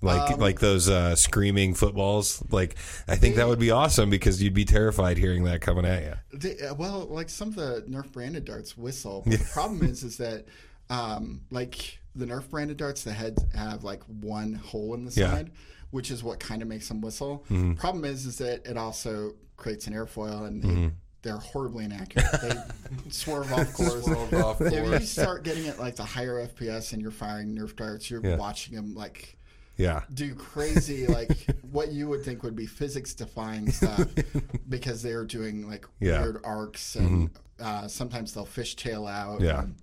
Like 0.00 0.32
Um, 0.32 0.40
like 0.40 0.60
those 0.60 0.88
uh, 0.88 1.16
screaming 1.16 1.74
footballs. 1.74 2.42
Like 2.50 2.76
I 3.08 3.16
think 3.16 3.36
that 3.36 3.48
would 3.48 3.58
be 3.58 3.70
awesome 3.72 4.10
because 4.10 4.40
you'd 4.42 4.54
be 4.54 4.64
terrified 4.64 5.18
hearing 5.18 5.44
that 5.44 5.60
coming 5.60 5.84
at 5.84 6.02
you. 6.04 6.38
They, 6.38 6.58
uh, 6.66 6.74
well, 6.74 7.06
like 7.10 7.28
some 7.28 7.48
of 7.48 7.54
the 7.56 7.84
Nerf 7.88 8.12
branded 8.12 8.44
darts 8.44 8.76
whistle. 8.76 9.22
But 9.26 9.38
The 9.40 9.44
problem 9.46 9.82
is, 9.84 10.04
is 10.04 10.16
that 10.18 10.44
um, 10.88 11.40
like 11.50 11.98
the 12.14 12.26
Nerf 12.26 12.48
branded 12.48 12.76
darts, 12.76 13.02
the 13.02 13.12
heads 13.12 13.44
have 13.54 13.82
like 13.84 14.02
one 14.04 14.54
hole 14.54 14.94
in 14.94 15.04
the 15.04 15.12
Yeah. 15.12 15.30
side, 15.32 15.50
which 15.90 16.10
is 16.12 16.22
what 16.22 16.38
kind 16.38 16.62
of 16.62 16.68
makes 16.68 16.86
them 16.88 17.00
whistle. 17.00 17.44
Problem 17.76 18.04
is, 18.04 18.24
is 18.26 18.38
that 18.38 18.66
it 18.66 18.76
also 18.76 19.32
creates 19.56 19.86
an 19.88 19.94
airfoil, 19.94 20.46
and 20.46 20.62
they, 20.62 20.90
they're 21.22 21.38
horribly 21.38 21.84
inaccurate. 21.84 22.26
they 22.42 22.54
swerve 23.10 23.52
off 23.52 23.72
course. 23.74 24.04
Swerve 24.04 24.34
off 24.34 24.60
If 24.60 24.72
you 25.00 25.06
start 25.06 25.42
getting 25.42 25.64
it 25.66 25.78
like 25.80 25.96
the 25.96 26.04
higher 26.04 26.46
FPS 26.46 26.92
and 26.92 27.02
you're 27.02 27.10
firing 27.10 27.56
Nerf 27.56 27.74
darts, 27.74 28.08
you're 28.10 28.24
Yeah. 28.24 28.36
watching 28.36 28.74
them 28.76 28.94
like 28.94 29.36
Yeah. 29.78 30.02
do 30.12 30.34
crazy 30.34 31.06
like 31.06 31.30
what 31.70 31.92
you 31.92 32.08
would 32.08 32.24
think 32.24 32.42
would 32.42 32.56
be 32.56 32.66
physics 32.66 33.14
defying 33.14 33.70
stuff 33.72 34.04
because 34.68 35.02
they're 35.02 35.24
doing 35.24 35.66
like 35.68 35.86
Yeah. 36.00 36.14
Mm-hmm. 36.14 36.22
weird 36.24 36.40
arcs 36.44 36.94
and 36.96 37.30
uh, 37.60 37.88
sometimes 37.88 38.34
they'll 38.34 38.44
fishtail 38.46 39.10
out. 39.10 39.40
Yeah. 39.40 39.62
and- 39.62 39.76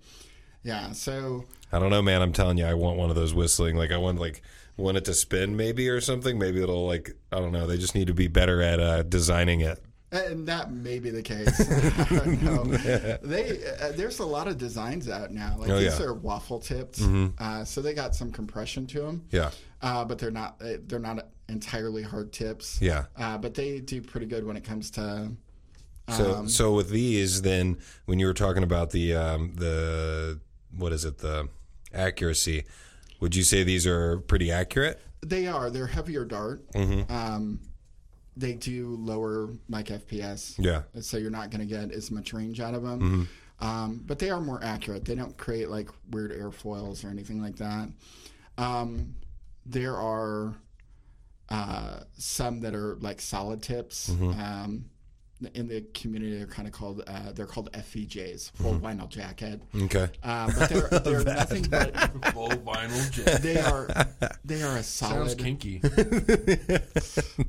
yeah. 0.62 0.92
So 0.92 1.44
I 1.72 1.78
don't 1.78 1.90
know, 1.90 2.02
man. 2.02 2.22
I'm 2.22 2.32
telling 2.32 2.58
you, 2.58 2.64
I 2.66 2.74
want 2.74 2.98
one 2.98 3.08
of 3.10 3.16
those 3.16 3.32
whistling. 3.34 3.76
Like 3.76 3.92
I 3.92 3.96
want 3.98 4.18
like 4.20 4.42
want 4.76 4.96
it 4.96 5.04
to 5.06 5.14
spin 5.14 5.56
maybe 5.56 5.88
or 5.88 6.00
something. 6.00 6.38
Maybe 6.38 6.60
it'll 6.62 6.86
like 6.86 7.12
I 7.32 7.36
don't 7.38 7.52
know. 7.52 7.66
They 7.68 7.78
just 7.78 7.94
need 7.94 8.08
to 8.08 8.14
be 8.14 8.26
better 8.28 8.60
at 8.62 8.80
uh, 8.80 9.02
designing 9.04 9.60
it. 9.60 9.78
and 10.12 10.46
that 10.48 10.72
may 10.72 10.98
be 10.98 11.10
the 11.10 11.22
case. 11.22 11.60
I 12.00 12.04
don't 12.16 12.42
know. 12.42 12.64
They 13.22 13.60
uh, 13.80 13.92
there's 13.92 14.18
a 14.18 14.26
lot 14.26 14.48
of 14.48 14.58
designs 14.58 15.08
out 15.08 15.30
now. 15.30 15.56
Like 15.58 15.70
Oh, 15.70 15.76
these 15.78 15.84
yeah. 15.84 15.90
Mm-hmm. 15.92 16.02
are 16.04 16.14
waffle 16.14 16.58
tipped, 16.58 17.00
uh, 17.38 17.64
so 17.64 17.80
they 17.80 17.94
got 17.94 18.14
some 18.16 18.32
compression 18.32 18.86
to 18.88 19.00
them. 19.02 19.24
Yeah. 19.30 19.50
Uh, 19.86 20.04
but 20.04 20.18
they're 20.18 20.32
not 20.32 20.56
uh, 20.60 20.78
they're 20.86 20.98
not 20.98 21.28
entirely 21.48 22.02
hard 22.02 22.32
tips. 22.32 22.82
Yeah. 22.82 23.04
Uh, 23.16 23.38
but 23.38 23.54
they 23.54 23.78
do 23.78 24.02
pretty 24.02 24.26
good 24.26 24.44
when 24.44 24.56
it 24.56 24.64
comes 24.64 24.90
to 24.92 25.30
So 26.10 26.34
Um, 26.34 26.48
so 26.48 26.72
with 26.72 26.90
these, 26.90 27.42
then 27.42 27.78
when 28.06 28.18
you 28.18 28.26
were 28.26 28.34
talking 28.34 28.64
about 28.64 28.90
the 28.90 29.14
um, 29.14 29.52
the 29.54 30.40
what 30.76 30.92
is 30.92 31.04
it 31.04 31.18
the 31.18 31.48
accuracy, 31.94 32.64
would 33.20 33.36
you 33.36 33.44
say 33.44 33.62
these 33.62 33.86
are 33.86 34.18
pretty 34.18 34.50
accurate? 34.50 35.00
They 35.24 35.46
are. 35.46 35.70
They're 35.70 35.86
heavier 35.86 36.24
dart. 36.24 36.68
Mm-hmm. 36.72 37.12
Um, 37.12 37.60
they 38.36 38.54
do 38.54 38.96
lower 38.98 39.50
like 39.68 39.86
FPS. 39.86 40.56
Yeah. 40.58 40.82
So 41.00 41.16
you're 41.16 41.30
not 41.30 41.50
going 41.50 41.60
to 41.60 41.66
get 41.66 41.92
as 41.92 42.10
much 42.10 42.32
range 42.32 42.58
out 42.58 42.74
of 42.74 42.82
them. 42.82 43.00
Mm-hmm. 43.00 43.66
Um, 43.66 44.02
but 44.04 44.18
they 44.18 44.30
are 44.30 44.40
more 44.40 44.62
accurate. 44.64 45.04
They 45.04 45.14
don't 45.14 45.36
create 45.38 45.70
like 45.70 45.88
weird 46.10 46.32
airfoils 46.32 47.04
or 47.04 47.08
anything 47.08 47.40
like 47.40 47.56
that. 47.56 47.88
Um, 48.58 49.14
there 49.68 49.96
are 49.96 50.54
uh, 51.48 52.00
some 52.18 52.60
that 52.60 52.74
are 52.74 52.96
like 53.00 53.20
solid 53.20 53.62
tips. 53.62 54.10
Mm-hmm. 54.10 54.40
Um, 54.40 54.84
in 55.52 55.68
the 55.68 55.82
community, 55.92 56.34
they're 56.38 56.46
kind 56.46 56.66
of 56.66 56.72
called 56.72 57.02
uh, 57.06 57.30
they're 57.32 57.44
called 57.44 57.70
FVJs, 57.72 58.52
full 58.52 58.72
Mm-hmm. 58.72 58.86
vinyl 58.86 59.08
jacket. 59.08 59.60
Okay. 59.82 60.08
Um, 60.22 60.50
but 60.58 60.70
they're, 60.70 60.88
they're 61.00 61.24
nothing 61.24 61.64
but 61.70 61.94
Full 62.32 62.48
vinyl 62.48 63.10
jet. 63.10 63.42
they 63.42 63.58
are 63.60 63.86
they 64.46 64.62
are 64.62 64.78
a 64.78 64.82
Sounds 64.82 65.32
solid 65.34 65.38
kinky. 65.38 65.82
a 65.84 66.80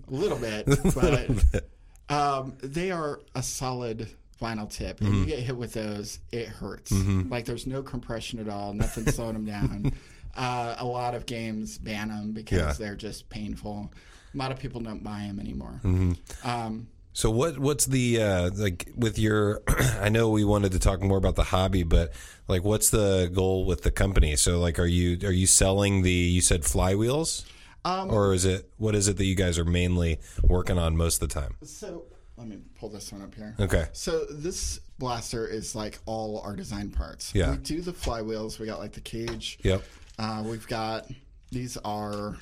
little 0.09 0.37
bit, 0.37 0.65
but 0.93 1.63
um, 2.09 2.57
they 2.61 2.91
are 2.91 3.21
a 3.35 3.41
solid 3.43 4.09
vinyl 4.41 4.69
tip. 4.69 4.99
And 5.01 5.09
you 5.09 5.15
Mm-hmm. 5.21 5.29
get 5.29 5.39
hit 5.39 5.55
with 5.57 5.73
those, 5.73 6.19
it 6.31 6.47
hurts. 6.47 6.91
Like 6.91 7.45
there's 7.45 7.65
no 7.67 7.81
compression 7.83 8.39
at 8.39 8.49
all, 8.49 8.73
nothing 8.73 9.07
slowing 9.11 9.33
them 9.33 9.45
down. 9.45 9.93
Uh, 10.37 10.75
a 10.77 10.85
lot 10.85 11.15
of 11.15 11.25
games 11.25 11.77
ban 11.77 12.09
them 12.09 12.31
because 12.31 12.59
Yeah. 12.59 12.73
they're 12.73 12.95
just 12.95 13.27
painful. 13.29 13.91
A 14.33 14.37
lot 14.37 14.51
of 14.51 14.59
people 14.59 14.79
don't 14.81 15.03
buy 15.03 15.21
them 15.21 15.39
anymore. 15.39 15.81
Mm-hmm. 15.83 16.47
Um, 16.47 16.87
So 17.13 17.31
what 17.31 17.57
what's 17.57 17.87
the 17.87 18.21
uh, 18.21 18.49
like 18.53 18.91
with 18.95 19.17
your? 19.17 19.63
I 19.99 20.09
know 20.09 20.29
we 20.29 20.43
wanted 20.45 20.71
to 20.73 20.79
talk 20.79 21.01
more 21.01 21.17
about 21.17 21.35
the 21.35 21.45
hobby, 21.45 21.81
but 21.81 22.11
like, 22.47 22.63
what's 22.63 22.91
the 22.91 23.31
goal 23.33 23.65
with 23.65 23.81
the 23.81 23.89
company? 23.89 24.35
So 24.35 24.59
like, 24.59 24.77
are 24.77 24.85
you 24.85 25.17
are 25.27 25.31
you 25.31 25.47
selling 25.47 26.03
the? 26.03 26.11
You 26.11 26.41
said 26.41 26.61
flywheels, 26.61 27.43
Um, 27.83 28.11
or 28.11 28.33
is 28.35 28.45
it 28.45 28.69
what 28.77 28.93
is 28.93 29.07
it 29.07 29.17
that 29.17 29.25
you 29.25 29.33
guys 29.35 29.57
are 29.57 29.65
mainly 29.65 30.19
working 30.43 30.77
on 30.77 30.95
most 30.95 31.19
of 31.23 31.27
the 31.29 31.33
time? 31.33 31.55
so 31.63 32.03
let 32.37 32.47
me 32.47 32.59
pull 32.79 32.89
this 32.89 33.11
one 33.11 33.23
up 33.23 33.33
here. 33.33 33.55
Okay. 33.59 33.85
So 33.93 34.25
this 34.25 34.79
blaster 34.99 35.47
is 35.47 35.73
like 35.73 35.97
all 36.05 36.39
our 36.41 36.55
design 36.55 36.91
parts. 36.91 37.33
Yeah. 37.33 37.49
We 37.51 37.57
do 37.57 37.81
the 37.81 37.93
flywheels. 37.93 38.59
We 38.59 38.67
got 38.67 38.77
like 38.77 38.91
the 38.93 39.01
cage. 39.01 39.57
Yep. 39.63 39.81
Uh, 40.19 40.43
we've 40.45 40.67
got 40.67 41.05
these 41.51 41.77
are 41.77 42.37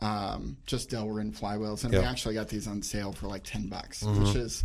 um, 0.00 0.56
just 0.66 0.90
Delrin 0.90 1.36
flywheels, 1.36 1.84
and 1.84 1.92
Yep. 1.92 2.02
we 2.02 2.06
actually 2.08 2.34
got 2.34 2.48
these 2.48 2.66
on 2.66 2.82
sale 2.82 3.12
for 3.12 3.26
like 3.26 3.42
ten 3.44 3.68
bucks, 3.68 4.02
which 4.02 4.34
is 4.36 4.64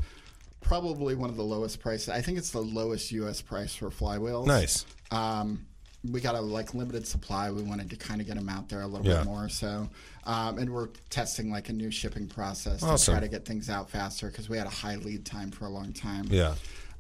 probably 0.62 1.16
one 1.16 1.30
of 1.30 1.36
the 1.36 1.44
lowest 1.44 1.80
prices. 1.80 2.10
I 2.10 2.22
think 2.22 2.38
it's 2.38 2.52
the 2.52 2.62
lowest 2.62 3.12
U.S. 3.12 3.42
price 3.42 3.76
for 3.76 3.90
flywheels. 3.90 4.46
Nice. 4.48 4.86
Um, 5.12 5.66
we 6.10 6.20
got 6.22 6.36
a 6.36 6.42
like 6.42 6.74
limited 6.74 7.08
supply. 7.08 7.50
We 7.52 7.64
wanted 7.64 7.90
to 7.90 7.96
kind 7.96 8.22
of 8.22 8.28
get 8.28 8.36
them 8.36 8.50
out 8.50 8.70
there 8.70 8.82
a 8.82 8.88
little 8.88 9.06
Yeah. 9.08 9.20
bit 9.20 9.26
more. 9.26 9.50
So, 9.50 9.90
um, 10.26 10.58
and 10.58 10.70
we're 10.74 10.90
testing 11.10 11.50
like 11.52 11.70
a 11.70 11.74
new 11.74 11.92
shipping 11.92 12.28
process 12.28 12.82
to 12.82 13.12
try 13.12 13.20
to 13.20 13.28
get 13.28 13.46
things 13.46 13.70
out 13.70 13.90
faster 13.90 14.28
because 14.28 14.50
we 14.50 14.58
had 14.58 14.68
a 14.68 14.72
high 14.72 14.96
lead 14.98 15.26
time 15.26 15.50
for 15.52 15.66
a 15.66 15.70
long 15.70 15.94
time. 15.94 16.26
Yeah. 16.30 16.56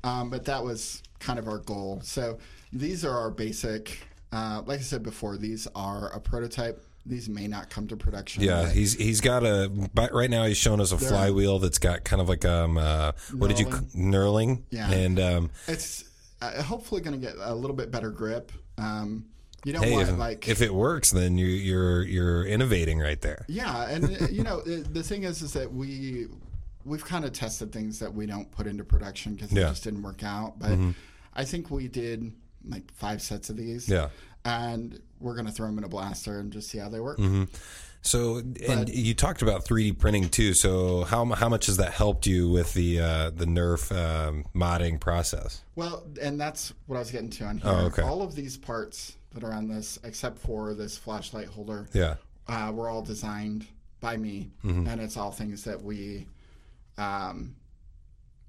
Um, 0.05 0.29
but 0.29 0.45
that 0.45 0.63
was 0.63 1.01
kind 1.19 1.37
of 1.39 1.47
our 1.47 1.59
goal. 1.59 2.01
So 2.03 2.37
these 2.71 3.05
are 3.05 3.17
our 3.17 3.29
basic. 3.29 3.99
Uh, 4.33 4.63
like 4.65 4.79
I 4.79 4.83
said 4.83 5.03
before, 5.03 5.37
these 5.37 5.67
are 5.75 6.09
a 6.13 6.19
prototype. 6.19 6.83
these 7.05 7.29
may 7.29 7.47
not 7.47 7.69
come 7.69 7.87
to 7.87 7.95
production. 7.97 8.43
Yeah, 8.43 8.69
he's 8.69 8.93
he's 8.95 9.21
got 9.21 9.43
a 9.43 9.69
right 10.11 10.29
now 10.29 10.45
he's 10.45 10.57
showing 10.57 10.79
us 10.81 10.91
a 10.91 10.97
flywheel 10.97 11.59
that's 11.59 11.77
got 11.77 12.03
kind 12.03 12.21
of 12.21 12.29
like 12.29 12.45
um 12.45 12.77
uh, 12.77 13.11
what 13.37 13.49
did 13.49 13.59
you 13.59 13.67
knurling? 13.67 14.63
Yeah. 14.69 14.89
and 14.89 15.19
um 15.19 15.51
it's 15.67 16.05
uh, 16.41 16.61
hopefully 16.63 17.01
going 17.01 17.19
to 17.19 17.25
get 17.25 17.35
a 17.39 17.53
little 17.53 17.75
bit 17.75 17.91
better 17.91 18.09
grip. 18.09 18.51
Um, 18.77 19.25
you 19.65 19.71
don't 19.71 19.83
hey, 19.83 19.91
want 19.93 20.09
if, 20.09 20.17
like 20.17 20.47
if 20.47 20.61
it 20.61 20.73
works, 20.73 21.11
then 21.11 21.37
you 21.37 21.45
you're 21.45 22.03
you're 22.03 22.45
innovating 22.45 22.99
right 22.99 23.21
there. 23.21 23.45
yeah, 23.47 23.87
and 23.89 24.05
uh, 24.05 24.27
you 24.31 24.43
know 24.43 24.61
the, 24.65 25.03
thing 25.03 25.23
is 25.23 25.41
is 25.41 25.53
that 25.53 25.71
we 25.71 26.27
we've 26.85 27.05
kind 27.05 27.23
of 27.23 27.31
tested 27.33 27.71
things 27.71 27.99
that 27.99 28.13
we 28.13 28.25
don't 28.25 28.49
put 28.51 28.67
into 28.67 28.83
production 28.83 29.35
because 29.35 29.51
Yeah. 29.53 29.59
Mm-hmm. 29.61 29.67
it 29.67 29.71
just 29.71 29.83
didn't 29.85 30.01
work 30.03 30.23
out. 30.23 30.59
But 30.59 30.77
I 31.33 31.45
think 31.45 31.69
we 31.71 31.87
did 31.87 32.33
like 32.67 32.91
five 32.93 33.21
sets 33.21 33.49
of 33.49 33.57
these. 33.57 33.87
Yeah. 33.89 34.09
and 34.45 34.99
we're 35.19 35.33
going 35.35 35.45
to 35.45 35.51
throw 35.51 35.67
them 35.67 35.77
in 35.77 35.83
a 35.85 35.87
blaster 35.89 36.39
and 36.39 36.51
just 36.51 36.69
see 36.69 36.77
how 36.77 36.89
they 36.89 36.99
work. 36.99 37.17
Mm-hmm. 37.17 37.45
So, 38.01 38.41
and 38.67 38.89
you 38.89 39.13
talked 39.13 39.41
about 39.41 39.63
3D 39.63 39.97
printing 39.97 40.27
too. 40.27 40.53
So, 40.53 41.05
how 41.05 41.23
how 41.27 41.47
much 41.47 41.67
has 41.67 41.77
that 41.77 41.93
helped 41.93 42.27
you 42.27 42.49
with 42.49 42.73
the 42.73 42.99
uh, 42.99 43.29
the 43.29 43.45
Nerf 43.45 43.89
um, 43.95 44.43
modding 44.53 44.99
process? 44.99 45.61
Well, 45.75 46.03
and 46.21 46.37
that's 46.39 46.73
what 46.87 46.97
I 46.97 46.99
was 46.99 47.11
getting 47.11 47.29
to 47.29 47.45
on 47.45 47.59
here. 47.59 47.71
Oh, 47.71 47.85
okay. 47.85 48.01
All 48.01 48.21
of 48.21 48.35
these 48.35 48.57
parts 48.57 49.15
that 49.33 49.45
are 49.45 49.53
on 49.53 49.69
this, 49.69 49.97
except 50.03 50.37
for 50.37 50.73
this 50.73 50.97
flashlight 50.97 51.47
holder, 51.47 51.87
Yeah. 51.93 52.15
uh, 52.49 52.73
were 52.75 52.89
all 52.89 53.01
designed 53.01 53.65
by 54.01 54.17
me, 54.17 54.51
Mm-hmm. 54.65 54.85
and 54.87 54.99
it's 54.99 55.15
all 55.15 55.31
things 55.31 55.63
that 55.63 55.81
we. 55.81 56.27
Um, 56.97 57.55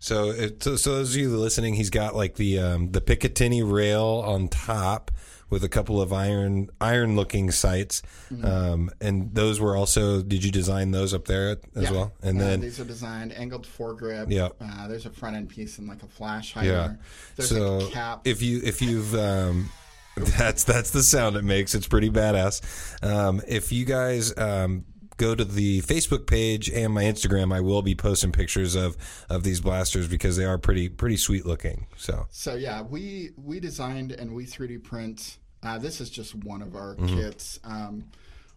So, 0.04 0.30
it, 0.30 0.62
so, 0.62 0.76
so 0.76 0.96
those 0.96 1.14
of 1.14 1.20
you 1.20 1.34
listening, 1.34 1.72
he's 1.74 1.88
got 1.88 2.14
like 2.14 2.34
the 2.34 2.58
um, 2.58 2.90
the 2.92 3.00
Picatinny 3.00 3.62
rail 3.62 4.22
on 4.26 4.48
top 4.48 5.10
with 5.48 5.64
a 5.64 5.68
couple 5.68 5.98
of 6.02 6.12
iron 6.12 6.68
iron 6.78 7.16
looking 7.16 7.50
sights, 7.50 8.02
Mm-hmm. 8.30 8.44
um, 8.44 8.90
and 9.00 9.34
those 9.34 9.60
were 9.60 9.74
also. 9.76 10.20
Did 10.20 10.44
you 10.44 10.50
design 10.50 10.90
those 10.90 11.14
up 11.14 11.24
there 11.24 11.56
as 11.74 11.84
yeah. 11.84 11.90
well? 11.90 12.12
And 12.22 12.38
Uh, 12.38 12.44
then 12.44 12.60
these 12.60 12.78
are 12.80 12.84
designed 12.84 13.32
angled 13.34 13.66
foregrip. 13.66 14.26
Yeah. 14.30 14.48
Uh, 14.60 14.88
there's 14.88 15.06
a 15.06 15.10
front 15.10 15.36
end 15.36 15.48
piece 15.48 15.78
and 15.78 15.88
like 15.88 16.02
a 16.02 16.06
flash 16.06 16.52
hider. 16.52 16.68
yeah. 16.68 16.92
There's 17.36 17.48
So 17.48 17.86
a 17.86 17.90
cap. 17.90 18.22
if 18.26 18.42
you 18.42 18.60
if 18.62 18.82
you've 18.82 19.14
um, 19.14 19.70
that's 20.16 20.64
that's 20.64 20.90
the 20.90 21.02
sound 21.02 21.36
it 21.36 21.44
makes. 21.44 21.74
It's 21.74 21.88
pretty 21.88 22.10
badass. 22.10 23.02
Um, 23.02 23.40
if 23.48 23.72
you 23.72 23.86
guys 23.86 24.36
um, 24.36 24.84
go 25.16 25.34
to 25.34 25.44
the 25.44 25.80
Facebook 25.82 26.26
page 26.26 26.68
and 26.70 26.92
my 26.92 27.04
Instagram, 27.04 27.52
I 27.54 27.60
will 27.60 27.82
be 27.82 27.94
posting 27.94 28.32
pictures 28.32 28.74
of 28.74 28.96
of 29.28 29.42
these 29.44 29.60
blasters 29.60 30.08
because 30.08 30.36
they 30.36 30.44
are 30.44 30.58
pretty 30.58 30.88
pretty 30.88 31.16
sweet 31.16 31.46
looking. 31.46 31.86
So 31.96 32.26
So 32.30 32.54
yeah, 32.54 32.82
we 32.82 33.30
we 33.36 33.60
designed 33.60 34.12
and 34.12 34.34
we 34.34 34.44
3D 34.46 34.82
print. 34.82 35.38
Uh, 35.62 35.78
this 35.78 36.00
is 36.00 36.10
just 36.10 36.34
one 36.34 36.60
of 36.62 36.74
our 36.76 36.94
Mm-hmm. 36.96 37.16
kits. 37.16 37.58
Um, 37.64 38.04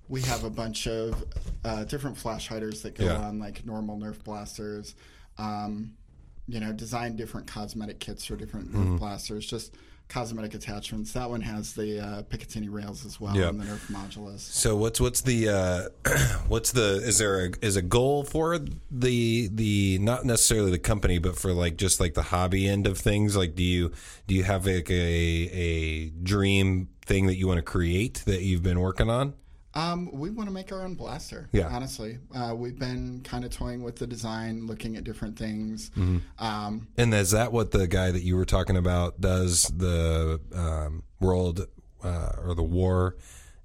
we 0.09 0.21
have 0.21 0.43
a 0.43 0.49
bunch 0.49 0.87
of 0.87 1.23
uh, 1.65 1.83
different 1.85 2.17
flash 2.17 2.47
hiders 2.47 2.81
that 2.83 2.95
go 2.95 3.05
Yeah. 3.05 3.17
on 3.27 3.39
like 3.39 3.65
normal 3.65 3.97
Nerf 3.97 4.23
blasters. 4.23 4.95
Um, 5.37 5.93
you 6.47 6.59
know, 6.61 6.71
design 6.71 7.15
different 7.17 7.45
cosmetic 7.47 7.99
kits 7.99 8.25
for 8.25 8.35
different 8.35 8.69
Mm-hmm. 8.71 8.95
Nerf 8.95 8.99
blasters. 8.99 9.45
Just 9.45 9.75
cosmetic 10.09 10.53
attachments. 10.53 11.11
That 11.13 11.29
one 11.29 11.41
has 11.41 11.73
the 11.73 11.99
uh, 11.99 12.21
Picatinny 12.23 12.69
rails 12.71 13.05
as 13.05 13.19
well 13.19 13.35
Yeah. 13.35 13.49
and 13.49 13.59
the 13.59 13.65
Nerf 13.65 13.91
modulus. 13.91 14.39
so 14.39 14.75
what's 14.75 15.01
what's 15.01 15.21
the 15.21 15.49
uh, 15.49 15.89
what's 16.47 16.71
the 16.71 17.01
is 17.03 17.17
there 17.17 17.45
a 17.47 17.49
is 17.61 17.75
a 17.75 17.81
goal 17.81 18.23
for 18.23 18.57
the 18.89 19.49
the 19.53 19.99
not 19.99 20.25
necessarily 20.25 20.71
the 20.71 20.79
company 20.79 21.17
but 21.17 21.37
for 21.37 21.51
like 21.53 21.77
just 21.77 21.99
like 21.99 22.13
the 22.13 22.21
hobby 22.23 22.67
end 22.67 22.87
of 22.87 22.97
things 22.97 23.35
like 23.35 23.53
do 23.55 23.63
you 23.63 23.91
do 24.27 24.35
you 24.35 24.43
have 24.43 24.65
like 24.65 24.89
a 24.89 24.93
a 24.93 26.09
dream 26.23 26.87
thing 27.05 27.27
that 27.27 27.35
you 27.35 27.47
want 27.47 27.57
to 27.57 27.61
create 27.63 28.23
that 28.25 28.41
you've 28.41 28.63
been 28.63 28.79
working 28.79 29.09
on 29.09 29.33
Um, 29.77 30.09
we 30.11 30.31
want 30.31 30.49
to 30.49 30.53
make 30.53 30.71
our 30.71 30.81
own 30.81 30.95
blaster. 30.95 31.49
Yeah. 31.51 31.67
honestly, 31.67 32.17
uh, 32.35 32.53
we've 32.55 32.79
been 32.79 33.21
kind 33.23 33.45
of 33.45 33.51
toying 33.51 33.83
with 33.83 33.97
the 33.97 34.07
design, 34.07 34.65
looking 34.65 34.97
at 34.97 35.03
different 35.03 35.37
things. 35.37 35.91
Mm-hmm. 35.91 36.17
Um, 36.43 36.87
And 36.97 37.13
is 37.13 37.29
that 37.31 37.51
what 37.51 37.69
the 37.71 37.85
guy 37.87 38.09
that 38.09 38.23
you 38.23 38.35
were 38.35 38.45
talking 38.45 38.75
about 38.75 39.21
does? 39.21 39.63
The 39.65 40.41
um, 40.55 41.03
world 41.19 41.67
uh, 42.03 42.31
or 42.43 42.55
the 42.55 42.63
war? 42.63 43.17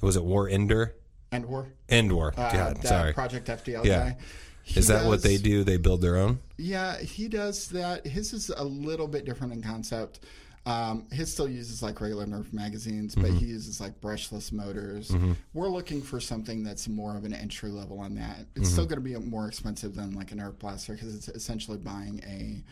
Was 0.03 0.17
it 0.17 0.25
War 0.25 0.49
Ender? 0.49 0.97
and 1.31 1.47
we're 1.47 1.65
End 1.89 2.13
War. 2.13 2.35
uh, 2.37 2.53
God, 2.53 2.85
sorry. 2.85 3.15
Project 3.15 3.49
FDL 3.49 3.87
Yeah. 3.87 3.99
guy. 4.11 4.17
He 4.65 4.79
Is 4.79 4.89
that 4.89 5.07
what 5.07 5.23
they 5.23 5.39
do? 5.39 5.65
They 5.65 5.79
build 5.79 6.03
their 6.03 6.19
own? 6.19 6.41
Yeah, 6.59 6.99
he 6.99 7.27
does 7.27 7.69
that. 7.69 8.07
His 8.07 8.35
is 8.35 8.51
a 8.51 8.63
little 8.63 9.09
bit 9.09 9.25
different 9.25 9.55
in 9.55 9.63
concept. 9.63 10.21
Um, 10.65 11.07
his 11.11 11.33
still 11.33 11.49
uses 11.49 11.83
like 11.83 12.01
regular 12.01 12.25
Nerf 12.27 12.53
magazines, 12.53 13.15
Mm-hmm. 13.15 13.23
but 13.23 13.31
he 13.41 13.47
uses 13.47 13.81
like 13.81 14.01
brushless 14.01 14.53
motors. 14.53 15.13
We're 15.55 15.69
looking 15.69 16.01
for 16.01 16.21
something 16.21 16.63
that's 16.63 16.89
more 16.89 17.17
of 17.17 17.25
an 17.25 17.33
entry 17.35 17.71
level 17.71 17.99
on 17.99 18.15
that. 18.15 18.47
It's 18.55 18.69
still 18.71 18.85
Mm-hmm. 18.85 18.95
going 19.03 19.15
to 19.15 19.21
be 19.21 19.27
more 19.29 19.49
expensive 19.49 19.95
than 19.97 20.13
like 20.15 20.31
a 20.31 20.37
Nerf 20.37 20.59
blaster 20.59 20.93
because 20.93 21.15
it's 21.17 21.29
essentially 21.29 21.79
buying 21.79 22.21
a, 22.27 22.63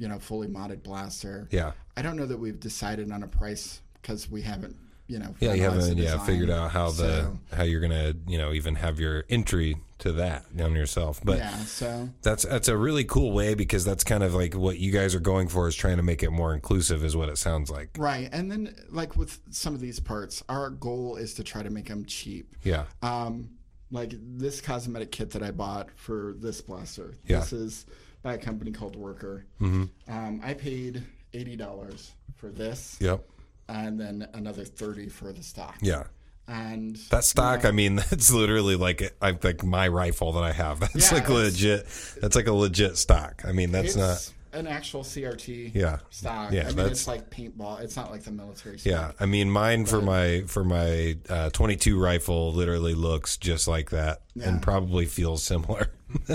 you 0.00 0.06
know, 0.08 0.18
fully 0.20 0.46
modded 0.46 0.82
blaster. 0.84 1.48
Yeah. 1.50 1.72
I 1.96 2.02
don't 2.02 2.16
know 2.16 2.26
that 2.26 2.38
we've 2.38 2.60
decided 2.60 3.10
on 3.10 3.24
a 3.24 3.28
price 3.28 3.80
because 4.00 4.30
we 4.30 4.42
haven't, 4.42 4.76
you 5.12 5.18
know, 5.18 5.34
Yeah, 5.40 5.52
you 5.52 5.62
haven't 5.62 5.98
yeah 5.98 6.18
figured 6.18 6.48
out 6.50 6.70
how 6.70 6.86
the 6.86 7.22
So, 7.22 7.38
how 7.54 7.64
you're 7.64 7.80
gonna 7.80 8.14
you 8.26 8.38
know 8.38 8.52
even 8.52 8.76
have 8.76 8.98
your 8.98 9.24
entry 9.28 9.76
to 9.98 10.12
that 10.12 10.44
on 10.58 10.74
yourself. 10.74 11.20
But 11.22 11.38
yeah, 11.38 11.56
so 11.58 12.08
that's 12.22 12.44
that's 12.44 12.68
a 12.68 12.76
really 12.76 13.04
cool 13.04 13.32
way 13.32 13.54
because 13.54 13.84
that's 13.84 14.04
kind 14.04 14.24
of 14.24 14.34
like 14.34 14.54
what 14.54 14.78
you 14.78 14.90
guys 14.90 15.14
are 15.14 15.20
going 15.20 15.48
for 15.48 15.68
is 15.68 15.76
trying 15.76 15.98
to 15.98 16.02
make 16.02 16.22
it 16.22 16.30
more 16.30 16.54
inclusive, 16.54 17.04
is 17.04 17.14
what 17.14 17.28
it 17.28 17.36
sounds 17.36 17.70
like. 17.70 17.90
right, 17.98 18.28
and 18.32 18.50
then 18.50 18.74
like 18.90 19.16
with 19.16 19.38
some 19.50 19.74
of 19.74 19.80
these 19.80 20.00
parts, 20.00 20.42
our 20.48 20.70
goal 20.70 21.16
is 21.16 21.34
to 21.34 21.44
try 21.44 21.62
to 21.62 21.70
make 21.70 21.88
them 21.88 22.04
cheap. 22.06 22.56
Yeah. 22.62 22.84
Um, 23.02 23.50
like 23.90 24.14
this 24.18 24.62
cosmetic 24.62 25.12
kit 25.12 25.30
that 25.32 25.42
I 25.42 25.50
bought 25.50 25.90
for 25.96 26.34
this 26.38 26.62
blaster. 26.62 27.14
Yeah. 27.26 27.40
This 27.40 27.52
is 27.52 27.86
by 28.22 28.34
a 28.34 28.38
company 28.38 28.70
called 28.72 28.96
Worker. 28.96 29.44
Mm-hmm. 29.60 29.84
Um, 30.10 30.40
I 30.42 30.54
paid 30.54 31.02
eighty 31.34 31.56
dollars 31.56 32.12
for 32.36 32.48
this, 32.48 32.96
Yep. 33.00 33.24
And 33.72 33.98
then 33.98 34.28
another 34.34 34.64
thirty 34.64 35.08
for 35.08 35.32
the 35.32 35.42
stock. 35.42 35.76
Yeah. 35.80 36.04
And 36.48 36.96
That 37.10 37.24
stock, 37.24 37.64
I 37.64 37.70
mean, 37.70 37.96
that's 38.10 38.32
literally 38.32 38.76
like 38.76 39.14
I 39.22 39.36
like 39.42 39.64
my 39.64 39.88
rifle 39.88 40.32
that 40.32 40.42
I 40.42 40.52
have. 40.52 40.80
That's 40.80 41.10
Yeah, 41.10 41.18
like 41.18 41.28
legit. 41.28 41.86
That's 42.20 42.34
like 42.36 42.48
a 42.48 42.52
legit 42.52 42.96
stock. 42.96 43.42
I 43.46 43.52
mean, 43.52 43.70
that's 43.70 43.96
it's 43.96 43.96
not. 43.96 44.32
an 44.60 44.66
actual 44.66 45.02
CRT 45.04 45.70
Yeah. 45.72 45.98
stock. 46.10 46.50
Yeah, 46.52 46.62
I 46.62 46.66
mean, 46.66 46.76
that's- 46.76 46.90
it's 46.98 47.06
like 47.06 47.30
paintball. 47.30 47.80
It's 47.80 47.94
not 47.96 48.10
like 48.10 48.24
the 48.24 48.32
military 48.32 48.78
stock. 48.78 48.90
Yeah, 48.90 49.12
I 49.20 49.26
mean, 49.26 49.50
mine 49.50 49.86
for 49.86 50.02
my 50.02 50.42
for 50.48 50.64
my 50.64 51.16
uh, 51.30 51.50
22 51.50 51.98
rifle 51.98 52.52
literally 52.52 52.94
looks 52.94 53.36
just 53.36 53.68
like 53.68 53.90
that, 53.90 54.22
Yeah. 54.34 54.48
and 54.48 54.60
probably 54.60 55.06
feels 55.06 55.42
similar. 55.44 55.90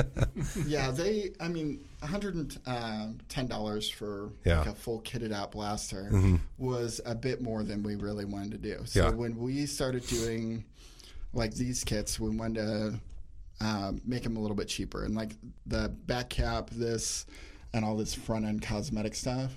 Yeah, 0.66 0.92
they. 0.92 1.32
I 1.40 1.48
mean, 1.50 1.87
one 2.00 2.12
hundred 2.12 2.36
and 2.36 2.60
uh, 2.66 3.08
ten 3.30 3.48
dollars 3.48 3.89
for 3.89 4.32
Yeah. 4.45 4.60
like 4.60 4.68
a 4.70 4.76
full 4.76 5.02
kitted 5.02 5.32
out 5.34 5.52
blaster 5.52 6.12
was 6.58 7.02
a 7.06 7.16
bit 7.16 7.41
more 7.41 7.64
than 7.64 7.84
we 7.84 7.95
really 7.95 8.26
wanted 8.26 8.52
to 8.52 8.58
do. 8.58 8.82
So 8.86 9.06
Yeah. 9.06 9.10
when 9.10 9.36
we 9.38 9.66
started 9.66 10.06
doing 10.08 10.64
like 11.34 11.54
these 11.54 11.84
kits, 11.84 12.20
we 12.20 12.30
wanted 12.30 12.56
to 12.66 13.00
um, 13.66 14.02
make 14.06 14.22
them 14.24 14.38
a 14.38 14.39
little 14.39 14.56
bit 14.56 14.68
cheaper, 14.68 15.04
and 15.04 15.16
like 15.16 15.36
the 15.66 15.89
back 16.06 16.30
cap, 16.30 16.70
this. 16.72 17.26
And 17.74 17.84
all 17.84 17.98
this 17.98 18.14
front 18.14 18.45
end 18.45 18.62
cosmetic 18.62 19.14
stuff, 19.14 19.52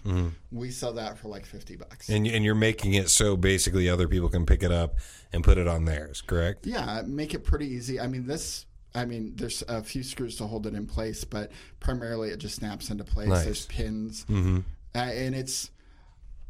we 0.50 0.72
sell 0.72 0.92
that 0.94 1.16
for 1.16 1.28
like 1.28 1.46
fifty 1.46 1.76
bucks. 1.76 2.08
and 2.08 2.26
and 2.26 2.44
you're 2.44 2.56
making 2.56 2.94
it 2.94 3.08
so 3.08 3.36
basically 3.36 3.88
other 3.88 4.08
people 4.08 4.28
can 4.28 4.44
pick 4.44 4.64
it 4.64 4.72
up 4.72 4.96
and 5.32 5.44
put 5.44 5.58
it 5.58 5.68
on 5.68 5.84
theirs, 5.84 6.20
correct? 6.20 6.66
Yeah, 6.66 7.02
make 7.06 7.34
it 7.34 7.44
pretty 7.44 7.68
easy. 7.68 8.00
I 8.00 8.08
mean, 8.08 8.26
this. 8.26 8.66
I 8.94 9.04
mean, 9.04 9.34
there's 9.36 9.62
a 9.68 9.82
few 9.82 10.02
screws 10.02 10.36
to 10.36 10.46
hold 10.46 10.66
it 10.66 10.74
in 10.74 10.86
place, 10.86 11.24
but 11.24 11.52
primarily 11.78 12.30
it 12.30 12.38
just 12.38 12.56
snaps 12.56 12.90
into 12.90 13.04
place. 13.04 13.28
Nice. 13.28 13.44
There's 13.44 13.66
pins, 13.66 14.24
mm-hmm. 14.24 14.58
uh, 14.94 14.98
and 14.98 15.34
it's. 15.34 15.70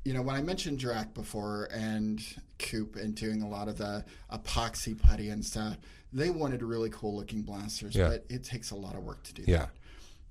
You 0.02 0.14
know, 0.14 0.22
when 0.22 0.34
I 0.34 0.40
mentioned 0.40 0.78
Drac 0.78 1.12
before 1.12 1.68
and 1.70 2.22
Coop 2.58 2.96
and 2.96 3.14
doing 3.14 3.42
a 3.42 3.48
lot 3.48 3.68
of 3.68 3.76
the 3.76 4.02
epoxy 4.32 4.98
putty 4.98 5.28
and 5.28 5.44
stuff, 5.44 5.76
they 6.10 6.30
wanted 6.30 6.62
really 6.62 6.88
cool 6.88 7.14
looking 7.14 7.42
blasters, 7.42 7.94
Yeah. 7.94 8.08
but 8.08 8.24
it 8.30 8.42
takes 8.42 8.70
a 8.70 8.76
lot 8.76 8.94
of 8.94 9.04
work 9.04 9.22
to 9.24 9.34
do 9.34 9.42
Yeah. 9.46 9.58
that. 9.58 9.70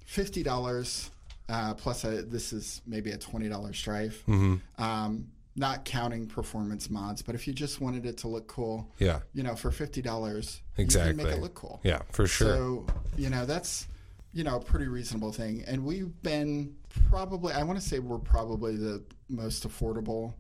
Fifty 0.06 0.42
dollars 0.42 1.12
uh, 1.50 1.76
plus 1.76 2.04
a, 2.04 2.24
this 2.24 2.52
is 2.52 2.82
maybe 2.88 3.12
a 3.12 3.18
twenty 3.18 3.48
dollar 3.48 3.70
Stryfe. 3.72 4.24
Mm-hmm. 4.28 4.84
Um, 4.84 5.28
not 5.60 5.84
counting 5.84 6.26
performance 6.26 6.90
mods, 6.90 7.22
but 7.22 7.36
if 7.36 7.46
you 7.46 7.54
just 7.54 7.82
wanted 7.82 8.06
it 8.06 8.18
to 8.20 8.28
look 8.30 8.48
cool, 8.48 8.90
Yeah, 8.98 9.20
you 9.34 9.44
know, 9.44 9.56
for 9.56 9.72
fifty 9.72 10.02
dollars, 10.02 10.62
you 10.78 10.84
exactly. 10.86 11.14
can 11.16 11.24
make 11.30 11.38
it 11.38 11.42
look 11.42 11.54
cool. 11.54 11.82
Yeah, 11.84 12.02
for 12.12 12.26
sure. 12.28 12.48
So 12.56 12.88
you 13.18 13.30
know 13.30 13.46
that's 13.46 13.88
you 14.32 14.44
know 14.46 14.56
a 14.56 14.60
pretty 14.62 14.88
reasonable 14.88 15.32
thing, 15.34 15.64
and 15.68 15.84
we've 15.84 16.14
been 16.24 16.76
probably 17.10 17.54
I 17.54 17.64
want 17.64 17.80
to 17.80 17.86
say 17.86 18.00
we're 18.00 18.18
probably 18.20 18.78
the 18.78 19.04
most 19.28 19.68
affordable 19.68 20.34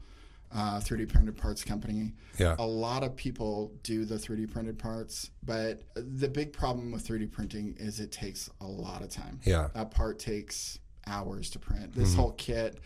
uh, 0.55 0.79
3D 0.79 1.09
printed 1.09 1.35
parts 1.37 1.63
company. 1.63 2.13
Yeah. 2.39 2.55
A 2.57 2.65
lot 2.65 3.03
of 3.03 3.15
people 3.15 3.71
do 3.83 4.05
the 4.05 4.15
3D 4.15 4.49
printed 4.51 4.79
parts, 4.79 5.29
but 5.43 5.83
the 5.95 6.27
big 6.29 6.53
problem 6.53 6.91
with 6.91 7.07
3D 7.07 7.29
printing 7.31 7.75
is 7.77 7.99
it 7.99 8.11
takes 8.11 8.49
a 8.61 8.65
lot 8.65 9.01
of 9.03 9.09
time. 9.09 9.39
Yeah. 9.43 9.67
A 9.75 9.85
part 9.85 10.17
takes 10.17 10.79
hours 11.05 11.49
to 11.51 11.59
print. 11.59 11.93
This 11.93 12.09
Mm-hmm. 12.11 12.19
whole 12.19 12.31
kit 12.31 12.79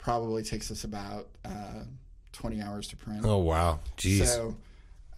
probably 0.00 0.42
takes 0.42 0.70
us 0.70 0.84
about 0.84 1.28
uh, 1.44 1.84
20 2.32 2.60
hours 2.62 2.88
to 2.88 2.96
print. 2.96 3.20
oh 3.24 3.38
wow, 3.38 3.80
jeez. 3.96 4.26
So, 4.26 4.56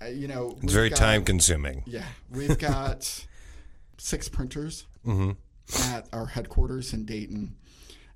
uh, 0.02 0.06
you 0.06 0.26
know, 0.28 0.58
It's 0.62 0.72
very 0.72 0.90
got- 0.90 0.98
time 0.98 1.24
consuming. 1.24 1.82
Yeah, 1.86 2.04
we've 2.30 2.58
got 2.58 3.24
six 3.98 4.28
printers 4.28 4.86
Mm-hmm. 5.06 5.92
at 5.94 6.06
our 6.12 6.26
headquarters 6.26 6.92
in 6.92 7.04
Dayton, 7.04 7.56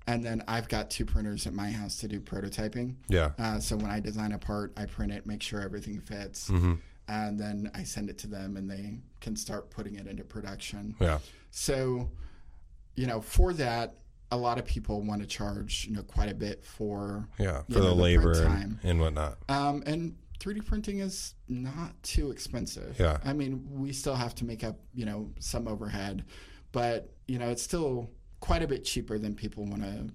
and 0.06 0.24
then 0.24 0.42
I've 0.46 0.68
got 0.68 0.88
two 0.88 1.04
printers 1.04 1.48
at 1.48 1.52
my 1.52 1.70
house 1.70 1.96
to 1.98 2.06
do 2.08 2.20
prototyping. 2.20 2.94
Yeah. 3.08 3.30
Uh, 3.38 3.58
so 3.58 3.76
when 3.76 3.90
I 3.90 3.98
design 3.98 4.30
a 4.32 4.38
part, 4.38 4.72
I 4.76 4.84
print 4.86 5.10
it, 5.10 5.26
make 5.26 5.42
sure 5.42 5.60
everything 5.60 5.98
fits, 6.00 6.48
Mm-hmm. 6.48 6.74
and 7.08 7.40
then 7.40 7.70
I 7.74 7.82
send 7.82 8.08
it 8.10 8.18
to 8.18 8.28
them, 8.28 8.56
and 8.56 8.70
they 8.70 8.98
can 9.20 9.34
start 9.34 9.70
putting 9.70 9.96
it 9.96 10.06
into 10.06 10.22
production. 10.22 10.94
Yeah. 11.00 11.18
So, 11.50 12.08
you 12.94 13.06
know, 13.08 13.20
for 13.20 13.52
that, 13.54 13.94
a 14.30 14.36
lot 14.36 14.58
of 14.58 14.64
people 14.64 15.02
want 15.02 15.20
to 15.22 15.26
charge, 15.26 15.86
you 15.88 15.94
know, 15.94 16.02
quite 16.02 16.30
a 16.30 16.34
bit 16.34 16.64
for, 16.64 17.28
Yeah. 17.38 17.62
For 17.70 17.74
know, 17.78 17.80
the 17.82 17.88
the 17.88 17.94
labor 17.94 18.32
and, 18.32 18.42
time. 18.46 18.80
and 18.82 19.00
whatnot. 19.00 19.38
um, 19.48 19.82
and 19.86 20.16
3D 20.40 20.66
printing 20.66 20.98
is 20.98 21.34
not 21.48 22.00
too 22.02 22.30
expensive. 22.30 22.96
Yeah. 22.98 23.18
I 23.24 23.32
mean, 23.32 23.66
we 23.70 23.92
still 23.92 24.14
have 24.14 24.34
to 24.36 24.44
make 24.44 24.64
up, 24.64 24.78
you 24.94 25.06
know, 25.06 25.30
some 25.38 25.66
overhead, 25.68 26.24
but 26.72 27.12
you 27.28 27.38
know, 27.38 27.48
it's 27.50 27.62
still 27.62 28.10
quite 28.40 28.62
a 28.62 28.66
bit 28.66 28.84
cheaper 28.84 29.18
than 29.18 29.34
people 29.34 29.64
want 29.64 29.82
to 29.82 30.08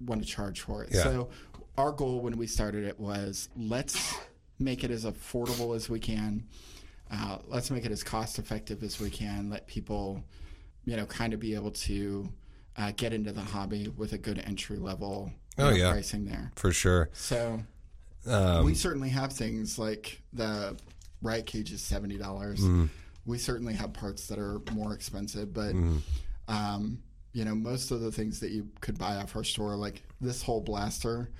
want 0.00 0.20
to 0.22 0.26
charge 0.28 0.60
for 0.60 0.84
it. 0.84 0.90
Yeah. 0.92 1.02
So, 1.02 1.30
our 1.78 1.92
goal 1.92 2.20
when 2.20 2.36
we 2.36 2.46
started 2.46 2.84
it 2.84 2.98
was 3.00 3.48
let's 3.56 4.14
make 4.58 4.84
it 4.84 4.90
as 4.90 5.04
affordable 5.04 5.74
as 5.76 5.88
we 5.90 5.98
can. 5.98 6.46
Uh, 7.10 7.38
let's 7.48 7.70
make 7.70 7.84
it 7.84 7.92
as 7.92 8.02
cost 8.02 8.38
effective 8.38 8.82
as 8.82 9.00
we 9.00 9.10
can. 9.10 9.50
Let 9.50 9.66
people, 9.66 10.22
you 10.84 10.96
know, 10.96 11.06
kind 11.06 11.32
of 11.34 11.40
be 11.40 11.54
able 11.54 11.70
to 11.72 12.28
uh, 12.78 12.92
get 12.96 13.12
into 13.12 13.32
the 13.32 13.40
hobby 13.40 13.88
with 13.96 14.12
a 14.12 14.18
good 14.18 14.38
entry 14.46 14.76
level 14.78 15.32
Oh, 15.58 15.70
yeah. 15.70 15.90
pricing 15.90 16.26
there. 16.26 16.52
For 16.56 16.72
sure. 16.72 17.08
So 17.14 17.62
Um, 18.26 18.64
we 18.64 18.74
certainly 18.74 19.08
have 19.10 19.32
things 19.32 19.78
like 19.78 20.20
the 20.32 20.76
riot 21.22 21.46
cage 21.46 21.72
is 21.72 21.80
seventy 21.80 22.18
dollars. 22.18 22.60
Mm-hmm. 22.60 22.86
We 23.24 23.38
certainly 23.38 23.74
have 23.74 23.92
parts 23.92 24.26
that 24.28 24.38
are 24.38 24.60
more 24.72 24.92
expensive, 24.94 25.52
but 25.54 25.74
Mm-hmm. 25.74 25.98
um, 26.48 26.98
you 27.32 27.44
know 27.44 27.54
most 27.54 27.90
of 27.90 28.00
the 28.00 28.10
things 28.12 28.40
that 28.40 28.50
you 28.50 28.68
could 28.80 28.98
buy 28.98 29.16
off 29.16 29.34
our 29.36 29.44
store, 29.44 29.76
like 29.76 30.02
this 30.20 30.42
whole 30.42 30.60
blaster, 30.60 31.30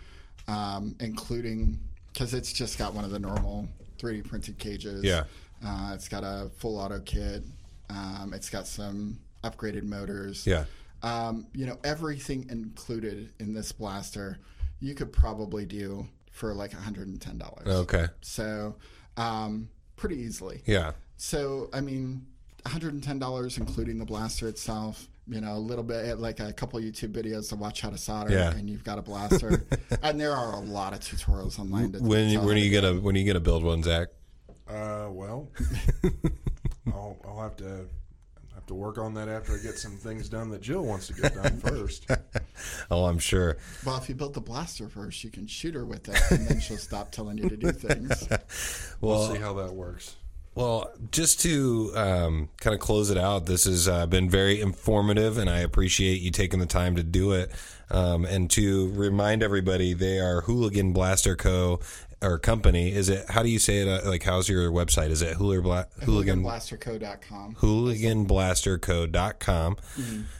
um, 0.48 0.94
including 1.00 1.78
because 2.12 2.32
it's 2.34 2.52
just 2.52 2.78
got 2.78 2.94
one 2.94 3.04
of 3.04 3.10
the 3.10 3.18
normal 3.18 3.68
3D 3.98 4.24
printed 4.26 4.58
cages. 4.58 5.04
Yeah. 5.04 5.24
uh, 5.64 5.92
it's 5.94 6.08
got 6.08 6.22
a 6.24 6.50
full 6.56 6.78
auto 6.78 7.00
kit. 7.00 7.42
Um, 7.90 8.32
it's 8.34 8.48
got 8.50 8.66
some 8.66 9.18
upgraded 9.44 9.82
motors 9.84 10.46
yeah. 10.46 10.64
Um, 11.02 11.46
you 11.54 11.66
know, 11.66 11.78
everything 11.84 12.46
included 12.50 13.32
in 13.38 13.52
this 13.54 13.72
blaster, 13.72 14.38
you 14.80 14.94
could 14.94 15.12
probably 15.12 15.64
do 15.66 16.06
for 16.32 16.52
like 16.54 16.72
$110. 16.72 17.66
Okay. 17.66 18.06
So, 18.20 18.74
um, 19.16 19.68
pretty 19.96 20.16
easily. 20.16 20.62
Yeah. 20.66 20.92
So, 21.16 21.70
I 21.72 21.80
mean, 21.80 22.26
$110 22.64 23.58
including 23.58 23.98
the 23.98 24.04
blaster 24.04 24.48
itself. 24.48 25.06
You 25.28 25.40
know, 25.40 25.54
a 25.54 25.58
little 25.58 25.82
bit 25.82 26.18
like 26.20 26.38
a 26.38 26.52
couple 26.52 26.78
YouTube 26.78 27.10
videos 27.10 27.48
to 27.48 27.56
watch 27.56 27.80
how 27.80 27.90
to 27.90 27.98
solder, 27.98 28.32
Yeah. 28.32 28.52
and 28.54 28.70
you've 28.70 28.84
got 28.84 28.96
a 28.98 29.02
blaster. 29.02 29.64
and 30.02 30.20
there 30.20 30.30
are 30.32 30.52
a 30.52 30.60
lot 30.60 30.92
of 30.92 31.00
tutorials 31.00 31.58
online. 31.58 31.90
To 31.92 31.98
When 31.98 32.32
tell 32.32 32.44
when 32.46 32.56
are 32.56 32.60
you 32.60 32.70
to- 32.70 32.80
gonna 32.80 33.00
when 33.00 33.16
are 33.16 33.18
you 33.18 33.26
gonna 33.26 33.40
build 33.40 33.64
one, 33.64 33.82
Zach? 33.82 34.06
Uh, 34.68 35.08
well, 35.10 35.48
I'll, 36.92 37.16
I'll 37.26 37.40
have 37.42 37.56
to 37.56 37.86
have 38.66 38.74
to 38.74 38.74
work 38.74 38.98
on 38.98 39.14
that 39.14 39.28
after 39.28 39.54
I 39.54 39.58
get 39.58 39.78
some 39.78 39.92
things 39.96 40.28
done 40.28 40.50
that 40.50 40.60
Jill 40.60 40.84
wants 40.84 41.06
to 41.06 41.12
get 41.14 41.34
done 41.34 41.58
first. 41.60 42.06
Oh, 42.90 43.04
I'm 43.04 43.20
sure. 43.20 43.58
Well, 43.84 43.96
if 43.96 44.08
you 44.08 44.16
build 44.16 44.34
the 44.34 44.40
blaster 44.40 44.88
first, 44.88 45.22
you 45.22 45.30
can 45.30 45.46
shoot 45.46 45.74
her 45.74 45.84
with 45.84 46.08
it, 46.08 46.20
and 46.32 46.48
then 46.48 46.58
she'll 46.58 46.76
stop 46.76 47.12
telling 47.12 47.38
you 47.38 47.48
to 47.48 47.56
do 47.56 47.70
things. 47.72 48.28
We'll 49.00 49.18
Well, 49.18 49.34
see 49.34 49.38
how 49.38 49.52
that 49.54 49.74
works. 49.74 50.16
Well, 50.54 50.90
just 51.12 51.40
to 51.42 51.92
um, 51.94 52.48
kind 52.56 52.72
of 52.72 52.80
close 52.80 53.10
it 53.10 53.18
out, 53.18 53.44
this 53.44 53.64
has 53.64 53.86
uh, 53.88 54.06
been 54.06 54.30
very 54.30 54.58
informative, 54.62 55.36
and 55.36 55.50
I 55.50 55.58
appreciate 55.58 56.22
you 56.22 56.30
taking 56.30 56.58
the 56.60 56.66
time 56.66 56.96
to 56.96 57.02
do 57.02 57.32
it. 57.32 57.52
Um, 57.90 58.24
and 58.24 58.50
to 58.52 58.90
remind 58.92 59.42
everybody, 59.42 59.92
they 59.92 60.18
are 60.18 60.40
Hooligan 60.40 60.94
Blaster 60.94 61.36
Co. 61.36 61.80
or 62.26 62.38
company. 62.38 62.92
Is 62.92 63.08
it? 63.08 63.28
How 63.30 63.42
do 63.42 63.48
you 63.48 63.58
say 63.58 63.78
it? 63.78 63.88
Uh, 63.88 64.08
like, 64.08 64.22
how's 64.22 64.48
your 64.48 64.70
website? 64.70 65.10
Is 65.10 65.22
it 65.22 65.36
Hooligan 65.36 65.62
Bla- 65.62 65.86
Hooligan 66.04 66.42
HooliganBlasterCo.com. 66.42 67.54
hooliganblasterco.com 67.56 69.76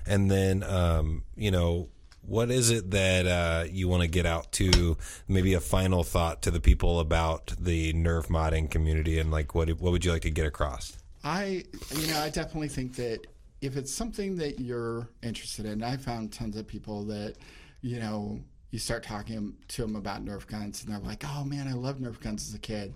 and 0.07 0.30
then 0.30 0.62
um, 0.62 1.24
you 1.37 1.51
know 1.51 1.89
what 2.22 2.51
is 2.51 2.70
it 2.70 2.91
that 2.91 3.26
uh, 3.26 3.64
you 3.70 3.89
want 3.89 4.03
to 4.03 4.09
get 4.09 4.26
out 4.26 4.51
to 4.53 4.97
maybe 5.28 5.55
a 5.55 5.61
final 5.61 6.03
thought 6.03 6.43
to 6.43 6.51
the 6.51 6.61
people 6.61 6.99
about 7.01 7.53
the 7.59 7.93
nerf 7.93 8.26
modding 8.26 8.70
community 8.70 9.18
and 9.18 9.30
like 9.30 9.55
what 9.55 9.68
what 9.80 9.93
would 9.93 10.05
you 10.05 10.12
like 10.12 10.22
to 10.22 10.30
get 10.30 10.47
across 10.47 10.99
I, 11.24 11.64
you 11.97 12.07
know, 12.07 12.20
I 12.20 12.30
definitely 12.30 12.68
think 12.68 12.95
that 12.97 13.26
if 13.61 13.76
it's 13.76 13.93
something 13.93 14.37
that 14.37 14.61
you're 14.61 15.09
interested 15.24 15.66
in, 15.66 15.82
I 15.82 15.97
found 15.97 16.32
tons 16.32 16.57
of 16.57 16.68
people 16.68 17.03
that, 17.07 17.34
you 17.80 17.99
know, 17.99 18.39
you 18.77 18.81
start 18.81 19.03
talking 19.03 19.55
to 19.68 19.81
them 19.81 19.97
about 19.97 20.22
Nerf 20.22 20.47
guns, 20.47 20.85
and 20.85 20.93
they're 20.93 21.01
like, 21.01 21.24
"Oh 21.24 21.45
man, 21.45 21.66
I 21.66 21.72
love 21.72 21.97
Nerf 21.97 22.20
guns 22.20 22.47
as 22.47 22.55
a 22.55 22.59
kid." 22.59 22.93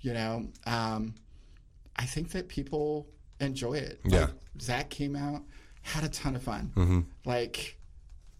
You 0.00 0.12
know, 0.12 0.48
um, 0.66 1.14
I 1.94 2.04
think 2.04 2.30
that 2.32 2.48
people 2.48 3.06
enjoy 3.38 3.74
it. 3.74 4.00
Yeah. 4.04 4.22
Like, 4.22 4.30
Zach 4.60 4.90
came 4.90 5.14
out, 5.14 5.42
had 5.82 6.02
a 6.02 6.08
ton 6.08 6.34
of 6.34 6.42
fun. 6.42 7.06
Like, 7.24 7.78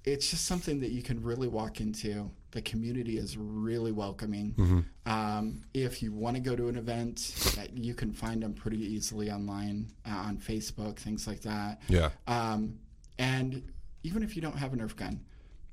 it's 0.04 0.28
just 0.30 0.46
something 0.46 0.80
that 0.80 0.90
you 0.90 1.00
can 1.00 1.22
really 1.22 1.46
walk 1.46 1.80
into. 1.80 2.28
The 2.50 2.62
community 2.62 3.18
is 3.18 3.36
really 3.36 3.92
welcoming. 3.92 4.84
Um, 5.06 5.62
if 5.72 6.02
you 6.02 6.12
want 6.12 6.34
to 6.34 6.42
go 6.42 6.56
to 6.56 6.66
an 6.66 6.76
event, 6.76 7.32
you 7.72 7.94
can 7.94 8.12
find 8.12 8.42
them 8.42 8.52
pretty 8.52 8.78
easily 8.82 9.30
online 9.30 9.92
uh, 10.04 10.16
on 10.28 10.38
Facebook, 10.38 10.96
things 10.96 11.28
like 11.28 11.42
that. 11.42 11.82
yeah 11.88 12.10
Um, 12.26 12.80
and 13.16 13.62
even 14.02 14.24
if 14.24 14.34
you 14.34 14.42
don't 14.42 14.56
have 14.58 14.72
a 14.72 14.76
Nerf 14.76 14.96
gun, 14.96 15.20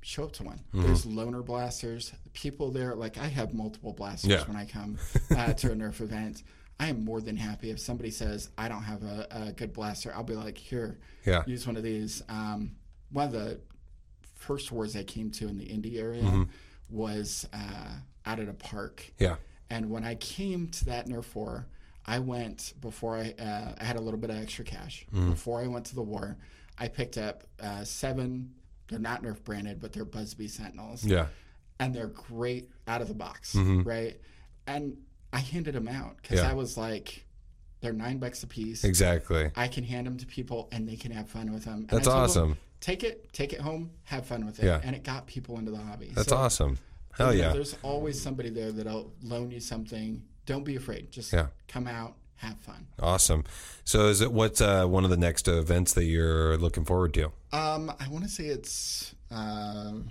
show 0.07 0.23
up 0.23 0.31
to 0.31 0.43
one. 0.43 0.57
Mm-hmm. 0.73 0.83
There's 0.83 1.05
loaner 1.05 1.43
blasters. 1.45 2.13
People 2.31 2.71
there, 2.71 2.95
like 2.95 3.17
I 3.17 3.27
have 3.27 3.53
multiple 3.53 3.91
blasters 3.91 4.29
Yeah. 4.31 4.43
when 4.45 4.55
I 4.55 4.63
come 4.65 4.97
uh, 5.35 5.51
to 5.53 5.71
a 5.73 5.75
Nerf 5.75 5.99
event. 5.99 6.43
I 6.79 6.87
am 6.87 7.03
more 7.03 7.19
than 7.19 7.35
happy 7.35 7.71
if 7.71 7.79
somebody 7.79 8.09
says 8.11 8.49
I 8.57 8.69
don't 8.69 8.83
have 8.83 9.03
a, 9.03 9.27
a 9.47 9.51
good 9.51 9.73
blaster. 9.73 10.13
I'll 10.15 10.23
be 10.23 10.35
like, 10.35 10.57
here, 10.57 10.97
Yeah. 11.25 11.43
use 11.45 11.67
one 11.67 11.75
of 11.75 11.83
these. 11.83 12.23
Um, 12.29 12.71
one 13.11 13.25
of 13.25 13.31
the 13.33 13.59
first 14.35 14.71
wars 14.71 14.95
I 14.95 15.03
came 15.03 15.29
to 15.31 15.47
in 15.49 15.57
the 15.57 15.65
Indy 15.65 15.99
area 15.99 16.21
Mm-hmm. 16.23 16.43
was 16.89 17.45
uh, 17.51 17.89
out 18.25 18.39
at 18.39 18.47
a 18.47 18.53
park. 18.53 19.11
yeah 19.19 19.35
And 19.69 19.89
when 19.89 20.05
I 20.05 20.15
came 20.15 20.69
to 20.69 20.85
that 20.85 21.07
Nerf 21.07 21.35
war, 21.35 21.65
I 22.05 22.19
went 22.19 22.73
before 22.79 23.17
I, 23.17 23.33
uh, 23.37 23.73
I 23.77 23.83
had 23.83 23.97
a 23.97 24.01
little 24.01 24.19
bit 24.19 24.29
of 24.29 24.37
extra 24.37 24.63
cash. 24.63 25.05
Mm-hmm. 25.13 25.31
Before 25.31 25.59
I 25.61 25.67
went 25.67 25.85
to 25.87 25.95
the 25.95 26.01
war, 26.01 26.37
I 26.77 26.87
picked 26.87 27.17
up 27.17 27.43
uh, 27.59 27.83
seven. 27.83 28.53
They're 28.89 28.99
not 28.99 29.23
Nerf 29.23 29.43
branded, 29.43 29.79
but 29.79 29.93
they're 29.93 30.05
Busby 30.05 30.47
Sentinels, 30.47 31.03
yeah 31.03 31.27
and 31.79 31.93
they're 31.93 32.07
great 32.07 32.69
out 32.87 33.01
of 33.01 33.07
the 33.07 33.13
box, 33.13 33.53
Mm-hmm. 33.53 33.83
right? 33.83 34.19
And 34.65 34.97
I 35.31 35.37
handed 35.39 35.75
them 35.75 35.87
out 35.87 36.17
because 36.21 36.39
Yeah. 36.39 36.49
I 36.49 36.53
was 36.53 36.75
like, 36.75 37.23
they're 37.81 37.93
nine 37.93 38.17
bucks 38.17 38.41
a 38.41 38.47
piece. 38.47 38.83
exactly 38.83 39.51
I 39.55 39.67
can 39.67 39.83
hand 39.83 40.07
them 40.07 40.17
to 40.17 40.25
people, 40.25 40.69
and 40.71 40.87
they 40.89 40.95
can 40.95 41.11
have 41.11 41.29
fun 41.29 41.53
with 41.53 41.65
them. 41.65 41.81
And 41.81 41.89
That's 41.89 42.05
told 42.07 42.15
them, 42.17 42.23
awesome. 42.23 42.57
take 42.81 43.03
it, 43.03 43.31
take 43.31 43.53
it 43.53 43.61
home, 43.61 43.91
have 44.05 44.25
fun 44.25 44.43
with 44.45 44.57
it, 44.59 44.65
Yeah. 44.65 44.81
and 44.83 44.95
it 44.95 45.03
got 45.03 45.27
people 45.27 45.59
into 45.59 45.69
the 45.71 45.77
hobby. 45.77 46.11
that's 46.15 46.29
So, 46.29 46.37
awesome 46.37 46.79
hell 47.11 47.31
you 47.33 47.41
know, 47.41 47.47
yeah 47.49 47.53
there's 47.53 47.75
always 47.83 48.19
somebody 48.21 48.49
there 48.49 48.71
that'll 48.71 49.11
loan 49.21 49.51
you 49.51 49.59
something. 49.59 50.23
Don't 50.47 50.63
be 50.63 50.75
afraid. 50.77 51.11
Just 51.11 51.31
Yeah. 51.33 51.47
come 51.67 51.87
out, 51.87 52.15
have 52.37 52.57
fun. 52.59 52.87
awesome 52.99 53.43
so 53.83 54.07
is 54.07 54.21
it 54.21 54.31
what's 54.31 54.61
uh, 54.61 54.85
one 54.85 55.03
of 55.03 55.09
the 55.09 55.17
next 55.17 55.47
events 55.47 55.93
that 55.93 56.05
you're 56.05 56.57
looking 56.57 56.85
forward 56.85 57.13
to 57.15 57.31
Um, 57.53 57.91
I 57.99 58.07
want 58.09 58.23
to 58.25 58.29
say 58.29 58.45
it's. 58.45 59.15
Um, 59.31 60.09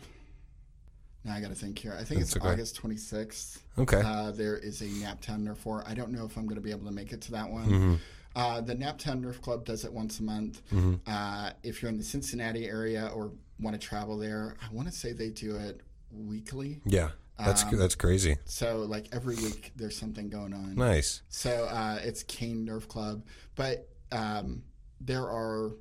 now 1.25 1.35
I 1.35 1.41
got 1.41 1.49
to 1.49 1.55
think 1.55 1.79
here. 1.79 1.93
I 1.93 2.05
think 2.05 2.21
That's 2.21 2.37
it's 2.37 2.45
okay. 2.45 2.53
August 2.53 2.81
26th. 2.81 3.59
okay 3.79 4.01
Uh, 4.05 4.31
there 4.31 4.57
is 4.57 4.81
a 4.81 4.87
Naptown 4.87 5.43
Nerf 5.43 5.65
War. 5.65 5.83
I 5.87 5.93
don't 5.95 6.13
know 6.13 6.25
if 6.25 6.37
I'm 6.37 6.45
going 6.47 6.57
to 6.57 6.63
be 6.63 6.71
able 6.71 6.87
to 6.87 6.93
make 6.93 7.13
it 7.13 7.21
to 7.23 7.33
that 7.33 7.51
one. 7.51 7.67
Mm-hmm. 7.67 7.95
Uh, 8.37 8.61
the 8.61 8.75
Naptown 8.75 9.23
Nerf 9.25 9.41
Club 9.41 9.65
does 9.65 9.85
it 9.85 9.93
once 9.93 10.21
a 10.21 10.23
month. 10.23 10.63
Uh, 11.07 11.51
if 11.63 11.83
you're 11.83 11.91
in 11.91 11.99
the 11.99 12.05
Cincinnati 12.05 12.67
area 12.69 13.11
or 13.15 13.33
want 13.61 13.81
to 13.81 13.85
travel 13.85 14.17
there, 14.19 14.57
I 14.63 14.73
want 14.73 14.89
to 14.89 14.95
say 14.95 15.13
they 15.13 15.31
do 15.31 15.57
it 15.57 15.81
weekly. 16.13 16.81
yeah 16.85 17.11
that's 17.39 17.65
Um, 17.65 17.77
that's 17.77 17.95
crazy 17.95 18.37
So 18.45 18.81
like 18.89 19.09
every 19.13 19.37
week 19.37 19.73
there's 19.77 19.97
something 19.99 20.29
going 20.29 20.53
on. 20.55 20.75
nice 20.75 21.23
So 21.29 21.65
uh, 21.71 21.99
it's 22.03 22.23
Kane 22.23 22.67
Nerf 22.67 22.89
Club, 22.89 23.25
but 23.55 23.89
um, 24.13 24.63
there 25.01 25.25
are 25.25 25.73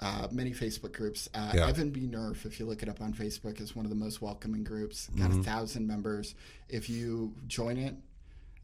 uh, 0.00 0.28
many 0.30 0.52
Facebook 0.52 0.92
groups. 0.92 1.28
Uh, 1.34 1.50
Yeah. 1.54 1.66
Evan 1.68 1.90
B 1.90 2.06
Nerf, 2.06 2.44
if 2.46 2.60
you 2.60 2.66
look 2.66 2.82
it 2.84 2.88
up 2.88 3.00
on 3.00 3.12
Facebook, 3.12 3.60
is 3.60 3.74
one 3.74 3.84
of 3.84 3.90
the 3.90 3.96
most 3.96 4.22
welcoming 4.22 4.62
groups. 4.62 5.08
Got 5.18 5.30
Mm-hmm. 5.30 5.40
a 5.40 5.42
thousand 5.42 5.86
members. 5.88 6.36
If 6.68 6.88
you 6.88 7.34
join 7.48 7.76
it, 7.78 7.96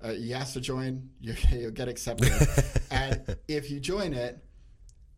uh, 0.04 0.10
you 0.10 0.34
ask 0.34 0.52
to 0.52 0.60
join, 0.60 1.10
you, 1.20 1.34
you'll 1.50 1.72
get 1.72 1.88
accepted. 1.88 2.30
and 2.92 3.36
if 3.48 3.68
you 3.70 3.80
join 3.80 4.12
it 4.14 4.38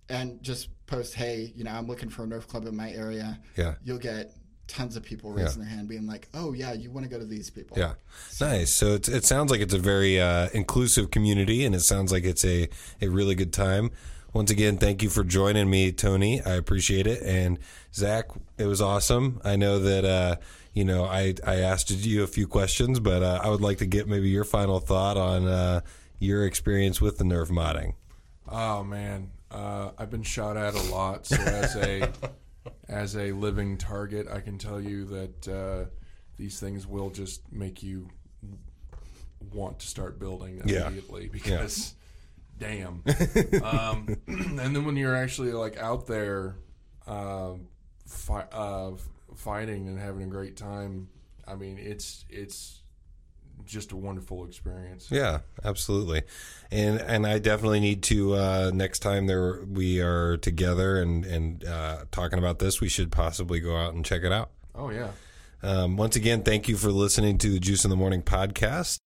and 0.08 0.42
just 0.42 0.68
post, 0.86 1.14
"Hey, 1.14 1.52
you 1.54 1.64
know, 1.64 1.72
I'm 1.72 1.86
looking 1.86 2.08
for 2.08 2.22
a 2.24 2.26
Nerf 2.26 2.46
club 2.46 2.64
in 2.66 2.74
my 2.76 2.90
area," 2.92 3.38
yeah 3.56 3.74
you'll 3.84 3.98
get 3.98 4.32
tons 4.66 4.96
of 4.96 5.02
people 5.02 5.30
raising 5.30 5.62
their 5.62 5.70
hand, 5.70 5.88
being 5.88 6.06
like, 6.06 6.28
"Oh 6.34 6.52
yeah, 6.52 6.72
you 6.72 6.90
want 6.90 7.04
to 7.04 7.10
go 7.10 7.18
to 7.18 7.24
these 7.24 7.50
people." 7.50 7.78
Yeah, 7.78 7.94
nice. 8.40 8.70
So 8.70 8.94
it, 8.94 9.08
it 9.08 9.24
sounds 9.24 9.50
like 9.50 9.60
it's 9.60 9.74
a 9.74 9.78
very 9.78 10.20
uh, 10.20 10.48
inclusive 10.52 11.10
community, 11.10 11.64
and 11.64 11.74
it 11.74 11.80
sounds 11.80 12.12
like 12.12 12.24
it's 12.24 12.44
a 12.44 12.68
a 13.00 13.08
really 13.08 13.34
good 13.34 13.52
time. 13.52 13.90
Once 14.32 14.50
again, 14.50 14.76
thank 14.76 15.02
you 15.02 15.08
for 15.08 15.24
joining 15.24 15.70
me, 15.70 15.90
Tony. 15.92 16.42
I 16.42 16.56
appreciate 16.56 17.06
it. 17.06 17.22
And 17.22 17.58
Zach, 17.94 18.26
it 18.58 18.66
was 18.66 18.82
awesome. 18.82 19.40
I 19.42 19.56
know 19.56 19.78
that 19.78 20.04
uh, 20.04 20.36
you 20.74 20.84
know 20.84 21.04
I 21.04 21.34
I 21.46 21.56
asked 21.56 21.90
you 21.90 22.22
a 22.22 22.26
few 22.26 22.46
questions, 22.46 23.00
but 23.00 23.22
uh, 23.22 23.40
I 23.42 23.48
would 23.48 23.62
like 23.62 23.78
to 23.78 23.86
get 23.86 24.08
maybe 24.08 24.28
your 24.28 24.44
final 24.44 24.78
thought 24.78 25.16
on 25.16 25.46
uh, 25.46 25.80
your 26.18 26.44
experience 26.44 27.00
with 27.00 27.18
the 27.18 27.24
Nerf 27.24 27.50
modding. 27.50 27.94
Oh 28.48 28.84
man, 28.84 29.30
uh, 29.50 29.92
I've 29.98 30.10
been 30.10 30.22
shot 30.22 30.56
at 30.56 30.74
a 30.74 30.82
lot. 30.82 31.26
So 31.26 31.36
as 31.36 31.74
a 31.76 32.12
as 32.88 33.16
a 33.16 33.32
living 33.32 33.76
target, 33.78 34.26
I 34.30 34.40
can 34.40 34.58
tell 34.58 34.80
you 34.80 35.04
that 35.06 35.48
uh, 35.48 35.84
these 36.36 36.58
things 36.60 36.86
will 36.86 37.10
just 37.10 37.50
make 37.52 37.82
you 37.82 38.08
want 39.52 39.78
to 39.80 39.86
start 39.86 40.18
building 40.18 40.60
Yeah. 40.64 40.86
immediately 40.86 41.28
because 41.28 41.94
damn. 42.58 43.02
um, 43.62 44.16
and 44.26 44.58
then 44.58 44.84
when 44.84 44.96
you're 44.96 45.14
actually 45.16 45.52
like 45.52 45.76
out 45.78 46.06
there 46.06 46.56
um, 47.06 47.68
fi- 48.06 48.48
uh, 48.52 48.92
fighting 49.34 49.88
and 49.88 49.98
having 49.98 50.22
a 50.22 50.26
great 50.26 50.56
time, 50.56 51.08
I 51.46 51.54
mean 51.54 51.78
it's 51.78 52.24
it's 52.28 52.82
just 53.64 53.92
a 53.92 53.96
wonderful 53.96 54.44
experience. 54.44 55.08
Yeah, 55.10 55.40
absolutely. 55.64 56.22
And 56.70 57.00
and 57.00 57.26
I 57.26 57.38
definitely 57.38 57.80
need 57.80 58.02
to 58.04 58.34
uh, 58.34 58.70
next 58.74 59.00
time 59.00 59.26
there 59.26 59.64
we 59.64 60.00
are 60.00 60.36
together 60.36 61.00
and 61.00 61.24
and 61.24 61.64
uh, 61.64 62.04
talking 62.10 62.38
about 62.38 62.58
this, 62.58 62.80
we 62.80 62.88
should 62.88 63.10
possibly 63.10 63.60
go 63.60 63.76
out 63.76 63.94
and 63.94 64.04
check 64.04 64.22
it 64.22 64.32
out. 64.32 64.50
Oh 64.74 64.90
yeah. 64.90 65.08
Um, 65.62 65.96
once 65.96 66.16
again, 66.16 66.42
thank 66.42 66.68
you 66.68 66.76
for 66.76 66.90
listening 66.90 67.38
to 67.38 67.50
the 67.50 67.58
Juice 67.58 67.84
in 67.84 67.90
the 67.90 67.96
Morning 67.96 68.22
podcast. 68.22 68.98